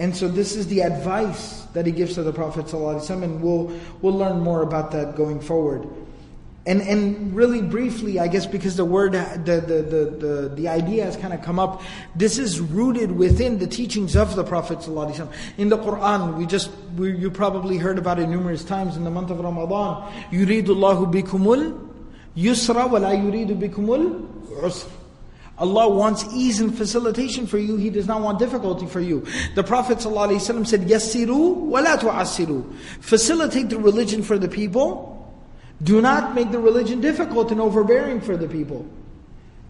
And 0.00 0.16
so 0.16 0.26
this 0.26 0.56
is 0.56 0.66
the 0.66 0.80
advice 0.80 1.62
that 1.74 1.86
he 1.86 1.92
gives 1.92 2.14
to 2.14 2.24
the 2.24 2.32
Prophet 2.32 2.66
ﷺ, 2.66 3.22
and 3.22 3.40
we'll, 3.40 3.70
we'll 4.00 4.16
learn 4.16 4.40
more 4.40 4.62
about 4.62 4.90
that 4.90 5.14
going 5.14 5.40
forward. 5.40 5.86
And 6.67 6.81
and 6.81 7.33
really 7.33 7.61
briefly, 7.61 8.19
I 8.19 8.27
guess 8.27 8.45
because 8.45 8.75
the 8.75 8.83
word 8.83 9.13
the 9.13 9.61
the 9.61 9.81
the 9.81 10.27
the, 10.27 10.49
the 10.53 10.67
idea 10.67 11.05
has 11.05 11.15
kind 11.15 11.33
of 11.33 11.41
come 11.41 11.59
up, 11.59 11.81
this 12.13 12.37
is 12.37 12.59
rooted 12.59 13.13
within 13.13 13.57
the 13.57 13.67
teachings 13.67 14.17
of 14.17 14.35
the 14.35 14.43
Prophet 14.43 14.79
ﷺ. 14.79 15.31
In 15.57 15.69
the 15.69 15.77
Quran, 15.77 16.35
we 16.35 16.45
just 16.45 16.69
we, 16.97 17.15
you 17.15 17.31
probably 17.31 17.77
heard 17.77 17.97
about 17.97 18.19
it 18.19 18.27
numerous 18.27 18.65
times 18.65 18.97
in 18.97 19.05
the 19.05 19.09
month 19.09 19.29
of 19.29 19.39
Ramadan. 19.39 20.11
يُرِيدُ 20.29 20.65
اللَّهُ 20.65 21.09
بِكُمُ 21.13 21.77
الْيُسْرَ 22.35 22.89
وَلَا 22.89 23.15
يُرِيدُ 23.15 23.57
بِكُمُ 23.57 24.27
الْعُسْرَ 24.51 24.89
Allah 25.59 25.89
wants 25.89 26.23
ease 26.33 26.59
and 26.59 26.77
facilitation 26.77 27.47
for 27.47 27.57
you. 27.57 27.77
He 27.77 27.89
does 27.89 28.07
not 28.07 28.21
want 28.21 28.37
difficulty 28.39 28.85
for 28.85 28.99
you. 28.99 29.25
The 29.55 29.63
Prophet 29.63 29.97
ﷺ 29.97 30.67
said, 30.67 30.81
يَسِّرُوا 30.81 31.71
وَلَا 31.71 31.97
تُعَسِّرُوا 31.97 32.75
Facilitate 32.99 33.69
the 33.69 33.79
religion 33.79 34.21
for 34.21 34.37
the 34.37 34.47
people 34.47 35.10
do 35.81 36.01
not 36.01 36.33
make 36.33 36.51
the 36.51 36.59
religion 36.59 37.01
difficult 37.01 37.51
and 37.51 37.61
overbearing 37.61 38.21
for 38.21 38.35
the 38.35 38.47
people. 38.47 38.85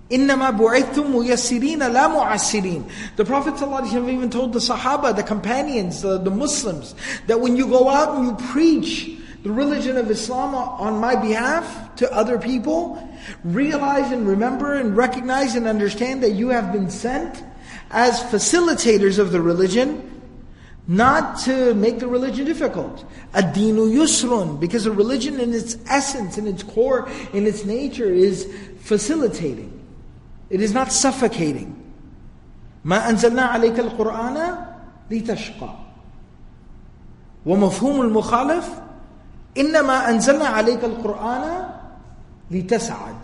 إِنَّمَا 0.10 0.57
بُعِثْتُمْ 0.57 1.12
مُيَسِّرِينَ 1.12 1.79
لَا 1.79 2.07
مُعَسِّرِينَ 2.07 2.89
The 3.17 3.25
Prophet 3.25 3.55
ﷺ 3.55 4.10
even 4.10 4.29
told 4.29 4.53
the 4.53 4.60
Sahaba, 4.60 5.13
the 5.13 5.23
companions, 5.23 6.01
the, 6.01 6.17
the 6.17 6.31
Muslims, 6.31 6.95
that 7.27 7.41
when 7.41 7.57
you 7.57 7.67
go 7.67 7.89
out 7.89 8.15
and 8.15 8.25
you 8.27 8.47
preach 8.47 9.19
the 9.43 9.51
religion 9.51 9.97
of 9.97 10.10
Islam 10.10 10.55
on 10.55 10.99
my 10.99 11.15
behalf 11.15 11.95
to 11.97 12.12
other 12.13 12.39
people, 12.39 13.05
realize 13.43 14.12
and 14.13 14.25
remember 14.25 14.75
and 14.75 14.95
recognize 14.95 15.55
and 15.55 15.67
understand 15.67 16.23
that 16.23 16.31
you 16.31 16.49
have 16.49 16.71
been 16.71 16.89
sent 16.89 17.43
as 17.91 18.21
facilitators 18.23 19.19
of 19.19 19.31
the 19.31 19.41
religion 19.41 20.10
not 20.87 21.39
to 21.39 21.73
make 21.73 22.00
the 22.00 22.08
religion 22.08 22.45
difficult. 22.45 23.04
Adinu 23.33 23.91
yusrun, 23.91 24.60
because 24.60 24.85
a 24.85 24.91
religion 24.91 25.39
in 25.39 25.54
its 25.54 25.77
essence, 25.87 26.37
in 26.37 26.48
its 26.48 26.63
core, 26.63 27.10
in 27.33 27.45
its 27.45 27.65
nature 27.65 28.10
is 28.10 28.52
facilitating. 28.79 29.73
It 30.50 30.62
is 30.62 30.73
not 30.73 30.91
suffocating. 30.91 31.73
ما 32.85 33.10
أنزلنا 33.10 33.41
عليك 33.41 33.79
القرآن 33.79 34.56
لتشقى 35.12 35.73
ومفهوم 37.45 38.02
المخالف 38.02 38.69
إنما 39.58 40.10
أنزلنا 40.10 40.45
عليك 40.45 40.83
القرآن 40.83 41.69
لتسعد 42.52 43.15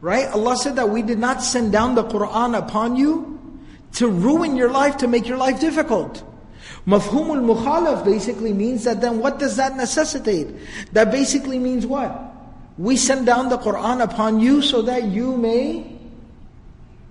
Right? 0.00 0.28
Allah 0.28 0.56
said 0.56 0.76
that 0.76 0.88
we 0.90 1.02
did 1.02 1.18
not 1.18 1.42
send 1.42 1.72
down 1.72 1.96
the 1.96 2.04
Quran 2.04 2.56
upon 2.56 2.94
you 2.94 3.40
to 3.94 4.08
ruin 4.08 4.54
your 4.54 4.70
life, 4.70 4.98
to 4.98 5.08
make 5.08 5.26
your 5.26 5.38
life 5.38 5.58
difficult. 5.58 6.22
Mafhumul 6.85 7.41
mukhalaf 7.41 8.03
basically 8.03 8.51
means 8.51 8.83
that 8.83 8.99
then 8.99 9.19
what 9.19 9.39
does 9.39 9.55
that 9.55 9.77
necessitate? 9.77 10.47
That 10.91 11.11
basically 11.11 11.57
means 11.57 11.85
what? 11.85 12.33
We 12.77 12.97
send 12.97 13.25
down 13.25 13.49
the 13.49 13.57
Quran 13.57 14.01
upon 14.01 14.39
you 14.39 14.61
so 14.61 14.81
that 14.81 15.03
you 15.05 15.37
may, 15.37 15.97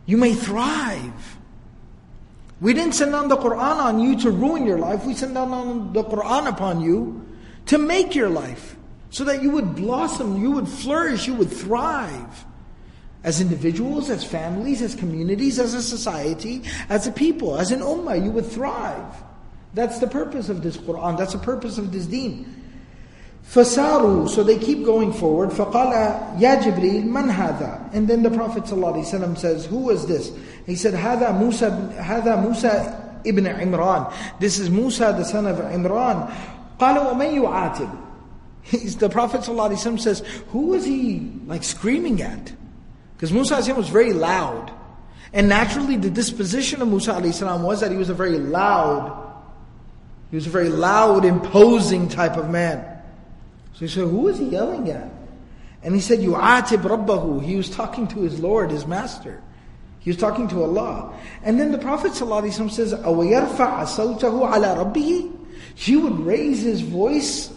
you 0.05 0.17
may 0.19 0.35
thrive. 0.35 1.39
We 2.61 2.75
didn't 2.75 2.95
send 2.95 3.13
down 3.13 3.29
the 3.29 3.37
Quran 3.37 3.77
on 3.77 3.99
you 3.99 4.19
to 4.21 4.31
ruin 4.31 4.67
your 4.67 4.79
life. 4.79 5.05
We 5.05 5.15
sent 5.15 5.35
down 5.35 5.93
the 5.93 6.05
Quran 6.05 6.49
upon 6.49 6.81
you 6.81 7.27
to 7.67 7.79
make 7.79 8.15
your 8.15 8.29
life. 8.29 8.77
So 9.11 9.25
that 9.25 9.43
you 9.43 9.51
would 9.51 9.75
blossom, 9.75 10.41
you 10.41 10.53
would 10.53 10.69
flourish, 10.69 11.27
you 11.27 11.35
would 11.35 11.51
thrive. 11.51 12.45
As 13.25 13.41
individuals, 13.41 14.11
as 14.11 14.25
families, 14.25 14.83
as 14.83 14.95
communities, 14.95 15.59
as 15.59 15.75
a 15.75 15.83
society, 15.83 16.63
as 16.89 17.07
a 17.07 17.13
people, 17.13 17.57
as 17.57 17.73
an 17.73 17.81
ummah, 17.81 18.23
you 18.23 18.31
would 18.31 18.47
thrive. 18.47 19.15
That's 19.74 20.00
the 20.00 20.08
purpose 20.08 20.50
of 20.50 20.64
this 20.64 20.78
Quran. 20.78 21.18
That's 21.18 21.34
the 21.34 21.40
purpose 21.40 21.78
of 21.78 21.92
this 21.92 22.06
deen. 22.06 22.54
فَسَارُوا 23.50 24.28
So 24.28 24.44
they 24.44 24.58
keep 24.58 24.84
going 24.84 25.14
forward. 25.14 25.52
فَقَالَ 25.52 26.40
يَا 26.40 26.62
جِبْرِيلْ 26.62 27.06
مَنْ 27.06 27.32
هَذَا 27.32 27.94
And 27.94 28.08
then 28.08 28.24
the 28.24 28.32
Prophet 28.32 28.64
ﷺ 28.64 29.38
says, 29.38 29.66
Who 29.68 29.90
is 29.90 30.06
this? 30.08 30.32
He 30.66 30.76
said, 30.76 30.94
هَذَا 30.94 31.32
موسى, 31.40 31.98
هذا 31.98 32.44
موسى 32.44 33.26
ibn 33.26 33.46
Imran. 33.46 34.12
This 34.40 34.60
is 34.60 34.70
Musa, 34.70 35.14
the 35.18 35.24
son 35.24 35.46
of 35.46 35.58
Imran. 35.58 36.30
قَالَ 36.80 37.14
وَمَنْ 37.14 37.36
يُعَاتِبُ 37.36 38.04
He's, 38.64 38.98
the 38.98 39.10
Prophet 39.10 39.42
ﷺ 39.42 40.00
says, 40.00 40.20
Who 40.50 40.68
was 40.68 40.86
he 40.86 41.32
like 41.46 41.64
screaming 41.64 42.22
at? 42.22 42.52
Because 43.16 43.32
Musa 43.32 43.74
was 43.74 43.88
very 43.90 44.12
loud. 44.12 44.74
And 45.32 45.48
naturally 45.48 45.96
the 45.96 46.10
disposition 46.10 46.82
of 46.82 46.88
Musa 46.90 47.14
was 47.20 47.80
that 47.80 47.92
he 47.92 47.98
was 47.98 48.10
a 48.10 48.14
very 48.14 48.38
loud 48.38 49.21
he 50.32 50.36
was 50.36 50.48
a 50.48 50.50
very 50.50 50.70
loud, 50.70 51.26
imposing 51.26 52.10
type 52.10 52.36
of 52.38 52.50
man. 52.50 52.86
So 53.74 53.80
he 53.80 53.88
said, 53.88 54.08
Who 54.08 54.28
is 54.28 54.38
he 54.38 54.46
yelling 54.46 54.90
at? 54.90 55.10
And 55.84 55.96
he 55.96 56.02
said, 56.02 56.20
Yu'atib 56.20 56.82
Rabbahu. 56.82 57.44
He 57.44 57.56
was 57.56 57.70
talking 57.70 58.08
to 58.10 58.22
his 58.22 58.40
Lord, 58.40 58.72
his 58.72 58.86
master. 58.86 59.42
He 60.00 60.10
was 60.10 60.18
talking 60.18 60.48
to 60.50 60.64
Allah. 60.64 61.14
And 61.44 61.60
then 61.60 61.72
the 61.72 61.78
Prophet 61.78 62.14
ﷺ 62.14 62.72
says, 62.72 62.94
أَوَيَرْفَعَ 62.94 63.84
صَوْتَهُ 63.84 64.20
عَلَى 64.20 64.94
رَبِّهِ 64.94 65.38
He 65.76 65.96
would 65.96 66.20
raise 66.20 66.62
his 66.62 66.82
voice 66.82 67.54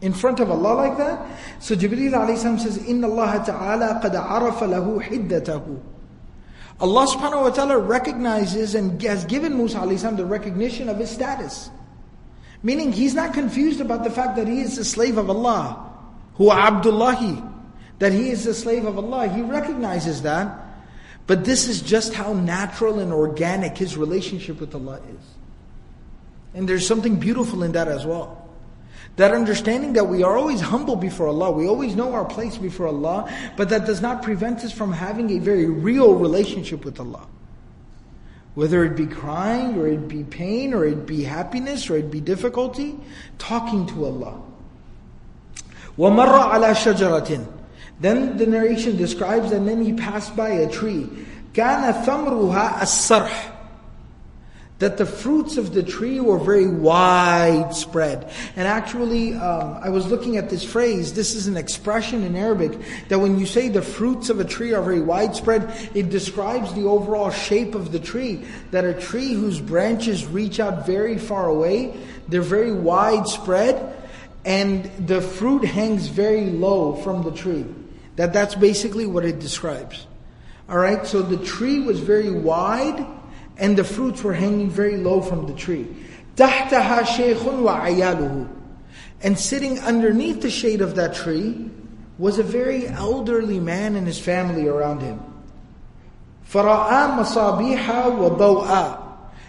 in 0.00 0.12
front 0.12 0.40
of 0.40 0.50
Allah 0.50 0.74
like 0.74 0.98
that. 0.98 1.26
So 1.60 1.74
Jibreel 1.74 2.10
ﷺ 2.10 2.60
says, 2.60 2.78
إِنَّ 2.78 3.00
اللَّهَ 3.00 3.46
تَعَالَى 3.46 4.02
قَدْ 4.02 4.14
عَرَفَ 4.14 4.58
لَهُ 4.58 5.02
حِدَّتَهُ 5.02 5.80
Allah 6.81 7.07
subhanahu 7.07 7.41
wa 7.41 7.49
ta'ala 7.49 7.77
recognizes 7.77 8.73
and 8.73 9.01
has 9.01 9.25
given 9.25 9.57
Musa 9.57 9.79
alayhi 9.79 10.15
the 10.15 10.25
recognition 10.25 10.87
of 10.87 10.97
his 10.97 11.09
status. 11.09 11.69
Meaning 12.63 12.91
he's 12.91 13.13
not 13.13 13.33
confused 13.33 13.81
about 13.81 14.03
the 14.03 14.09
fact 14.09 14.35
that 14.37 14.47
he 14.47 14.61
is 14.61 14.77
a 14.77 14.85
slave 14.85 15.17
of 15.17 15.29
Allah. 15.29 15.91
Who 16.35 16.51
Abdullahi. 16.51 17.43
That 17.99 18.13
he 18.13 18.29
is 18.29 18.45
a 18.45 18.53
slave 18.53 18.85
of 18.85 18.97
Allah. 18.97 19.27
He 19.27 19.41
recognizes 19.41 20.21
that. 20.21 20.57
But 21.27 21.43
this 21.43 21.67
is 21.67 21.81
just 21.81 22.13
how 22.13 22.33
natural 22.33 22.99
and 22.99 23.11
organic 23.11 23.77
his 23.77 23.97
relationship 23.97 24.59
with 24.59 24.73
Allah 24.73 24.99
is. 24.99 25.25
And 26.53 26.67
there's 26.67 26.87
something 26.87 27.17
beautiful 27.17 27.63
in 27.63 27.73
that 27.73 27.87
as 27.87 28.05
well. 28.05 28.38
That 29.18 29.32
understanding 29.32 29.92
that 29.92 30.08
we 30.08 30.22
are 30.22 30.36
always 30.36 30.60
humble 30.60 30.96
before 30.96 31.28
Allah, 31.28 31.52
we 31.52 31.68
always 31.68 31.94
know 31.94 32.12
our 32.14 32.24
place 32.24 32.56
before 32.56 32.88
Allah, 32.88 33.30
but 33.56 33.68
that 33.68 33.86
does 33.86 34.02
not 34.02 34.22
prevent 34.22 34.64
us 34.64 34.72
from 34.72 34.92
having 34.92 35.30
a 35.30 35.38
very 35.38 35.66
real 35.66 36.14
relationship 36.14 36.84
with 36.84 36.98
Allah. 36.98 37.26
Whether 38.54 38.84
it 38.84 38.96
be 38.96 39.06
crying, 39.06 39.78
or 39.78 39.86
it 39.86 40.08
be 40.08 40.24
pain, 40.24 40.74
or 40.74 40.84
it 40.84 41.06
be 41.06 41.22
happiness, 41.22 41.90
or 41.90 41.96
it 41.96 42.10
be 42.10 42.20
difficulty, 42.20 42.98
talking 43.38 43.86
to 43.86 44.04
Allah. 44.04 44.40
وَمَرَّ 45.96 46.50
عَلَى 46.50 46.74
شَجَرَةٍ 46.74 47.46
Then 48.00 48.36
the 48.36 48.46
narration 48.46 48.96
describes, 48.96 49.52
and 49.52 49.66
then 49.66 49.84
he 49.84 49.92
passed 49.92 50.36
by 50.36 50.50
a 50.50 50.70
tree. 50.70 51.08
كَانَ 51.52 52.04
ثَمْرُهَا 52.04 52.80
السَّرْحِ 52.80 53.54
that 54.79 54.97
the 54.97 55.05
fruits 55.05 55.57
of 55.57 55.73
the 55.73 55.83
tree 55.83 56.21
were 56.21 56.39
very 56.39 56.67
widespread. 56.67 58.31
And 58.55 58.65
actually, 58.65 59.33
um, 59.33 59.77
I 59.83 59.89
was 59.89 60.07
looking 60.07 60.37
at 60.37 60.49
this 60.49 60.63
phrase. 60.63 61.13
This 61.13 61.35
is 61.35 61.47
an 61.47 61.57
expression 61.57 62.23
in 62.23 62.35
Arabic 62.35 62.79
that 63.09 63.19
when 63.19 63.37
you 63.37 63.45
say 63.45 63.67
the 63.67 63.81
fruits 63.81 64.29
of 64.29 64.39
a 64.39 64.45
tree 64.45 64.73
are 64.73 64.81
very 64.81 65.01
widespread, 65.01 65.91
it 65.93 66.09
describes 66.09 66.73
the 66.73 66.83
overall 66.83 67.29
shape 67.29 67.75
of 67.75 67.91
the 67.91 67.99
tree. 67.99 68.45
That 68.71 68.85
a 68.85 68.93
tree 68.93 69.33
whose 69.33 69.59
branches 69.59 70.25
reach 70.25 70.61
out 70.61 70.85
very 70.85 71.17
far 71.17 71.47
away, 71.47 71.99
they're 72.29 72.41
very 72.41 72.71
widespread, 72.71 73.97
and 74.45 74.85
the 75.07 75.21
fruit 75.21 75.65
hangs 75.65 76.07
very 76.07 76.45
low 76.45 76.95
from 76.95 77.23
the 77.23 77.31
tree. 77.31 77.65
That 78.15 78.31
that's 78.31 78.55
basically 78.55 79.05
what 79.05 79.25
it 79.25 79.39
describes. 79.39 80.07
All 80.69 80.77
right, 80.77 81.05
so 81.05 81.21
the 81.21 81.43
tree 81.43 81.79
was 81.79 81.99
very 81.99 82.31
wide 82.31 83.05
and 83.58 83.76
the 83.76 83.84
fruits 83.84 84.22
were 84.22 84.32
hanging 84.32 84.70
very 84.70 84.96
low 84.96 85.20
from 85.20 85.46
the 85.46 85.54
tree. 85.54 85.86
تحتها 86.36 87.04
شيخ 87.04 87.44
وعياله 87.44 88.48
And 89.22 89.38
sitting 89.38 89.78
underneath 89.80 90.42
the 90.42 90.50
shade 90.50 90.80
of 90.80 90.96
that 90.96 91.14
tree 91.14 91.70
was 92.18 92.38
a 92.38 92.42
very 92.42 92.86
elderly 92.88 93.58
man 93.58 93.96
and 93.96 94.06
his 94.06 94.18
family 94.18 94.68
around 94.68 95.00
him. 95.00 95.20
فرأى 96.52 97.18
مصابيح 97.18 98.18
وضوءا 98.18 99.00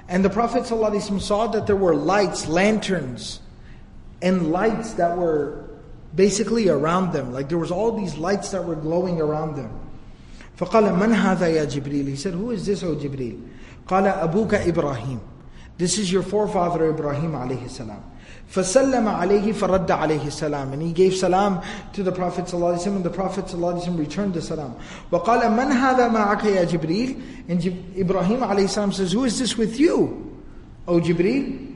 And 0.08 0.24
the 0.24 0.30
Prophet 0.30 0.64
ﷺ 0.64 1.20
saw 1.20 1.48
that 1.48 1.66
there 1.66 1.76
were 1.76 1.96
lights, 1.96 2.48
lanterns, 2.48 3.40
and 4.22 4.52
lights 4.52 4.94
that 4.94 5.18
were 5.18 5.66
basically 6.16 6.70
around 6.70 7.12
them. 7.12 7.34
Like 7.34 7.50
there 7.50 7.58
was 7.58 7.72
all 7.72 7.92
these 7.92 8.16
lights 8.16 8.52
that 8.52 8.64
were 8.64 8.76
glowing 8.76 9.20
around 9.20 9.56
them. 9.56 9.72
فقال 10.58 10.96
من 10.98 11.14
هذا 11.14 11.48
يا 11.48 11.66
جبريل 11.66 12.08
He 12.08 12.16
said, 12.16 12.34
who 12.34 12.52
is 12.52 12.66
this, 12.66 12.84
O 12.84 12.96
Jibreel? 12.96 13.42
قال 13.88 14.08
أبوك 14.08 14.54
إبراهيم 14.54 15.20
This 15.78 15.98
is 15.98 16.12
your 16.12 16.24
forefather 16.24 16.90
Ibrahim 16.90 17.36
عليه 17.36 17.66
السلام 17.66 18.00
فسلم 18.48 19.08
عليه 19.08 19.52
فرد 19.52 19.92
عليه 19.92 20.28
السلام 20.28 20.74
and 20.74 20.82
he 20.82 20.94
gave 20.94 21.14
salam 21.16 21.62
to 21.94 22.04
the 22.04 22.12
Prophet 22.12 22.46
صلى 22.46 22.54
الله 22.54 22.68
عليه 22.68 22.82
وسلم 22.82 22.96
and 22.96 23.04
the 23.04 23.10
Prophet 23.10 23.46
صلى 23.48 23.56
الله 23.56 23.74
عليه 23.74 23.82
وسلم 23.82 23.98
returned 23.98 24.34
the 24.34 24.42
salam 24.42 24.74
وقال 25.12 25.52
من 25.52 25.72
هذا 25.72 26.08
معك 26.08 26.46
يا 26.46 26.64
جبريل 26.64 27.18
and 27.50 27.66
Ibrahim 27.98 28.44
عليه 28.44 28.66
السلام 28.66 28.94
says 28.94 29.12
who 29.12 29.26
is 29.26 29.40
this 29.40 29.58
with 29.58 29.80
you 29.80 30.32
O 30.88 31.00
Jibreel 31.00 31.74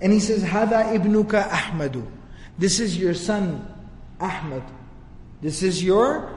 and 0.00 0.12
he 0.12 0.20
says 0.20 0.42
هذا 0.42 0.94
ابنك 0.94 1.34
أحمد 1.34 2.02
this 2.58 2.80
is 2.80 2.96
your 2.96 3.14
son 3.14 3.66
Ahmad 4.20 4.62
this 5.42 5.62
is 5.62 5.82
your 5.82 6.30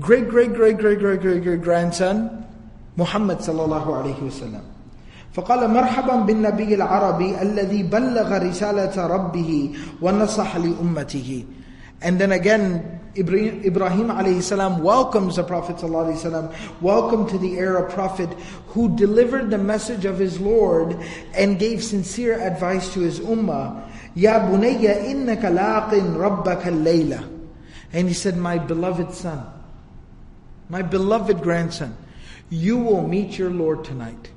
great 0.00 0.28
great 0.28 0.54
great 0.54 0.78
great 0.78 0.98
great 0.98 1.20
great 1.20 1.42
great 1.42 1.62
grandson 1.62 2.43
محمد 2.97 3.41
صلى 3.41 3.65
الله 3.65 3.95
عليه 3.95 4.23
وسلم 4.23 4.61
فقال 5.33 5.69
مرحبا 5.69 6.15
بالنبي 6.15 6.75
العربي 6.75 7.41
الذي 7.41 7.83
بلغ 7.83 8.37
رسالة 8.37 9.07
ربه 9.07 9.71
ونصح 10.01 10.57
لأمته 10.57 11.43
And 12.01 12.19
then 12.19 12.33
again, 12.33 12.99
Ibrahim, 13.17 14.09
alayhi 14.09 14.43
salam 14.43 14.83
welcomes 14.83 15.37
the 15.37 15.43
Prophet 15.43 15.77
sallallahu 15.77 16.53
welcome 16.81 17.27
to 17.29 17.37
the 17.37 17.57
Arab 17.57 17.89
prophet 17.89 18.29
who 18.75 18.95
delivered 18.97 19.49
the 19.49 19.57
message 19.57 20.03
of 20.03 20.19
his 20.19 20.39
Lord 20.39 20.99
and 21.33 21.57
gave 21.57 21.81
sincere 21.81 22.39
advice 22.39 22.93
to 22.93 22.99
his 22.99 23.21
ummah. 23.21 23.89
Ya 24.13 24.39
bunayya 24.39 25.07
innaka 25.07 25.49
laqin 25.49 26.15
rabbaka 26.15 26.67
layla. 26.67 27.27
And 27.93 28.09
he 28.09 28.13
said, 28.13 28.35
my 28.35 28.57
beloved 28.57 29.13
son, 29.13 29.45
my 30.67 30.81
beloved 30.81 31.41
grandson, 31.41 31.95
you 32.50 32.78
will 32.78 33.06
meet 33.06 33.38
your 33.38 33.50
Lord 33.50 33.84
tonight. 33.84 34.30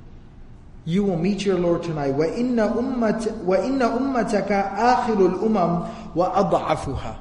You 0.84 1.02
will 1.04 1.16
meet 1.16 1.44
your 1.44 1.58
Lord 1.58 1.82
tonight. 1.82 2.12
وَإِنَّ 2.12 2.56
أُمَّتَ 2.56 3.44
وَإِنَّ 3.44 3.80
أُمَّتَكَ 3.80 4.48
آخِرُ 4.48 5.16
الْأُمَمْ 5.16 6.14
وَأَضْعَفُهَا 6.14 7.18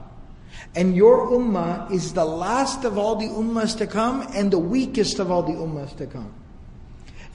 And 0.76 0.95
your 0.95 1.28
ummah 1.28 1.91
is 1.91 2.13
the 2.13 2.26
last 2.26 2.84
of 2.84 2.97
all 2.97 3.15
the 3.15 3.28
ummahs 3.28 3.78
to 3.78 3.88
come 3.88 4.28
and 4.34 4.51
the 4.51 4.59
weakest 4.59 5.19
of 5.19 5.32
all 5.32 5.43
the 5.43 5.53
ummahs 5.53 5.95
to 5.97 6.07
come. 6.07 6.34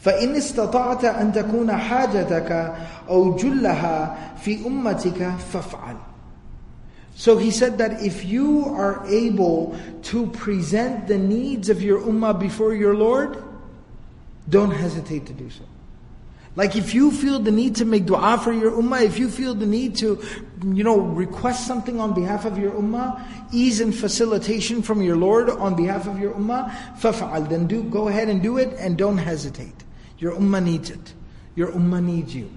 فإن 0.05 0.37
استطعت 0.37 1.05
أن 1.05 1.33
تكون 1.33 1.73
حاجتك 1.73 2.77
أو 3.09 3.37
جلها 3.37 4.17
في 4.37 4.67
أمتك 4.67 5.37
فافعل 5.53 5.97
so 7.19 7.37
he 7.37 7.51
said 7.51 7.79
that 7.79 8.01
if 8.05 8.25
you 8.25 8.65
are 8.67 9.05
able 9.09 9.77
to 10.03 10.29
present 10.29 11.09
the 11.09 11.19
needs 11.19 11.69
of 11.69 11.83
your 11.83 12.01
ummah 12.01 12.39
before 12.39 12.77
your 12.77 12.95
Lord, 12.95 13.42
don't 14.49 14.71
hesitate 14.71 15.27
to 15.27 15.33
do 15.33 15.51
so. 15.51 15.65
Like 16.57 16.75
if 16.75 16.93
you 16.93 17.13
feel 17.13 17.39
the 17.39 17.53
need 17.53 17.77
to 17.77 17.85
make 17.85 18.07
dua 18.07 18.37
for 18.43 18.53
your 18.53 18.73
ummah, 18.73 19.03
if 19.03 19.17
you 19.17 19.29
feel 19.29 19.55
the 19.55 19.67
need 19.67 19.95
to, 19.99 20.21
you 20.65 20.83
know, 20.83 20.99
request 20.99 21.69
something 21.69 22.01
on 22.01 22.15
behalf 22.15 22.45
of 22.45 22.59
your 22.59 22.73
ummah, 22.73 23.23
ease 23.53 23.81
and 23.81 23.95
facilitation 23.95 24.83
from 24.83 25.01
your 25.01 25.17
Lord 25.17 25.51
on 25.51 25.77
behalf 25.77 26.09
of 26.09 26.19
your 26.19 26.33
ummah, 26.35 26.69
fafa'al, 26.99 27.49
then 27.49 27.69
do, 27.69 27.85
go 27.85 28.09
ahead 28.09 28.29
and 28.29 28.43
do 28.43 28.59
it 28.59 28.75
and 28.79 28.99
don't 28.99 29.19
hesitate. 29.19 29.85
Your 30.19 30.33
ummah 30.33 30.61
needs 30.61 30.91
it. 30.91 31.15
Your 31.55 31.71
ummah 31.71 32.03
needs 32.03 32.35
you. 32.35 32.51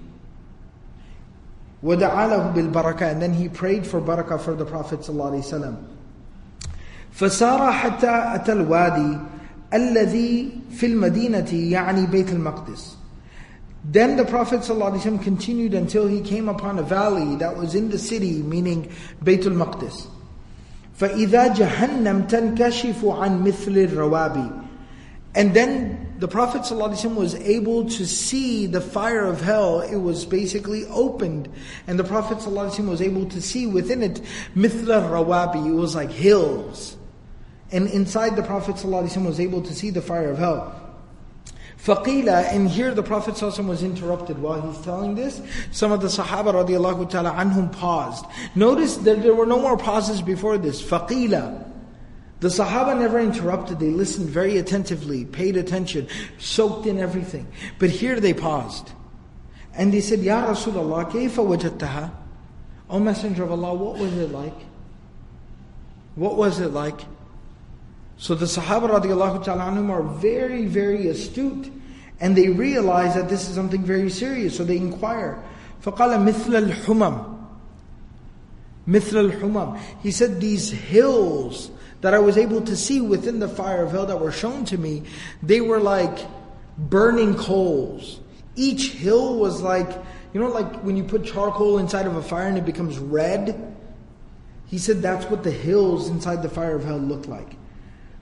وَدَعَى 1.84 2.10
لَهُ 2.10 2.54
بِالْبَرَكَةِ 2.54 3.02
And 3.02 3.22
then 3.22 3.34
he 3.34 3.48
prayed 3.48 3.86
for 3.86 4.00
barakah 4.00 4.40
for 4.40 4.54
the 4.54 4.64
Prophet 4.64 5.00
ﷺ. 5.00 5.76
فسار 7.14 7.72
حتى 7.72 8.08
أتى 8.34 8.52
الوادي 8.52 9.20
الذي 9.74 10.48
في 10.70 10.86
المدينة 10.86 11.48
يعني 11.52 12.06
بيت 12.06 12.32
المقدس 12.32 12.96
then 13.84 14.16
the 14.16 14.24
Prophet 14.24 14.60
ﷺ 14.60 15.24
continued 15.24 15.74
until 15.74 16.06
he 16.06 16.20
came 16.20 16.48
upon 16.48 16.78
a 16.78 16.82
valley 16.84 17.34
that 17.36 17.56
was 17.56 17.74
in 17.74 17.90
the 17.90 17.98
city, 17.98 18.40
meaning 18.40 18.92
Baytul 19.24 19.56
Maqdis. 19.56 20.06
فَإِذَا 20.98 21.56
جَهَنَّمْ 21.56 22.28
تَنْكَشِفُ 22.28 22.94
عَنْ 22.94 23.42
مِثْلِ 23.42 23.88
الرَّوَابِ 23.88 24.68
And 25.34 25.52
then 25.52 26.14
the 26.20 26.28
Prophet 26.28 26.62
ﷺ 26.62 27.16
was 27.16 27.34
able 27.34 27.88
to 27.88 28.06
see 28.06 28.66
the 28.66 28.80
fire 28.80 29.26
of 29.26 29.40
hell. 29.40 29.80
It 29.80 29.96
was 29.96 30.26
basically 30.26 30.86
opened. 30.86 31.48
And 31.88 31.98
the 31.98 32.04
Prophet 32.04 32.38
ﷺ 32.38 32.88
was 32.88 33.02
able 33.02 33.26
to 33.30 33.42
see 33.42 33.66
within 33.66 34.04
it 34.04 34.20
مِثْلَ 34.54 34.84
الرَّوَابِ 34.84 35.66
It 35.66 35.72
was 35.72 35.96
like 35.96 36.12
hills. 36.12 36.96
And 37.71 37.87
inside 37.89 38.35
the 38.35 38.43
Prophet 38.43 38.75
ﷺ 38.75 39.25
was 39.25 39.39
able 39.39 39.61
to 39.61 39.73
see 39.73 39.89
the 39.89 40.01
fire 40.01 40.31
of 40.31 40.37
hell. 40.37 40.83
Faqila, 41.77 42.51
and 42.53 42.69
here 42.69 42.93
the 42.93 43.03
Prophet 43.03 43.35
ﷺ 43.35 43.67
was 43.67 43.83
interrupted 43.83 44.39
while 44.39 44.61
he's 44.61 44.83
telling 44.83 45.15
this. 45.15 45.41
Some 45.71 45.91
of 45.91 46.01
the 46.01 46.07
Sahaba 46.07 46.53
radiallahu 46.53 47.09
ta'ala 47.09 47.31
anhum 47.31 47.71
paused. 47.71 48.25
Notice 48.55 48.97
that 48.97 49.21
there 49.21 49.35
were 49.35 49.45
no 49.45 49.59
more 49.59 49.77
pauses 49.77 50.21
before 50.21 50.57
this. 50.57 50.81
Faqila. 50.81 51.65
The 52.39 52.49
Sahaba 52.49 52.97
never 52.97 53.19
interrupted, 53.19 53.79
they 53.79 53.89
listened 53.89 54.29
very 54.29 54.57
attentively, 54.57 55.25
paid 55.25 55.57
attention, 55.57 56.07
soaked 56.37 56.85
in 56.85 56.99
everything. 56.99 57.47
But 57.79 57.89
here 57.89 58.19
they 58.19 58.33
paused. 58.33 58.91
And 59.73 59.91
they 59.91 60.01
said, 60.01 60.19
Ya 60.19 60.45
Rasulullah, 60.45 61.09
kayfa 61.09 61.45
wajadtaha? 61.45 62.11
O 62.89 62.99
Messenger 62.99 63.43
of 63.43 63.51
Allah, 63.51 63.73
what 63.73 63.97
was 63.97 64.15
it 64.17 64.31
like? 64.31 64.53
What 66.15 66.37
was 66.37 66.59
it 66.59 66.69
like? 66.69 66.99
So 68.16 68.34
the 68.34 68.46
Sahaba 68.46 68.88
radiallahu 68.88 69.44
ta'ala 69.44 69.62
anhum 69.62 69.90
are 69.90 70.02
very, 70.02 70.66
very 70.66 71.08
astute. 71.08 71.72
And 72.20 72.36
they 72.36 72.48
realize 72.48 73.16
that 73.16 73.28
this 73.28 73.48
is 73.48 73.56
something 73.56 73.82
very 73.82 74.08
serious. 74.08 74.56
So 74.56 74.64
they 74.64 74.76
inquire. 74.76 75.42
فَقَالَ 75.82 76.30
مِثْلَ 76.30 76.70
الْحُمَمِ 76.70 77.38
مِثْلَ 78.86 79.32
الْحُمَمِ 79.32 79.80
He 80.02 80.12
said 80.12 80.40
these 80.40 80.70
hills 80.70 81.70
that 82.00 82.14
I 82.14 82.18
was 82.18 82.36
able 82.36 82.60
to 82.62 82.76
see 82.76 83.00
within 83.00 83.38
the 83.38 83.48
fire 83.48 83.82
of 83.82 83.92
hell 83.92 84.06
that 84.06 84.20
were 84.20 84.32
shown 84.32 84.64
to 84.66 84.78
me, 84.78 85.04
they 85.42 85.60
were 85.60 85.80
like 85.80 86.26
burning 86.78 87.34
coals. 87.34 88.20
Each 88.54 88.92
hill 88.92 89.36
was 89.38 89.62
like, 89.62 89.88
you 90.32 90.40
know, 90.40 90.48
like 90.48 90.82
when 90.82 90.96
you 90.96 91.04
put 91.04 91.24
charcoal 91.24 91.78
inside 91.78 92.06
of 92.06 92.16
a 92.16 92.22
fire 92.22 92.46
and 92.46 92.58
it 92.58 92.66
becomes 92.66 92.98
red? 92.98 93.76
He 94.66 94.78
said 94.78 95.02
that's 95.02 95.26
what 95.26 95.42
the 95.42 95.50
hills 95.50 96.08
inside 96.08 96.42
the 96.42 96.48
fire 96.48 96.74
of 96.74 96.84
hell 96.84 96.98
look 96.98 97.26
like. 97.26 97.56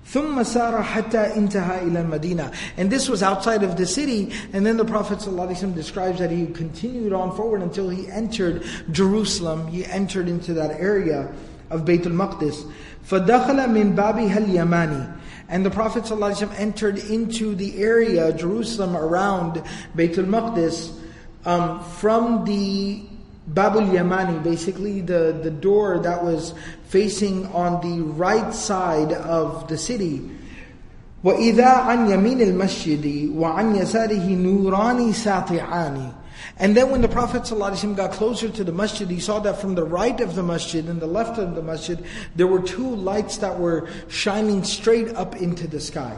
ثم 0.06 0.42
سار 0.42 0.82
حتى 0.82 1.36
انتهى 1.36 1.82
إلى 1.82 2.00
المدينة 2.00 2.52
and 2.78 2.90
this 2.90 3.08
was 3.08 3.22
outside 3.22 3.62
of 3.62 3.76
the 3.76 3.86
city 3.86 4.32
and 4.52 4.66
then 4.66 4.76
the 4.76 4.84
Prophet 4.84 5.18
ﷺ 5.18 5.74
describes 5.74 6.18
that 6.18 6.30
he 6.30 6.46
continued 6.46 7.12
on 7.12 7.34
forward 7.36 7.62
until 7.62 7.88
he 7.88 8.08
entered 8.08 8.64
Jerusalem 8.90 9.68
he 9.68 9.84
entered 9.84 10.28
into 10.28 10.54
that 10.54 10.80
area 10.80 11.32
of 11.70 11.82
Bayt 11.82 12.06
al-Maqdis 12.06 12.68
فدخل 13.06 13.68
من 13.68 13.94
بابها 13.94 14.38
اليماني 14.38 15.18
and 15.48 15.64
the 15.64 15.70
Prophet 15.70 16.04
ﷺ 16.04 16.58
entered 16.58 16.98
into 16.98 17.54
the 17.54 17.78
area 17.82 18.32
Jerusalem 18.32 18.96
around 18.96 19.62
Bayt 19.96 20.18
al-Maqdis 20.18 20.96
um, 21.44 21.82
from 21.84 22.44
the 22.44 23.02
Babul 23.48 23.90
Yamani, 23.90 24.42
basically 24.42 25.00
the, 25.00 25.38
the 25.42 25.50
door 25.50 25.98
that 26.00 26.22
was 26.22 26.54
facing 26.88 27.46
on 27.48 27.80
the 27.80 28.02
right 28.02 28.52
side 28.52 29.12
of 29.12 29.68
the 29.68 29.78
city. 29.78 30.28
وَإِذَا 31.24 31.86
عَنْ 31.86 32.08
يَمِينِ 32.08 32.40
الْمَسْجِدِ 32.40 33.34
وَعَنْ 33.34 33.76
يَسَارِهِ 33.76 34.26
نُورَانِ 34.26 35.12
سَاطِعَانِ 35.12 36.14
And 36.56 36.76
then 36.76 36.90
when 36.90 37.02
the 37.02 37.08
Prophet 37.08 37.42
ﷺ 37.42 37.96
got 37.96 38.12
closer 38.12 38.48
to 38.48 38.64
the 38.64 38.72
masjid, 38.72 39.08
he 39.08 39.20
saw 39.20 39.38
that 39.40 39.60
from 39.60 39.74
the 39.74 39.84
right 39.84 40.18
of 40.20 40.34
the 40.34 40.42
masjid 40.42 40.86
and 40.88 41.00
the 41.00 41.06
left 41.06 41.38
of 41.38 41.54
the 41.54 41.62
masjid, 41.62 42.02
there 42.36 42.46
were 42.46 42.62
two 42.62 42.96
lights 42.96 43.36
that 43.38 43.58
were 43.58 43.88
shining 44.08 44.64
straight 44.64 45.14
up 45.14 45.36
into 45.36 45.66
the 45.66 45.80
sky. 45.80 46.16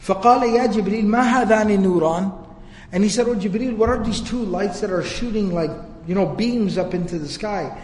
فَقَالَ 0.00 0.40
يَا 0.40 0.72
جِبْرِيلُ 0.72 1.04
مَا 1.04 1.44
هَذَانِ 1.44 1.78
نُورَانِ 1.78 2.46
And 2.92 3.04
he 3.04 3.10
said, 3.10 3.28
Oh 3.28 3.34
Jibreel, 3.34 3.76
what 3.76 3.90
are 3.90 4.02
these 4.02 4.20
two 4.22 4.42
lights 4.44 4.80
that 4.80 4.90
are 4.90 5.02
shooting 5.02 5.52
like 5.52 5.70
you 6.06 6.14
know, 6.14 6.26
beams 6.26 6.78
up 6.78 6.94
into 6.94 7.18
the 7.18 7.28
sky. 7.28 7.76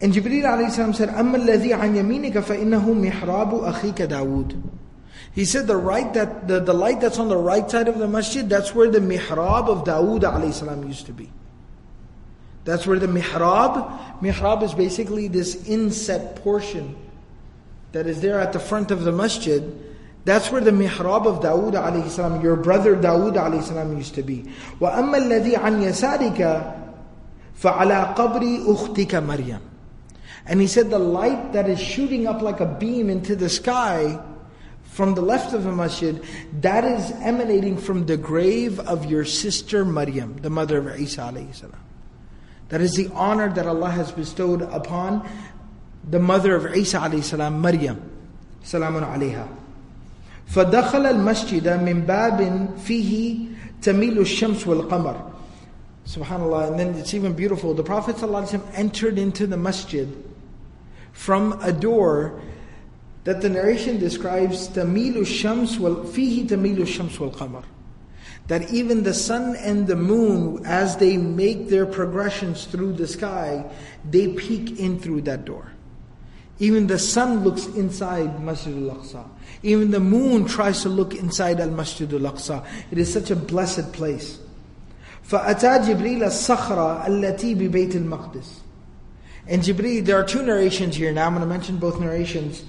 And 0.00 0.12
Jibreel 0.12 0.44
alayhi 0.44 0.94
said, 0.94 1.08
أَمَّا 1.08 1.46
الَّذِي 1.46 1.72
عَنْ 1.72 1.96
يَمِينِكَ 1.96 2.32
فَإِنَّهُ 2.32 2.84
مِحْرَابُ 2.84 3.72
أَخِيكَ 3.72 4.08
دَاوُودَ 4.08 4.62
He 5.32 5.46
said 5.46 5.66
the 5.66 5.76
right 5.76 6.12
that 6.12 6.46
the, 6.46 6.60
the 6.60 6.74
light 6.74 7.00
that's 7.00 7.18
on 7.18 7.28
the 7.28 7.36
right 7.36 7.70
side 7.70 7.88
of 7.88 7.98
the 7.98 8.06
masjid, 8.06 8.46
that's 8.46 8.74
where 8.74 8.90
the 8.90 8.98
mihrab 8.98 9.68
of 9.68 9.84
Dawood 9.84 10.20
alayhi 10.20 10.86
used 10.86 11.06
to 11.06 11.12
be. 11.12 11.30
That's 12.64 12.86
where 12.86 12.98
the 12.98 13.06
mihrab, 13.06 14.20
mihrab 14.20 14.62
is 14.62 14.74
basically 14.74 15.28
this 15.28 15.66
inset 15.66 16.36
portion 16.36 16.94
that 17.92 18.06
is 18.06 18.20
there 18.20 18.38
at 18.38 18.52
the 18.52 18.60
front 18.60 18.90
of 18.90 19.04
the 19.04 19.12
masjid. 19.12 19.62
That's 20.26 20.50
where 20.50 20.60
the 20.60 20.72
mihrab 20.72 21.26
of 21.26 21.40
Dawood 21.40 21.72
alayhi 21.72 22.42
your 22.42 22.56
brother 22.56 22.96
Dawood 22.96 23.34
alayhi 23.34 23.96
used 23.96 24.14
to 24.16 24.22
be. 24.22 24.44
وَأَمَّا 24.78 25.16
الَّذِي 25.16 25.54
عَنْ 25.54 25.80
يَسَارِكَ 25.80 26.74
فَعَلَىٰ 27.62 28.14
قَبْرِ 28.14 28.66
أُخْتِكَ 28.66 29.14
مَرْيَمْ 29.22 29.60
And 30.46 30.60
he 30.60 30.66
said 30.66 30.90
the 30.90 30.98
light 30.98 31.52
that 31.52 31.68
is 31.68 31.80
shooting 31.80 32.26
up 32.26 32.42
like 32.42 32.60
a 32.60 32.66
beam 32.66 33.10
into 33.10 33.34
the 33.34 33.48
sky 33.48 34.20
from 34.96 35.14
the 35.14 35.20
left 35.20 35.52
of 35.52 35.64
the 35.64 35.72
masjid, 35.72 36.24
that 36.62 36.82
is 36.82 37.10
emanating 37.20 37.76
from 37.76 38.06
the 38.06 38.16
grave 38.16 38.80
of 38.80 39.04
your 39.04 39.26
sister 39.26 39.84
Maryam, 39.84 40.38
the 40.38 40.48
mother 40.48 40.78
of 40.78 40.98
Isa 40.98 41.20
alayhi 41.20 41.54
salam. 41.54 41.78
That 42.70 42.80
is 42.80 42.94
the 42.94 43.10
honor 43.12 43.52
that 43.52 43.66
Allah 43.66 43.90
has 43.90 44.10
bestowed 44.10 44.62
upon 44.62 45.28
the 46.08 46.18
mother 46.18 46.54
of 46.56 46.74
Isa 46.74 46.98
alayhi 46.98 47.22
salam, 47.22 47.60
Maryam. 47.60 48.10
Salamun 48.64 49.02
alayha. 49.06 49.46
فدخل 50.48 51.06
المسجد 51.06 51.68
من 51.82 52.06
باب 52.06 52.68
فيه 52.78 53.38
تميل 53.82 54.18
الشمس 54.18 54.66
والقمر 54.66 55.32
Subhanallah. 56.06 56.68
And 56.70 56.78
then 56.78 56.94
it's 56.94 57.14
even 57.14 57.34
beautiful. 57.34 57.74
The 57.74 57.82
Prophet 57.82 58.16
ﷺ 58.16 58.62
entered 58.74 59.18
into 59.18 59.46
the 59.46 59.56
masjid 59.56 60.08
from 61.12 61.58
a 61.62 61.72
door 61.72 62.40
that 63.24 63.40
the 63.40 63.48
narration 63.48 63.98
describes 63.98 64.68
tamilu 64.68 65.26
shams 65.26 65.78
wal 65.78 65.96
fihi 65.96 66.46
tamilu 66.46 66.86
shams 66.86 67.18
wal 67.18 67.30
qamar 67.30 67.64
that 68.48 68.70
even 68.72 69.02
the 69.02 69.14
sun 69.14 69.56
and 69.56 69.86
the 69.86 69.96
moon 69.96 70.64
as 70.64 70.96
they 70.98 71.16
make 71.16 71.68
their 71.68 71.86
progressions 71.86 72.66
through 72.66 72.92
the 72.92 73.06
sky 73.06 73.64
they 74.08 74.28
peek 74.28 74.78
in 74.78 74.98
through 74.98 75.20
that 75.20 75.44
door 75.44 75.72
even 76.58 76.86
the 76.86 76.98
sun 76.98 77.44
looks 77.44 77.66
inside 77.66 78.42
Masjid 78.42 78.74
al-Aqsa 78.74 79.28
even 79.62 79.90
the 79.90 80.00
moon 80.00 80.44
tries 80.46 80.82
to 80.82 80.88
look 80.88 81.14
inside 81.14 81.60
al-Masjid 81.60 82.12
al-Aqsa 82.12 82.64
it 82.90 82.98
is 82.98 83.12
such 83.12 83.30
a 83.30 83.36
blessed 83.36 83.92
place 83.92 84.38
فأتى 85.26 85.78
جبريل 85.78 86.24
الصخرة 86.24 87.06
التي 87.06 87.54
ببيت 87.54 87.96
المقدس 87.96 88.59
And 89.48 89.62
Jibreel, 89.62 90.04
there 90.04 90.16
are 90.16 90.24
two 90.24 90.42
narrations 90.42 90.96
here. 90.96 91.12
Now 91.12 91.26
I'm 91.26 91.34
going 91.34 91.42
to 91.42 91.46
mention 91.46 91.78
both 91.78 92.00
narrations. 92.00 92.64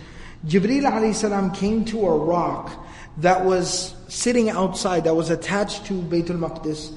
Jibreel 0.46 0.84
alayhi 0.84 1.16
salam 1.16 1.52
came 1.52 1.84
to 1.86 2.06
a 2.06 2.18
rock 2.18 2.72
that 3.18 3.44
was 3.44 3.96
sitting 4.08 4.50
outside, 4.50 5.06
that 5.06 5.16
was 5.16 5.30
attached 5.30 5.86
to 5.88 5.94
Bayt 5.94 6.30
al-Maqdis. 6.30 6.94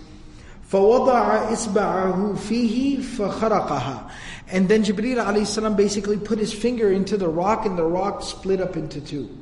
فَوَضَعَ 0.71 1.49
إِصْبَعَهُ 1.49 2.37
فِيهِ 2.37 2.99
فَخَرَقَهَا 2.99 4.11
And 4.49 4.69
then 4.69 4.85
Jibreel 4.85 5.25
alayhi 5.25 5.47
salam 5.47 5.75
basically 5.75 6.19
put 6.19 6.39
his 6.39 6.53
finger 6.53 6.93
into 6.93 7.17
the 7.17 7.29
rock 7.29 7.67
and 7.67 7.77
the 7.77 7.85
rock 7.85 8.23
split 8.23 8.61
up 8.61 8.77
into 8.77 9.01
two. 9.01 9.37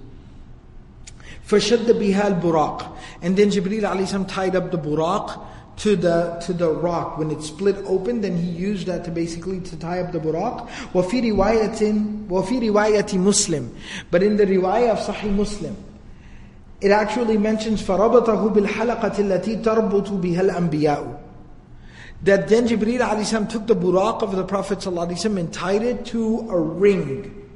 فَشَدَّ 1.46 1.86
بِهَا 1.86 2.40
الْبُرَاقِ 2.40 2.96
And 3.22 3.36
then 3.36 3.50
Jibreel 3.50 3.82
alayhi 3.82 4.06
salam 4.06 4.26
tied 4.26 4.54
up 4.54 4.70
the 4.70 4.78
buraq 4.78 5.44
to 5.78 5.94
the 5.94 6.42
to 6.44 6.52
the 6.52 6.68
rock 6.68 7.18
when 7.18 7.30
it 7.30 7.42
split 7.42 7.76
open 7.86 8.20
then 8.20 8.36
he 8.36 8.48
used 8.48 8.86
that 8.86 9.04
to 9.04 9.11
basically 9.11 9.61
to 9.61 9.76
tie 9.76 10.00
up 10.00 10.12
the 10.12 10.18
buraq 10.18 10.68
وفي 10.94 11.30
رواية 11.30 12.28
وفي 12.30 12.68
رواية 12.68 13.18
مسلم 13.18 13.70
but 14.11 14.22
in 14.22 14.36
the 14.36 14.44
riwayah 14.44 14.90
of 14.90 14.98
Sahih 14.98 15.34
Muslim 15.34 15.76
it 16.80 16.90
actually 16.90 17.38
mentions 17.38 17.82
فربطه 17.82 18.48
بالحلقة 18.48 19.18
التي 19.18 19.56
تربط 19.56 20.11
بها 20.11 20.40
الأنبياء 20.40 21.18
that 22.22 22.48
then 22.48 22.66
Jibreel 22.66 23.00
alayhi 23.00 23.48
took 23.48 23.66
the 23.68 23.76
buraq 23.76 24.22
of 24.22 24.34
the 24.34 24.42
Prophet 24.42 24.78
ﷺ 24.78 25.38
and 25.38 25.52
tied 25.52 25.82
it 25.82 26.04
to 26.06 26.48
a 26.50 26.59
ring 26.59 27.48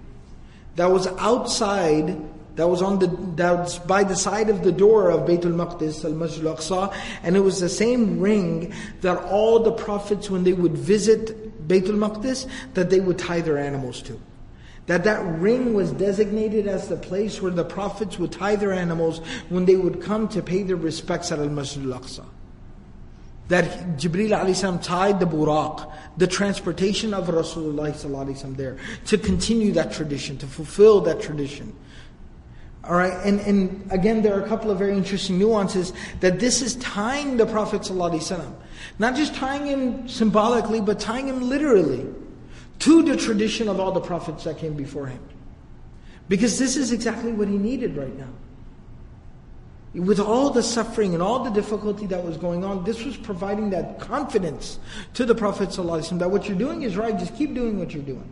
that 0.76 0.88
was 0.88 1.09
outside 1.18 2.16
that 2.58 2.68
was 2.68 2.82
on 2.82 2.99
the 2.99 3.08
that 3.36 3.60
was 3.60 3.80
by 3.80 4.03
the 4.03 4.16
side 4.16 4.49
of 4.49 4.64
the 4.64 4.72
door 4.72 5.12
of 5.12 5.22
Baytul 5.22 5.53
Maqdis, 5.53 6.03
Al 6.03 6.12
Masjid 6.12 6.45
Al 6.45 6.55
Aqsa, 6.55 6.93
and 7.24 7.38
it 7.38 7.39
was 7.39 7.60
the 7.60 7.70
same 7.70 8.20
ring 8.20 8.74
that 9.01 9.18
all 9.26 9.60
the 9.60 9.72
prophets, 9.72 10.30
when 10.30 10.43
they 10.43 10.53
would 10.53 10.74
visit 10.74 11.68
Baytul 11.68 11.97
Maqdis, 11.97 12.47
that 12.74 12.89
they 12.89 12.99
would 12.99 13.20
tie 13.20 13.41
their 13.41 13.60
animals 13.60 14.01
to. 14.01 14.20
That 14.88 15.03
that 15.03 15.24
ring 15.39 15.76
was 15.76 15.91
designated 15.91 16.66
as 16.66 16.88
the 16.88 16.95
place 16.95 17.41
where 17.41 17.51
the 17.51 17.66
prophets 17.66 18.18
would 18.18 18.32
tie 18.32 18.55
their 18.55 18.74
animals 18.74 19.20
when 19.49 19.66
they 19.66 19.76
would 19.76 20.01
come 20.01 20.28
to 20.30 20.41
pay 20.41 20.64
their 20.64 20.78
respects 20.78 21.32
at 21.32 21.38
Al 21.38 21.49
Masjid 21.49 21.84
Al 21.84 21.99
Aqsa. 21.99 22.26
That 23.49 23.97
Jibreel 23.97 24.32
alayhi 24.32 24.84
tied 24.84 25.20
the 25.20 25.28
buraq, 25.28 25.91
the 26.18 26.28
transportation 26.28 27.14
of 27.14 27.28
Rasulullah 27.28 28.58
there, 28.58 28.78
to 29.05 29.18
continue 29.18 29.72
that 29.74 29.91
tradition, 29.91 30.38
to 30.39 30.47
fulfill 30.47 31.01
that 31.01 31.22
tradition. 31.22 31.76
All 32.88 32.95
right, 32.95 33.13
and, 33.25 33.41
and 33.41 33.91
again, 33.91 34.21
there 34.21 34.39
are 34.39 34.43
a 34.43 34.47
couple 34.47 34.71
of 34.71 34.77
very 34.77 34.95
interesting 34.95 35.38
nuances 35.38 35.91
that 36.21 36.39
this 36.39 36.61
is 36.61 36.75
tying 36.75 37.35
the 37.35 37.45
Prophet 37.45 37.83
not 38.99 39.15
just 39.15 39.35
tying 39.35 39.65
him 39.65 40.07
symbolically, 40.07 40.79
but 40.79 40.99
tying 40.99 41.27
him 41.27 41.49
literally 41.49 42.05
to 42.79 43.03
the 43.03 43.17
tradition 43.17 43.67
of 43.67 43.79
all 43.79 43.91
the 43.91 43.99
prophets 43.99 44.43
that 44.45 44.57
came 44.57 44.73
before 44.73 45.07
him. 45.07 45.19
Because 46.29 46.59
this 46.59 46.77
is 46.77 46.91
exactly 46.91 47.31
what 47.31 47.47
he 47.47 47.57
needed 47.57 47.97
right 47.97 48.15
now. 48.17 48.29
With 49.93 50.19
all 50.19 50.49
the 50.51 50.61
suffering 50.61 51.13
and 51.13 51.23
all 51.23 51.43
the 51.43 51.49
difficulty 51.49 52.05
that 52.07 52.23
was 52.23 52.38
going 52.38 52.63
on, 52.63 52.83
this 52.83 53.03
was 53.03 53.17
providing 53.17 53.71
that 53.71 53.99
confidence 53.99 54.79
to 55.15 55.25
the 55.25 55.33
Prophet 55.33 55.73
that 56.19 56.29
what 56.29 56.47
you're 56.47 56.57
doing 56.57 56.83
is 56.83 56.95
right, 56.95 57.17
just 57.17 57.35
keep 57.35 57.53
doing 57.53 57.79
what 57.79 57.93
you're 57.93 58.03
doing. 58.03 58.29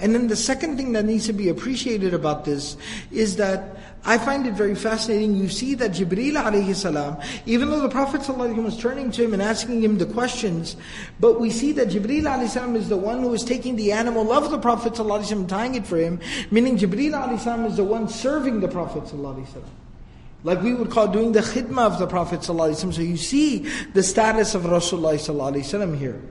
And 0.00 0.14
then 0.14 0.28
the 0.28 0.36
second 0.36 0.76
thing 0.76 0.92
that 0.92 1.04
needs 1.04 1.26
to 1.26 1.32
be 1.32 1.48
appreciated 1.48 2.14
about 2.14 2.44
this 2.44 2.76
is 3.10 3.36
that 3.36 3.76
I 4.04 4.16
find 4.16 4.46
it 4.46 4.54
very 4.54 4.74
fascinating. 4.74 5.36
You 5.36 5.48
see 5.50 5.74
that 5.74 5.92
Jibreel 5.92 6.42
alayhi 6.42 6.74
salam, 6.74 7.18
even 7.44 7.70
though 7.70 7.80
the 7.80 7.88
Prophet 7.88 8.26
was 8.28 8.78
turning 8.78 9.10
to 9.12 9.22
him 9.22 9.34
and 9.34 9.42
asking 9.42 9.82
him 9.82 9.98
the 9.98 10.06
questions, 10.06 10.76
but 11.20 11.38
we 11.38 11.50
see 11.50 11.72
that 11.72 11.88
Jibreel 11.88 12.22
alayhi 12.22 12.48
salam 12.48 12.76
is 12.76 12.88
the 12.88 12.96
one 12.96 13.20
who 13.20 13.34
is 13.34 13.44
taking 13.44 13.76
the 13.76 13.92
animal 13.92 14.32
of 14.32 14.50
the 14.50 14.58
Prophet 14.58 14.98
and 14.98 15.48
tying 15.48 15.74
it 15.74 15.86
for 15.86 15.98
him, 15.98 16.18
meaning 16.50 16.78
Jibreel 16.78 17.12
alayhi 17.12 17.40
salam 17.40 17.66
is 17.66 17.76
the 17.76 17.84
one 17.84 18.08
serving 18.08 18.60
the 18.60 18.68
Prophet 18.68 19.12
like 20.42 20.62
we 20.62 20.72
would 20.72 20.90
call 20.90 21.06
doing 21.06 21.32
the 21.32 21.40
khidmah 21.40 21.86
of 21.86 21.98
the 21.98 22.06
Prophet 22.06 22.42
So 22.42 23.02
you 23.02 23.16
see 23.16 23.58
the 23.92 24.02
status 24.02 24.54
of 24.54 24.62
Rasulullah 24.62 25.96
here. 25.98 26.22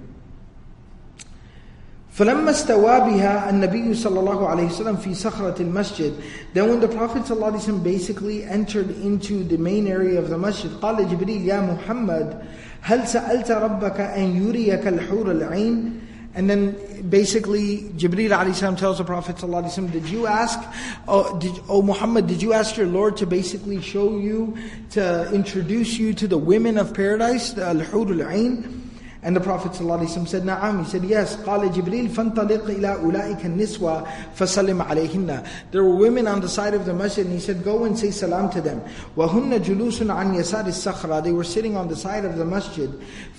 فلما 2.19 2.51
استوى 2.51 3.01
بها 3.01 3.51
النبي 3.51 3.95
صلى 3.95 4.21
الله 4.21 4.49
عليه 4.49 4.67
وسلم 4.67 4.97
في 4.97 5.15
صخرة 5.15 5.63
المسجد 5.63 6.13
then 6.55 6.69
when 6.69 6.81
the 6.81 6.89
Prophet 6.89 7.27
صلى 7.27 7.37
الله 7.37 7.47
عليه 7.47 7.59
وسلم 7.59 7.83
basically 7.83 8.45
entered 8.45 8.91
into 9.03 9.43
the 9.45 9.59
main 9.59 9.89
area 9.89 10.19
of 10.19 10.29
the 10.31 10.39
masjid 10.39 10.71
قال 10.83 11.09
جبريل 11.09 11.49
يا 11.49 11.61
محمد 11.61 12.43
هل 12.81 13.09
سألت 13.09 13.51
ربك 13.51 14.01
أن 14.01 14.47
يريك 14.47 14.87
الحور 14.87 15.31
العين 15.31 16.01
and 16.37 16.51
then 16.51 16.77
basically 17.09 17.91
Jibreel 17.97 18.31
alayhi 18.31 18.77
tells 18.77 18.99
the 18.99 19.05
Prophet 19.05 19.37
ﷺ, 19.37 19.93
did 19.93 20.09
you 20.09 20.27
ask, 20.27 20.59
oh, 21.07 21.39
did, 21.39 21.53
oh 21.69 21.81
Muhammad, 21.81 22.27
did 22.27 22.43
you 22.43 22.53
ask 22.53 22.77
your 22.77 22.89
Lord 22.89 23.17
to 23.19 23.27
basically 23.27 23.81
show 23.81 24.19
you, 24.19 24.57
to 24.91 25.33
introduce 25.33 25.97
you 25.97 26.13
to 26.15 26.27
the 26.27 26.37
women 26.37 26.77
of 26.77 26.93
paradise, 26.93 27.53
the 27.53 27.65
al-hur 27.65 28.13
al-ain? 28.21 28.78
And 29.25 29.35
the 29.35 29.41
Prophet 29.41 29.73
ﷺ 29.73 30.29
said, 30.29 30.43
Na'am. 30.43 30.85
He 30.85 30.91
said, 30.91 31.05
yes. 31.05 31.37
قال 31.37 31.73
جبريل 31.73 32.11
فانطلق 32.11 32.65
إلى 32.67 33.01
أولئك 33.01 33.47
النسوة 33.47 34.07
فسلم 34.37 34.83
عليهن. 34.83 35.49
There 35.71 35.83
were 35.83 35.97
women 35.97 36.29
on 36.29 36.43
the 36.43 36.49
side 36.49 36.75
of 36.75 36.85
the 36.85 36.93
masjid 36.93 37.25
and 37.25 37.35
he 37.35 37.41
said, 37.41 37.65
go 37.65 37.85
and 37.85 37.99
say 37.99 38.11
salam 38.11 38.51
to 38.51 38.61
them. 38.61 38.83
وهن 39.17 39.63
جلوس 39.63 40.03
عن 40.03 40.35
يسار 40.35 40.67
الصخرة. 40.67 41.25
They 41.25 41.33
were 41.33 41.43
sitting 41.43 41.75
on 41.75 41.89
the 41.89 41.97
side 41.97 42.27
of 42.27 42.37
the 42.37 42.45
masjid. 42.45 42.91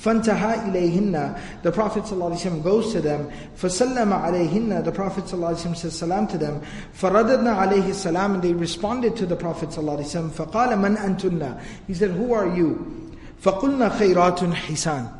فانتهى 0.01 0.71
إليهن. 0.71 1.61
The 1.61 1.71
Prophet 1.71 2.05
ﷺ 2.05 2.63
goes 2.63 2.91
to 2.93 3.01
them. 3.01 3.29
فسلم 3.55 4.11
عليهن. 4.11 4.83
The 4.83 4.91
Prophet 4.91 5.25
ﷺ 5.25 5.77
says 5.77 5.95
salam 5.95 6.25
to 6.29 6.39
them. 6.39 6.63
فرددنا 6.99 7.55
عليه 7.55 7.89
السلام. 7.89 8.33
And 8.33 8.41
they 8.41 8.53
responded 8.53 9.15
to 9.17 9.27
the 9.27 9.35
Prophet 9.35 9.69
ﷺ. 9.69 10.31
فقال 10.31 10.79
من 10.79 10.97
أنتن. 10.97 11.61
He 11.85 11.93
said, 11.93 12.09
who 12.09 12.33
are 12.33 12.47
you? 12.55 13.13
فقلنا 13.43 13.99
خيرات 13.99 14.51
حسان. 14.51 15.18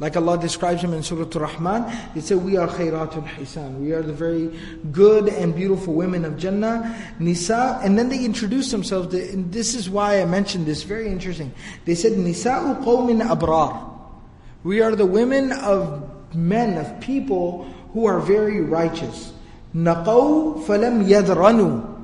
Like 0.00 0.16
Allah 0.16 0.38
describes 0.38 0.82
them 0.82 0.94
in 0.94 1.02
Surah 1.02 1.26
Ar-Rahman, 1.34 1.90
He 2.14 2.20
said, 2.20 2.38
We 2.38 2.56
are 2.56 2.68
khayratun 2.68 3.26
hisan. 3.34 3.80
We 3.80 3.92
are 3.92 4.02
the 4.02 4.12
very 4.12 4.56
good 4.92 5.28
and 5.28 5.54
beautiful 5.54 5.94
women 5.94 6.24
of 6.24 6.36
Jannah. 6.36 7.14
Nisa, 7.18 7.80
and 7.82 7.98
then 7.98 8.08
they 8.08 8.24
introduce 8.24 8.70
themselves. 8.70 9.12
And 9.12 9.52
this 9.52 9.74
is 9.74 9.90
why 9.90 10.22
I 10.22 10.24
mentioned 10.24 10.66
this, 10.66 10.84
very 10.84 11.08
interesting. 11.08 11.52
They 11.84 11.96
said, 11.96 12.12
Nisa'u 12.12 12.84
qawmin 12.84 13.22
abrar. 13.26 13.86
We 14.62 14.82
are 14.82 14.94
the 14.94 15.06
women 15.06 15.50
of 15.52 16.08
men, 16.34 16.78
of 16.78 17.00
people 17.00 17.64
who 17.92 18.06
are 18.06 18.20
very 18.20 18.60
righteous. 18.60 19.32
Naqaw 19.74 20.64
falam 20.64 21.08
yadranu. 21.08 21.96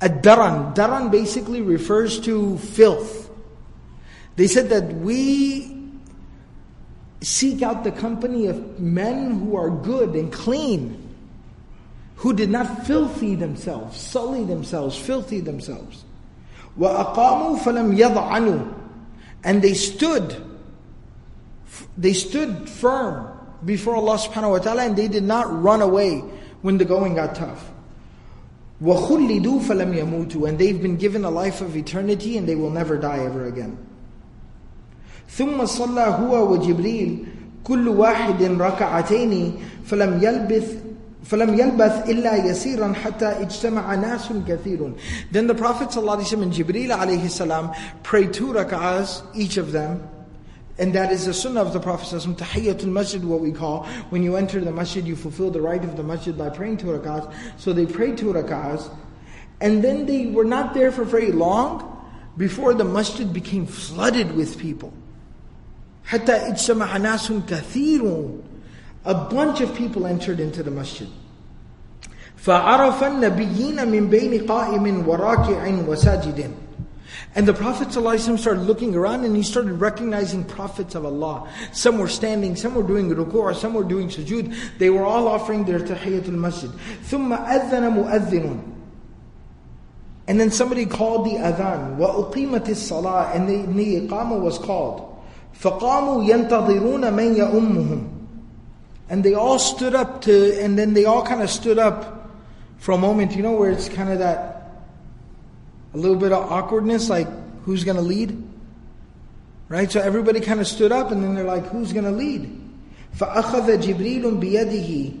Ad-daran. 0.00 0.74
Daran 0.74 1.10
basically 1.10 1.60
refers 1.60 2.18
to 2.20 2.56
filth. 2.58 3.30
They 4.36 4.46
said 4.46 4.70
that 4.70 4.94
we 4.94 5.71
seek 7.21 7.61
out 7.61 7.83
the 7.83 7.91
company 7.91 8.47
of 8.47 8.79
men 8.79 9.39
who 9.39 9.55
are 9.55 9.69
good 9.69 10.15
and 10.15 10.31
clean, 10.31 11.03
who 12.17 12.33
did 12.33 12.49
not 12.49 12.85
filthy 12.85 13.35
themselves, 13.35 13.99
sully 13.99 14.43
themselves, 14.43 14.97
filthy 14.97 15.39
themselves. 15.39 16.03
وَأَقَامُوا 16.79 17.59
فَلَمْ 17.59 17.97
يَضْعَنُوا 17.97 18.73
And 19.43 19.61
they 19.61 19.73
stood, 19.73 20.43
they 21.97 22.13
stood 22.13 22.69
firm 22.69 23.35
before 23.65 23.95
Allah 23.95 24.17
subhanahu 24.17 24.51
wa 24.51 24.59
ta'ala 24.59 24.83
and 24.85 24.95
they 24.95 25.07
did 25.07 25.23
not 25.23 25.61
run 25.61 25.81
away 25.81 26.19
when 26.61 26.77
the 26.77 26.85
going 26.85 27.15
got 27.15 27.35
tough. 27.35 27.71
وَخُلِّدُوا 28.81 29.61
فَلَمْ 29.61 29.95
يَمُوتُوا 29.95 30.49
And 30.49 30.59
they've 30.59 30.79
been 30.79 30.97
given 30.97 31.25
a 31.25 31.31
life 31.31 31.61
of 31.61 31.75
eternity 31.75 32.37
and 32.37 32.47
they 32.47 32.55
will 32.55 32.69
never 32.69 32.97
die 32.97 33.25
ever 33.25 33.45
again. 33.45 33.77
ثم 35.29 35.65
صلى 35.65 36.01
هو 36.01 36.53
وجبريل 36.53 37.25
كل 37.63 37.87
واحد 37.87 38.43
ركعتين 38.43 39.53
فلم 39.85 40.23
يلبث 40.23 40.77
فلم 41.23 41.59
يلبث 41.59 42.09
إلا 42.09 42.45
يسيرا 42.45 42.93
حتى 42.93 43.25
اجتمع 43.25 43.95
ناس 43.95 44.29
كثير. 44.47 44.93
Then 45.31 45.47
the 45.47 45.55
Prophet 45.55 45.89
ﷺ 45.89 46.41
and 46.41 46.53
Jibreel 46.53 46.95
alayhi 46.97 47.29
salam 47.29 47.71
prayed 48.03 48.33
two 48.33 48.53
rak'ahs, 48.53 49.23
each 49.35 49.57
of 49.57 49.73
them. 49.73 50.07
And 50.79 50.93
that 50.93 51.11
is 51.11 51.25
the 51.25 51.33
sunnah 51.33 51.61
of 51.61 51.73
the 51.73 51.81
Prophet 51.81 52.15
ﷺ, 52.15 52.37
tahiyyatul 52.37 52.85
masjid, 52.85 53.21
what 53.25 53.41
we 53.41 53.51
call. 53.51 53.85
When 54.09 54.23
you 54.23 54.37
enter 54.37 54.61
the 54.61 54.71
masjid, 54.71 55.05
you 55.05 55.17
fulfill 55.17 55.51
the 55.51 55.59
right 55.59 55.83
of 55.83 55.97
the 55.97 56.03
masjid 56.03 56.37
by 56.37 56.49
praying 56.49 56.77
two 56.77 56.87
rak'ahs. 56.87 57.33
So 57.57 57.73
they 57.73 57.85
prayed 57.85 58.17
two 58.17 58.31
rak'ahs. 58.31 58.89
And 59.59 59.83
then 59.83 60.05
they 60.05 60.27
were 60.27 60.45
not 60.45 60.73
there 60.73 60.91
for 60.91 61.03
very 61.03 61.31
long 61.31 62.07
before 62.37 62.73
the 62.73 62.85
masjid 62.85 63.33
became 63.33 63.65
flooded 63.65 64.33
with 64.33 64.59
people. 64.59 64.93
حتى 66.05 66.31
اجتمع 66.31 66.97
ناس 66.97 67.33
كثير 67.47 68.29
a 69.05 69.13
bunch 69.13 69.61
of 69.61 69.73
people 69.75 70.05
entered 70.05 70.39
into 70.39 70.63
the 70.63 70.71
masjid 70.71 71.07
فعرف 72.35 73.03
النبيين 73.03 73.87
من 73.87 74.09
بين 74.09 74.47
قائم 74.47 75.07
وراكع 75.07 75.87
وساجد 75.87 76.51
and 77.35 77.47
the 77.47 77.53
Prophet 77.53 77.89
ﷺ 77.89 78.39
started 78.39 78.61
looking 78.61 78.95
around 78.95 79.23
and 79.23 79.35
he 79.35 79.43
started 79.43 79.73
recognizing 79.73 80.43
prophets 80.43 80.95
of 80.95 81.05
Allah. 81.05 81.47
Some 81.71 81.99
were 81.99 82.07
standing, 82.07 82.55
some 82.55 82.73
were 82.73 82.81
doing 82.81 83.13
ruku', 83.13 83.55
some 83.55 83.75
were 83.75 83.83
doing 83.83 84.07
sujood. 84.07 84.55
They 84.79 84.89
were 84.89 85.05
all 85.05 85.27
offering 85.27 85.63
their 85.63 85.79
tahiyatul 85.79 86.29
masjid. 86.29 86.71
ثم 87.03 87.33
أذن 87.33 87.93
مؤذن 87.93 88.73
And 90.27 90.39
then 90.39 90.49
somebody 90.49 90.85
called 90.87 91.25
the 91.27 91.37
adhan. 91.37 91.97
وأقيمت 91.97 92.69
الصلاة 92.69 93.35
And 93.35 93.47
the, 93.47 93.71
the 93.71 94.07
iqamah 94.07 94.41
was 94.41 94.57
called. 94.57 95.10
فَقَامُوا 95.59 96.27
يَنْتَظِرُونَ 96.27 97.13
مَنْ 97.13 97.35
يَأُمُّهُمْ 97.35 98.09
And 99.09 99.23
they 99.23 99.33
all 99.33 99.59
stood 99.59 99.95
up 99.95 100.21
to, 100.21 100.61
and 100.61 100.77
then 100.77 100.93
they 100.93 101.05
all 101.05 101.23
kind 101.25 101.41
of 101.41 101.49
stood 101.49 101.79
up 101.79 102.29
for 102.77 102.93
a 102.93 102.97
moment, 102.97 103.35
you 103.35 103.41
know, 103.41 103.53
where 103.53 103.71
it's 103.71 103.89
kind 103.89 104.09
of 104.09 104.19
that, 104.19 104.71
a 105.93 105.97
little 105.97 106.17
bit 106.17 106.31
of 106.31 106.51
awkwardness, 106.51 107.09
like, 107.09 107.27
who's 107.63 107.83
going 107.83 107.97
to 107.97 108.03
lead? 108.03 108.43
Right? 109.67 109.91
So 109.91 109.99
everybody 109.99 110.39
kind 110.39 110.59
of 110.59 110.67
stood 110.67 110.91
up, 110.91 111.11
and 111.11 111.23
then 111.23 111.35
they're 111.35 111.43
like, 111.43 111.65
who's 111.67 111.91
going 111.91 112.05
to 112.05 112.11
lead? 112.11 112.49
فَأَخَذَ 113.17 113.81
جِبْرِيلٌ 113.81 114.39
بِيَدِهِ 114.39 115.20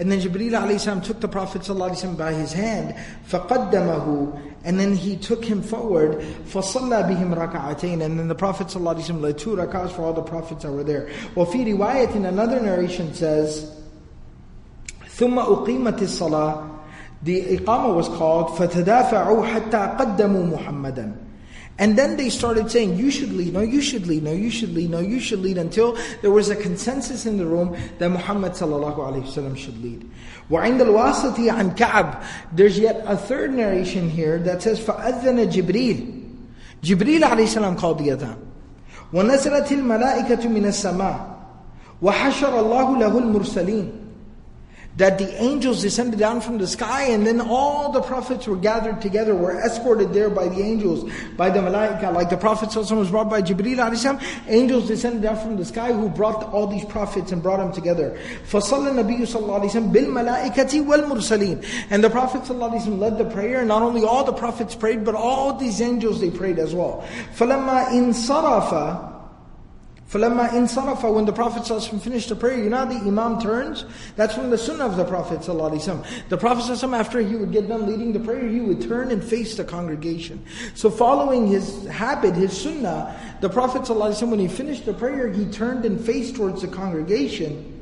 and 0.00 0.10
then 0.10 0.18
Jibreel 0.18 0.52
alayhi 0.52 1.04
took 1.04 1.20
the 1.20 1.28
Prophet 1.28 1.60
ﷺ 1.60 2.16
by 2.16 2.32
his 2.32 2.54
hand, 2.54 2.94
فَقَدَّمَهُ 3.28 4.40
And 4.64 4.80
then 4.80 4.94
he 4.94 5.16
took 5.18 5.44
him 5.44 5.62
forward, 5.62 6.20
فَصَلَّى 6.46 7.04
بِهِمْ 7.04 7.34
رَكَعَتَيْنِ 7.34 8.02
And 8.02 8.18
then 8.18 8.26
the 8.26 8.34
Prophet 8.34 8.68
ﷺ 8.68 9.20
led 9.20 9.36
two 9.36 9.56
rak'ahs 9.56 9.90
for 9.90 10.02
all 10.02 10.14
the 10.14 10.22
Prophets 10.22 10.62
that 10.62 10.72
were 10.72 10.84
there. 10.84 11.10
وَفِي 11.34 11.76
رِوَايَةٍ 11.76 12.14
Another 12.26 12.60
narration 12.60 13.12
says, 13.12 13.78
ثُمَّ 15.04 15.38
أُقِيمَتِ 15.44 15.98
الصَّلَاةِ 15.98 16.78
the 17.22 17.58
iqamah 17.58 17.94
was 17.94 18.08
called 18.08 18.48
فَتَدَافَعُوا 18.56 19.44
حَتَّى 19.44 19.98
قَدَّمُوا 19.98 20.56
مُحَمَّدًا 20.56 21.23
and 21.78 21.96
then 21.96 22.16
they 22.16 22.28
started 22.28 22.70
saying, 22.70 22.98
you 22.98 23.10
should 23.10 23.32
lead, 23.32 23.54
no, 23.54 23.60
you 23.60 23.80
should 23.80 24.06
lead, 24.06 24.22
no, 24.22 24.32
you 24.32 24.50
should 24.50 24.74
lead, 24.74 24.90
no, 24.90 25.00
you 25.00 25.18
should 25.18 25.40
lead, 25.40 25.56
until 25.56 25.96
there 26.20 26.30
was 26.30 26.50
a 26.50 26.56
consensus 26.56 27.24
in 27.24 27.38
the 27.38 27.46
room 27.46 27.74
that 27.98 28.10
Muhammad 28.10 28.52
sallallahu 28.52 28.96
alayhi 28.96 29.24
wasallam 29.24 29.56
should 29.56 29.82
lead. 29.82 30.08
وعند 30.50 30.80
الواسطة 30.80 31.50
عن 31.50 31.74
كعب, 31.76 32.22
there's 32.52 32.78
yet 32.78 33.02
a 33.06 33.16
third 33.16 33.54
narration 33.54 34.10
here 34.10 34.38
that 34.38 34.62
says, 34.62 34.78
فأذن 34.78 35.50
جبريل. 35.50 36.26
Jibreel 36.82 37.22
alayhi 37.22 37.48
salam 37.48 37.76
called 37.76 37.98
the 37.98 38.08
adhan. 38.08 38.36
ونزلت 39.12 39.72
الملائكة 39.72 40.48
من 40.48 40.66
السماء 40.66 41.40
وحشر 42.02 42.60
الله 42.60 42.98
له 42.98 43.18
المرسلين 43.18 43.92
that 44.97 45.17
the 45.17 45.41
angels 45.41 45.81
descended 45.81 46.19
down 46.19 46.39
from 46.39 46.57
the 46.57 46.67
sky 46.67 47.03
and 47.03 47.27
then 47.27 47.41
all 47.41 47.91
the 47.91 48.01
prophets 48.01 48.47
were 48.47 48.55
gathered 48.55 49.01
together, 49.01 49.35
were 49.35 49.59
escorted 49.61 50.13
there 50.13 50.29
by 50.29 50.47
the 50.47 50.61
angels, 50.61 51.09
by 51.35 51.49
the 51.49 51.59
malaika, 51.59 52.13
like 52.13 52.29
the 52.29 52.37
Prophet 52.37 52.73
was 52.75 53.09
brought 53.09 53.29
by 53.29 53.41
Jibreel 53.41 53.77
alayhi 53.77 54.21
angels 54.47 54.87
descended 54.87 55.21
down 55.21 55.37
from 55.37 55.57
the 55.57 55.65
sky 55.65 55.91
who 55.91 56.07
brought 56.09 56.43
all 56.53 56.67
these 56.67 56.85
prophets 56.85 57.31
and 57.31 57.43
brought 57.43 57.57
them 57.57 57.73
together. 57.73 58.17
فَصَلَّى 58.47 58.91
النَّبِيُّ 58.91 59.21
صَلَّى 59.21 59.43
اللَّهُ 59.43 59.69
عَلَيْهِ 59.69 60.53
وَسَلَّمْ 60.53 60.85
وَالْمُرْسَلِينَ 60.85 61.87
And 61.89 62.03
the 62.03 62.09
Prophet 62.09 62.49
led 62.49 63.17
the 63.17 63.25
prayer, 63.25 63.59
and 63.59 63.67
not 63.67 63.81
only 63.81 64.03
all 64.03 64.23
the 64.23 64.33
prophets 64.33 64.75
prayed, 64.75 65.03
but 65.03 65.15
all 65.15 65.57
these 65.57 65.81
angels 65.81 66.21
they 66.21 66.29
prayed 66.29 66.59
as 66.59 66.73
well. 66.73 67.05
فَلَمَّا 67.35 67.89
إِنْصَرَفَ 67.89 69.14
فَلَمَّا 70.10 70.48
إِنصَرَفَ 70.48 71.14
When 71.14 71.24
the 71.24 71.32
Prophet 71.32 71.62
ﷺ 71.62 72.00
finished 72.00 72.30
the 72.30 72.34
prayer, 72.34 72.58
you 72.58 72.68
know 72.68 72.84
the 72.84 72.96
Imam 72.96 73.40
turns? 73.40 73.84
That's 74.16 74.34
from 74.34 74.50
the 74.50 74.58
sunnah 74.58 74.86
of 74.86 74.96
the 74.96 75.04
Prophet 75.04 75.38
ﷺ. 75.38 76.28
The 76.28 76.36
Prophet 76.36 76.64
ﷺ, 76.64 76.98
after 76.98 77.20
he 77.20 77.36
would 77.36 77.52
get 77.52 77.68
done 77.68 77.86
leading 77.86 78.12
the 78.12 78.18
prayer, 78.18 78.48
he 78.48 78.60
would 78.60 78.80
turn 78.80 79.12
and 79.12 79.22
face 79.22 79.56
the 79.56 79.62
congregation. 79.62 80.44
So 80.74 80.90
following 80.90 81.46
his 81.46 81.86
habit, 81.86 82.34
his 82.34 82.60
sunnah, 82.60 83.16
the 83.40 83.48
Prophet 83.48 83.82
ﷺ, 83.82 84.28
when 84.28 84.40
he 84.40 84.48
finished 84.48 84.84
the 84.84 84.94
prayer, 84.94 85.28
he 85.28 85.46
turned 85.46 85.84
and 85.84 86.04
faced 86.04 86.34
towards 86.34 86.62
the 86.62 86.68
congregation. 86.68 87.76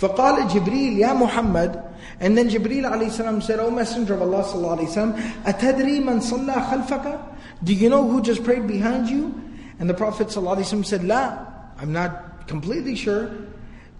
فقال 0.00 0.48
جبريل 0.48 0.98
يا 0.98 1.14
محمد 1.14 1.94
and 2.20 2.38
then 2.38 2.48
Jibreel 2.48 2.90
alayhi 2.90 3.10
salam 3.10 3.40
said, 3.40 3.58
O 3.58 3.70
Messenger 3.70 4.14
of 4.14 4.22
Allah 4.22 4.44
sallallahu 4.44 4.78
alayhi 4.78 4.88
wasallam, 4.88 5.42
أتدري 5.44 6.00
من 6.00 6.20
صلى 6.20 6.70
خلفك? 6.70 7.20
Do 7.62 7.74
you 7.74 7.88
know 7.88 8.06
who 8.06 8.22
just 8.22 8.44
prayed 8.44 8.66
behind 8.66 9.08
you? 9.08 9.34
And 9.78 9.90
the 9.90 9.94
Prophet 9.94 10.28
ﷺ 10.28 10.84
said, 10.84 11.04
La, 11.04 11.46
I'm 11.78 11.92
not 11.92 12.46
completely 12.46 12.94
sure. 12.94 13.30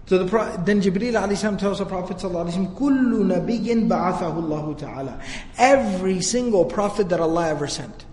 So 0.07 0.23
the, 0.23 0.25
then 0.63 0.81
Jibreel 0.81 1.13
ﷺ 1.13 1.59
tells 1.59 1.79
the 1.79 1.85
Prophet 1.85 2.17
ﷺ, 2.17 2.75
كُلُّ 2.75 3.11
نَبِيٍّ 3.11 3.87
بَعَثَهُ 3.87 4.19
اللَّهُ 4.19 4.79
تَعَالَى 4.79 5.19
Every 5.57 6.21
single 6.21 6.65
prophet 6.65 7.09
that 7.09 7.19
Allah 7.19 7.49
ever 7.49 7.67
sent. 7.67 8.05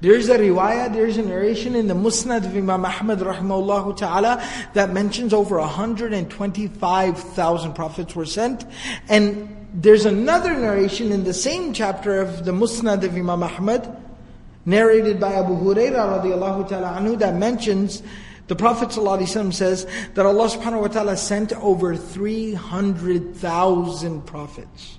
There's 0.00 0.28
a 0.30 0.38
riwayah, 0.38 0.94
there's 0.94 1.18
a 1.18 1.22
narration 1.22 1.74
in 1.74 1.86
the 1.86 1.94
Musnad 1.94 2.46
of 2.46 2.56
Imam 2.56 2.86
Ahmad 2.86 3.18
rahimahullah 3.18 3.94
ta'ala 3.98 4.42
that 4.72 4.90
mentions 4.92 5.34
over 5.34 5.58
125,000 5.58 7.74
prophets 7.74 8.16
were 8.16 8.24
sent. 8.24 8.64
And 9.08 9.66
there's 9.74 10.06
another 10.06 10.54
narration 10.54 11.12
in 11.12 11.24
the 11.24 11.34
same 11.34 11.74
chapter 11.74 12.18
of 12.20 12.46
the 12.46 12.52
Musnad 12.52 13.04
of 13.04 13.14
Imam 13.14 13.42
Ahmad 13.42 13.94
narrated 14.64 15.20
by 15.20 15.34
Abu 15.34 15.56
Hurairah 15.56 16.22
radiallahu 16.22 16.68
ta'ala 16.68 17.00
anhu 17.00 17.18
that 17.18 17.36
mentions 17.36 18.02
the 18.50 18.56
Prophet 18.56 18.88
ﷺ 18.88 19.54
says 19.54 19.86
that 20.14 20.26
Allah 20.26 20.48
subhanahu 20.48 20.80
wa 20.80 20.88
ta'ala 20.88 21.16
sent 21.16 21.52
over 21.52 21.94
300,000 21.94 24.26
prophets. 24.26 24.98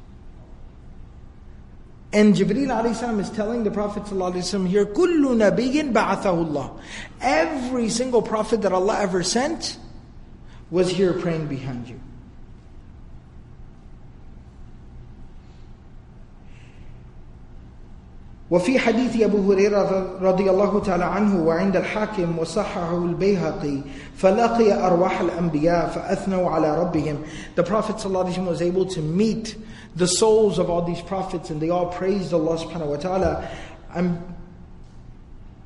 And 2.13 2.33
Jibreel 2.33 2.67
alayhi 2.67 3.19
is 3.19 3.29
telling 3.29 3.65
the 3.65 3.71
Prophet 3.71 4.03
ﷺ 4.03 4.67
here, 4.67 4.85
كُلُّ 4.85 5.35
نَبِيٍّ 5.35 5.91
بَعَثَهُ 5.91 6.23
اللَّهُ 6.23 6.79
Every 7.19 7.89
single 7.89 8.21
prophet 8.21 8.61
that 8.61 8.71
Allah 8.71 9.01
ever 9.01 9.21
sent 9.21 9.77
was 10.69 10.89
here 10.89 11.11
praying 11.13 11.47
behind 11.47 11.89
you. 11.89 11.99
وفي 18.51 18.79
حديث 18.79 19.21
أبو 19.21 19.51
هريرة 19.51 20.17
رضي 20.21 20.49
الله 20.49 20.79
تعالى 20.79 21.05
عنه 21.05 21.43
وعند 21.43 21.75
الحاكم 21.75 22.39
وصححه 22.39 22.97
البيهقي 22.97 23.81
فلقي 24.15 24.87
أرواح 24.87 25.21
الأنبياء 25.21 25.89
فأثنوا 25.89 26.49
على 26.49 26.79
ربهم 26.79 27.17
The 27.55 27.63
Prophet 27.63 27.95
ﷺ 27.95 28.45
was 28.45 28.61
able 28.61 28.85
to 28.87 29.01
meet 29.01 29.55
the 29.95 30.07
souls 30.07 30.59
of 30.59 30.69
all 30.69 30.81
these 30.81 31.01
prophets 31.01 31.49
and 31.49 31.61
they 31.61 31.69
all 31.69 31.87
praised 31.87 32.33
Allah 32.33 32.57
subhanahu 32.57 32.87
wa 32.87 32.97
ta'ala. 32.97 33.49
I'm 33.95 34.21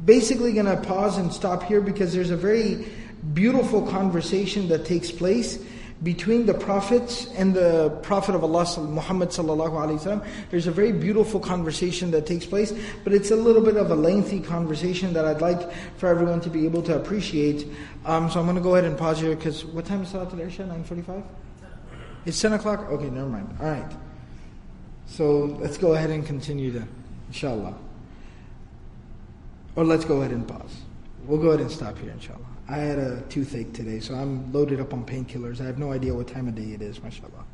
basically 0.03 0.53
going 0.53 0.65
to 0.67 0.77
pause 0.77 1.17
and 1.17 1.33
stop 1.33 1.63
here 1.63 1.81
because 1.81 2.13
there's 2.13 2.31
a 2.31 2.37
very 2.37 2.85
beautiful 3.33 3.81
conversation 3.81 4.67
that 4.67 4.85
takes 4.85 5.09
place 5.09 5.57
between 6.02 6.46
the 6.46 6.54
prophets 6.54 7.26
and 7.34 7.54
the 7.54 7.90
Prophet 8.02 8.34
of 8.34 8.42
Allah, 8.42 8.64
Muhammad 8.88 9.28
sallallahu 9.28 9.72
alaihi 9.72 10.00
wasallam. 10.00 10.26
There's 10.50 10.66
a 10.66 10.70
very 10.70 10.92
beautiful 10.92 11.40
conversation 11.40 12.10
that 12.12 12.26
takes 12.26 12.46
place, 12.46 12.72
but 13.04 13.12
it's 13.12 13.30
a 13.30 13.36
little 13.36 13.62
bit 13.62 13.76
of 13.76 13.90
a 13.90 13.94
lengthy 13.94 14.40
conversation 14.40 15.12
that 15.12 15.26
I'd 15.26 15.42
like 15.42 15.70
for 15.98 16.08
everyone 16.08 16.40
to 16.42 16.50
be 16.50 16.64
able 16.64 16.82
to 16.84 16.96
appreciate. 16.96 17.66
Um, 18.06 18.30
so 18.30 18.40
I'm 18.40 18.46
going 18.46 18.56
to 18.56 18.62
go 18.62 18.76
ahead 18.76 18.84
and 18.84 18.96
pause 18.96 19.20
here 19.20 19.36
because 19.36 19.64
what 19.64 19.84
time 19.84 20.02
is 20.02 20.08
Salat 20.08 20.32
al-Isha? 20.32 20.62
9:45. 20.62 21.22
It's 22.24 22.40
10 22.40 22.54
o'clock. 22.54 22.80
Okay, 22.90 23.10
never 23.10 23.28
mind. 23.28 23.54
All 23.60 23.66
right. 23.66 23.92
So 25.06 25.56
let's 25.60 25.76
go 25.76 25.94
ahead 25.94 26.10
and 26.10 26.24
continue 26.24 26.70
then, 26.70 26.88
inshallah. 27.28 27.74
Or 29.76 29.84
let's 29.84 30.04
go 30.04 30.20
ahead 30.20 30.32
and 30.32 30.46
pause. 30.46 30.82
We'll 31.24 31.40
go 31.40 31.48
ahead 31.48 31.60
and 31.60 31.70
stop 31.70 31.98
here, 31.98 32.10
inshallah. 32.10 32.39
I 32.70 32.76
had 32.76 33.00
a 33.00 33.20
toothache 33.22 33.72
today, 33.72 33.98
so 33.98 34.14
I'm 34.14 34.52
loaded 34.52 34.80
up 34.80 34.94
on 34.94 35.04
painkillers. 35.04 35.60
I 35.60 35.64
have 35.64 35.78
no 35.78 35.90
idea 35.90 36.14
what 36.14 36.28
time 36.28 36.46
of 36.46 36.54
day 36.54 36.70
it 36.72 36.80
is, 36.80 37.02
mashallah. 37.02 37.44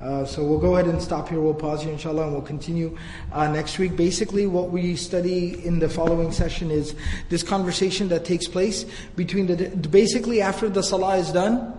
Uh, 0.00 0.24
so 0.24 0.44
we'll 0.44 0.58
go 0.58 0.74
ahead 0.74 0.92
and 0.92 1.00
stop 1.00 1.28
here. 1.28 1.40
We'll 1.40 1.54
pause 1.54 1.84
here, 1.84 1.92
inshallah, 1.92 2.24
and 2.24 2.32
we'll 2.32 2.42
continue 2.42 2.98
uh, 3.32 3.46
next 3.46 3.78
week. 3.78 3.96
Basically, 3.96 4.48
what 4.48 4.70
we 4.70 4.96
study 4.96 5.64
in 5.64 5.78
the 5.78 5.88
following 5.88 6.32
session 6.32 6.72
is 6.72 6.96
this 7.28 7.44
conversation 7.44 8.08
that 8.08 8.24
takes 8.24 8.48
place 8.48 8.84
between 9.14 9.46
the. 9.46 9.68
Basically, 9.88 10.42
after 10.42 10.68
the 10.68 10.82
salah 10.82 11.16
is 11.16 11.30
done, 11.30 11.72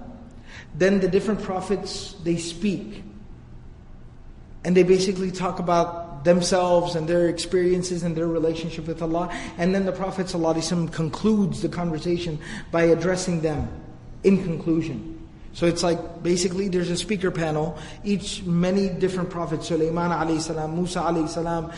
then 0.73 1.01
the 1.01 1.09
different 1.09 1.43
prophets 1.43 2.15
they 2.23 2.37
speak, 2.37 3.03
and 4.63 4.77
they 4.77 4.83
basically 4.83 5.29
talk 5.29 5.59
about 5.59 6.06
themselves 6.24 6.94
and 6.94 7.08
their 7.08 7.28
experiences 7.28 8.02
and 8.02 8.16
their 8.16 8.28
relationship 8.28 8.86
with 8.86 9.02
Allah. 9.02 9.28
And 9.58 9.74
then 9.74 9.86
the 9.86 9.92
Prophet 9.92 10.26
ﷺ 10.26 10.92
concludes 10.92 11.62
the 11.62 11.68
conversation 11.68 12.38
by 12.70 12.84
addressing 12.84 13.40
them 13.40 13.68
in 14.22 14.42
conclusion. 14.42 15.18
So 15.54 15.66
it's 15.66 15.82
like 15.82 16.22
basically 16.22 16.68
there's 16.68 16.90
a 16.90 16.96
speaker 16.96 17.30
panel, 17.30 17.76
each 18.04 18.42
many 18.44 18.88
different 18.88 19.30
prophets, 19.30 19.68
Sulaiman 19.68 20.10
alayhi 20.10 20.40
salam, 20.40 20.74
Musa 20.76 21.00
alayhi 21.00 21.28
salam, 21.28 21.70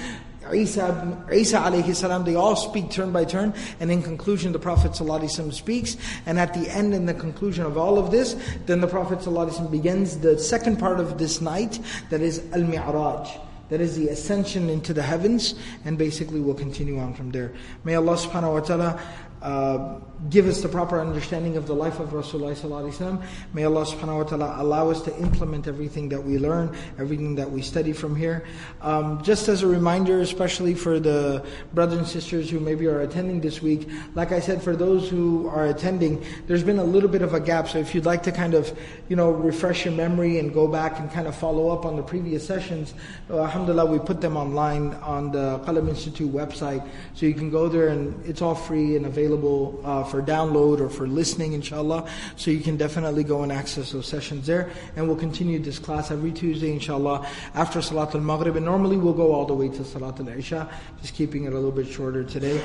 Isa, 0.53 1.27
Isa 1.33 1.57
alayhi 1.57 1.95
salam, 1.95 2.25
they 2.25 2.35
all 2.35 2.55
speak 2.55 2.91
turn 2.91 3.11
by 3.13 3.25
turn, 3.25 3.55
and 3.81 3.91
in 3.91 4.03
conclusion 4.03 4.53
the 4.53 4.59
Prophet 4.59 4.93
ﷺ 4.93 5.53
speaks, 5.55 5.97
and 6.27 6.39
at 6.39 6.55
the 6.55 6.69
end 6.71 6.95
in 6.95 7.07
the 7.07 7.15
conclusion 7.15 7.65
of 7.65 7.77
all 7.77 7.99
of 7.99 8.11
this, 8.11 8.37
then 8.67 8.81
the 8.81 8.87
Prophet 8.87 9.21
ﷺ 9.21 9.71
begins 9.71 10.19
the 10.19 10.39
second 10.39 10.79
part 10.79 11.01
of 11.01 11.19
this 11.19 11.41
night, 11.41 11.81
that 12.11 12.21
is 12.21 12.45
Al-Mi'raj. 12.53 13.29
That 13.70 13.82
is 13.82 13.96
the 13.96 14.10
ascension 14.10 14.70
into 14.70 14.94
the 14.94 15.04
heavens, 15.04 15.56
and 15.86 15.98
basically 15.98 16.40
we'll 16.40 16.56
continue 16.56 17.00
on 17.00 17.14
from 17.14 17.32
there. 17.32 17.54
May 17.84 17.96
Allah 17.96 18.16
subhanahu 18.16 18.54
wa 18.54 18.60
ta'ala 18.60 19.02
uh, 19.42 20.00
give 20.30 20.48
us 20.48 20.62
the 20.62 20.68
proper 20.68 21.00
understanding 21.00 21.56
of 21.56 21.66
the 21.66 21.74
life 21.74 22.00
of 22.00 22.10
Rasulullah 22.10 23.24
May 23.54 23.64
Allah 23.64 23.86
subhanahu 23.86 24.18
wa 24.18 24.24
ta'ala 24.24 24.56
allow 24.58 24.90
us 24.90 25.02
to 25.04 25.18
implement 25.18 25.66
everything 25.66 26.10
that 26.10 26.22
we 26.22 26.38
learn, 26.38 26.76
everything 26.98 27.36
that 27.36 27.50
we 27.50 27.62
study 27.62 27.94
from 27.94 28.18
here. 28.18 28.46
Um, 28.82 29.24
just 29.24 29.48
as 29.48 29.64
a 29.64 29.68
reminder, 29.68 30.20
especially 30.20 30.74
for 30.74 31.00
the 31.00 31.46
brothers 31.74 32.00
and 32.00 32.08
sisters 32.08 32.50
who 32.50 32.60
maybe 32.60 32.86
are 32.88 33.02
attending 33.02 33.40
this 33.40 33.62
week, 33.62 33.88
like 34.14 34.34
I 34.34 34.42
said, 34.42 34.62
for 34.62 34.76
those 34.76 35.10
who 35.10 35.48
are 35.48 35.68
attending, 35.68 36.24
there's 36.48 36.64
been 36.64 36.80
a 36.80 36.84
little 36.84 37.10
bit 37.10 37.22
of 37.22 37.34
a 37.34 37.40
gap. 37.40 37.70
So 37.70 37.78
if 37.80 37.96
you'd 37.96 38.06
like 38.06 38.24
to 38.24 38.34
kind 38.34 38.56
of, 38.56 38.78
you 39.08 39.16
know, 39.16 39.32
refresh 39.32 39.86
your 39.86 39.94
memory 39.94 40.40
and 40.40 40.54
go 40.54 40.68
back 40.68 41.00
and 41.00 41.10
kind 41.10 41.28
of 41.28 41.36
follow 41.36 41.70
up 41.70 41.86
on 41.86 41.96
the 41.96 42.04
previous 42.04 42.46
sessions, 42.46 42.94
uh, 43.30 43.40
alhamdulillah, 43.40 43.86
we 43.86 44.00
put 44.00 44.20
them 44.20 44.36
online 44.36 44.96
on 44.96 45.32
the 45.32 45.60
Qalam 45.60 45.88
Institute 45.88 46.32
website. 46.32 46.86
So 47.14 47.26
you 47.26 47.34
can 47.34 47.50
go 47.50 47.70
there 47.70 47.88
and 47.88 48.22
it's 48.26 48.42
all 48.42 48.56
free 48.56 48.98
and 48.98 49.06
available 49.06 49.29
uh, 49.29 50.05
for 50.05 50.23
download 50.23 50.81
or 50.81 50.89
for 50.89 51.07
listening, 51.07 51.53
inshallah. 51.53 52.09
So 52.37 52.51
you 52.51 52.61
can 52.61 52.77
definitely 52.77 53.25
go 53.25 53.43
and 53.43 53.53
access 53.53 53.93
those 53.93 54.07
sessions 54.07 54.47
there. 54.47 54.71
And 54.97 55.07
we'll 55.07 55.17
continue 55.17 55.59
this 55.59 55.79
class 55.79 56.11
every 56.11 56.33
Tuesday, 56.33 56.73
inshallah, 56.73 57.27
after 57.55 57.81
Salat 57.81 58.15
al 58.15 58.21
Maghrib. 58.21 58.57
And 58.57 58.65
normally 58.65 58.97
we'll 58.97 59.15
go 59.15 59.33
all 59.33 59.47
the 59.47 59.55
way 59.55 59.69
to 59.69 59.85
Salat 59.85 60.21
al 60.21 60.29
Isha, 60.29 60.69
just 61.01 61.15
keeping 61.15 61.45
it 61.45 61.53
a 61.53 61.57
little 61.57 61.73
bit 61.73 61.87
shorter 61.87 62.25
today. 62.25 62.61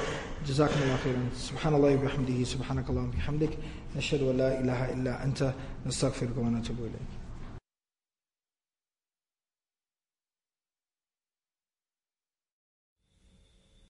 جزاكم 0.48 0.80
الله 0.84 0.98
خيرا 1.04 1.24
سبحان 1.36 1.74
الله 1.74 1.94
وبحمده 1.96 2.44
سبحانك 2.44 2.90
اللهم 2.90 3.12
وبحمدك 3.12 3.58
نشهد 3.96 4.22
أن 4.24 4.38
لا 4.38 4.60
إله 4.60 4.94
إلا 4.94 5.24
أنت 5.24 5.54
نستغفرك 5.86 6.38
ونتوب 6.38 6.80
إليك 6.80 7.23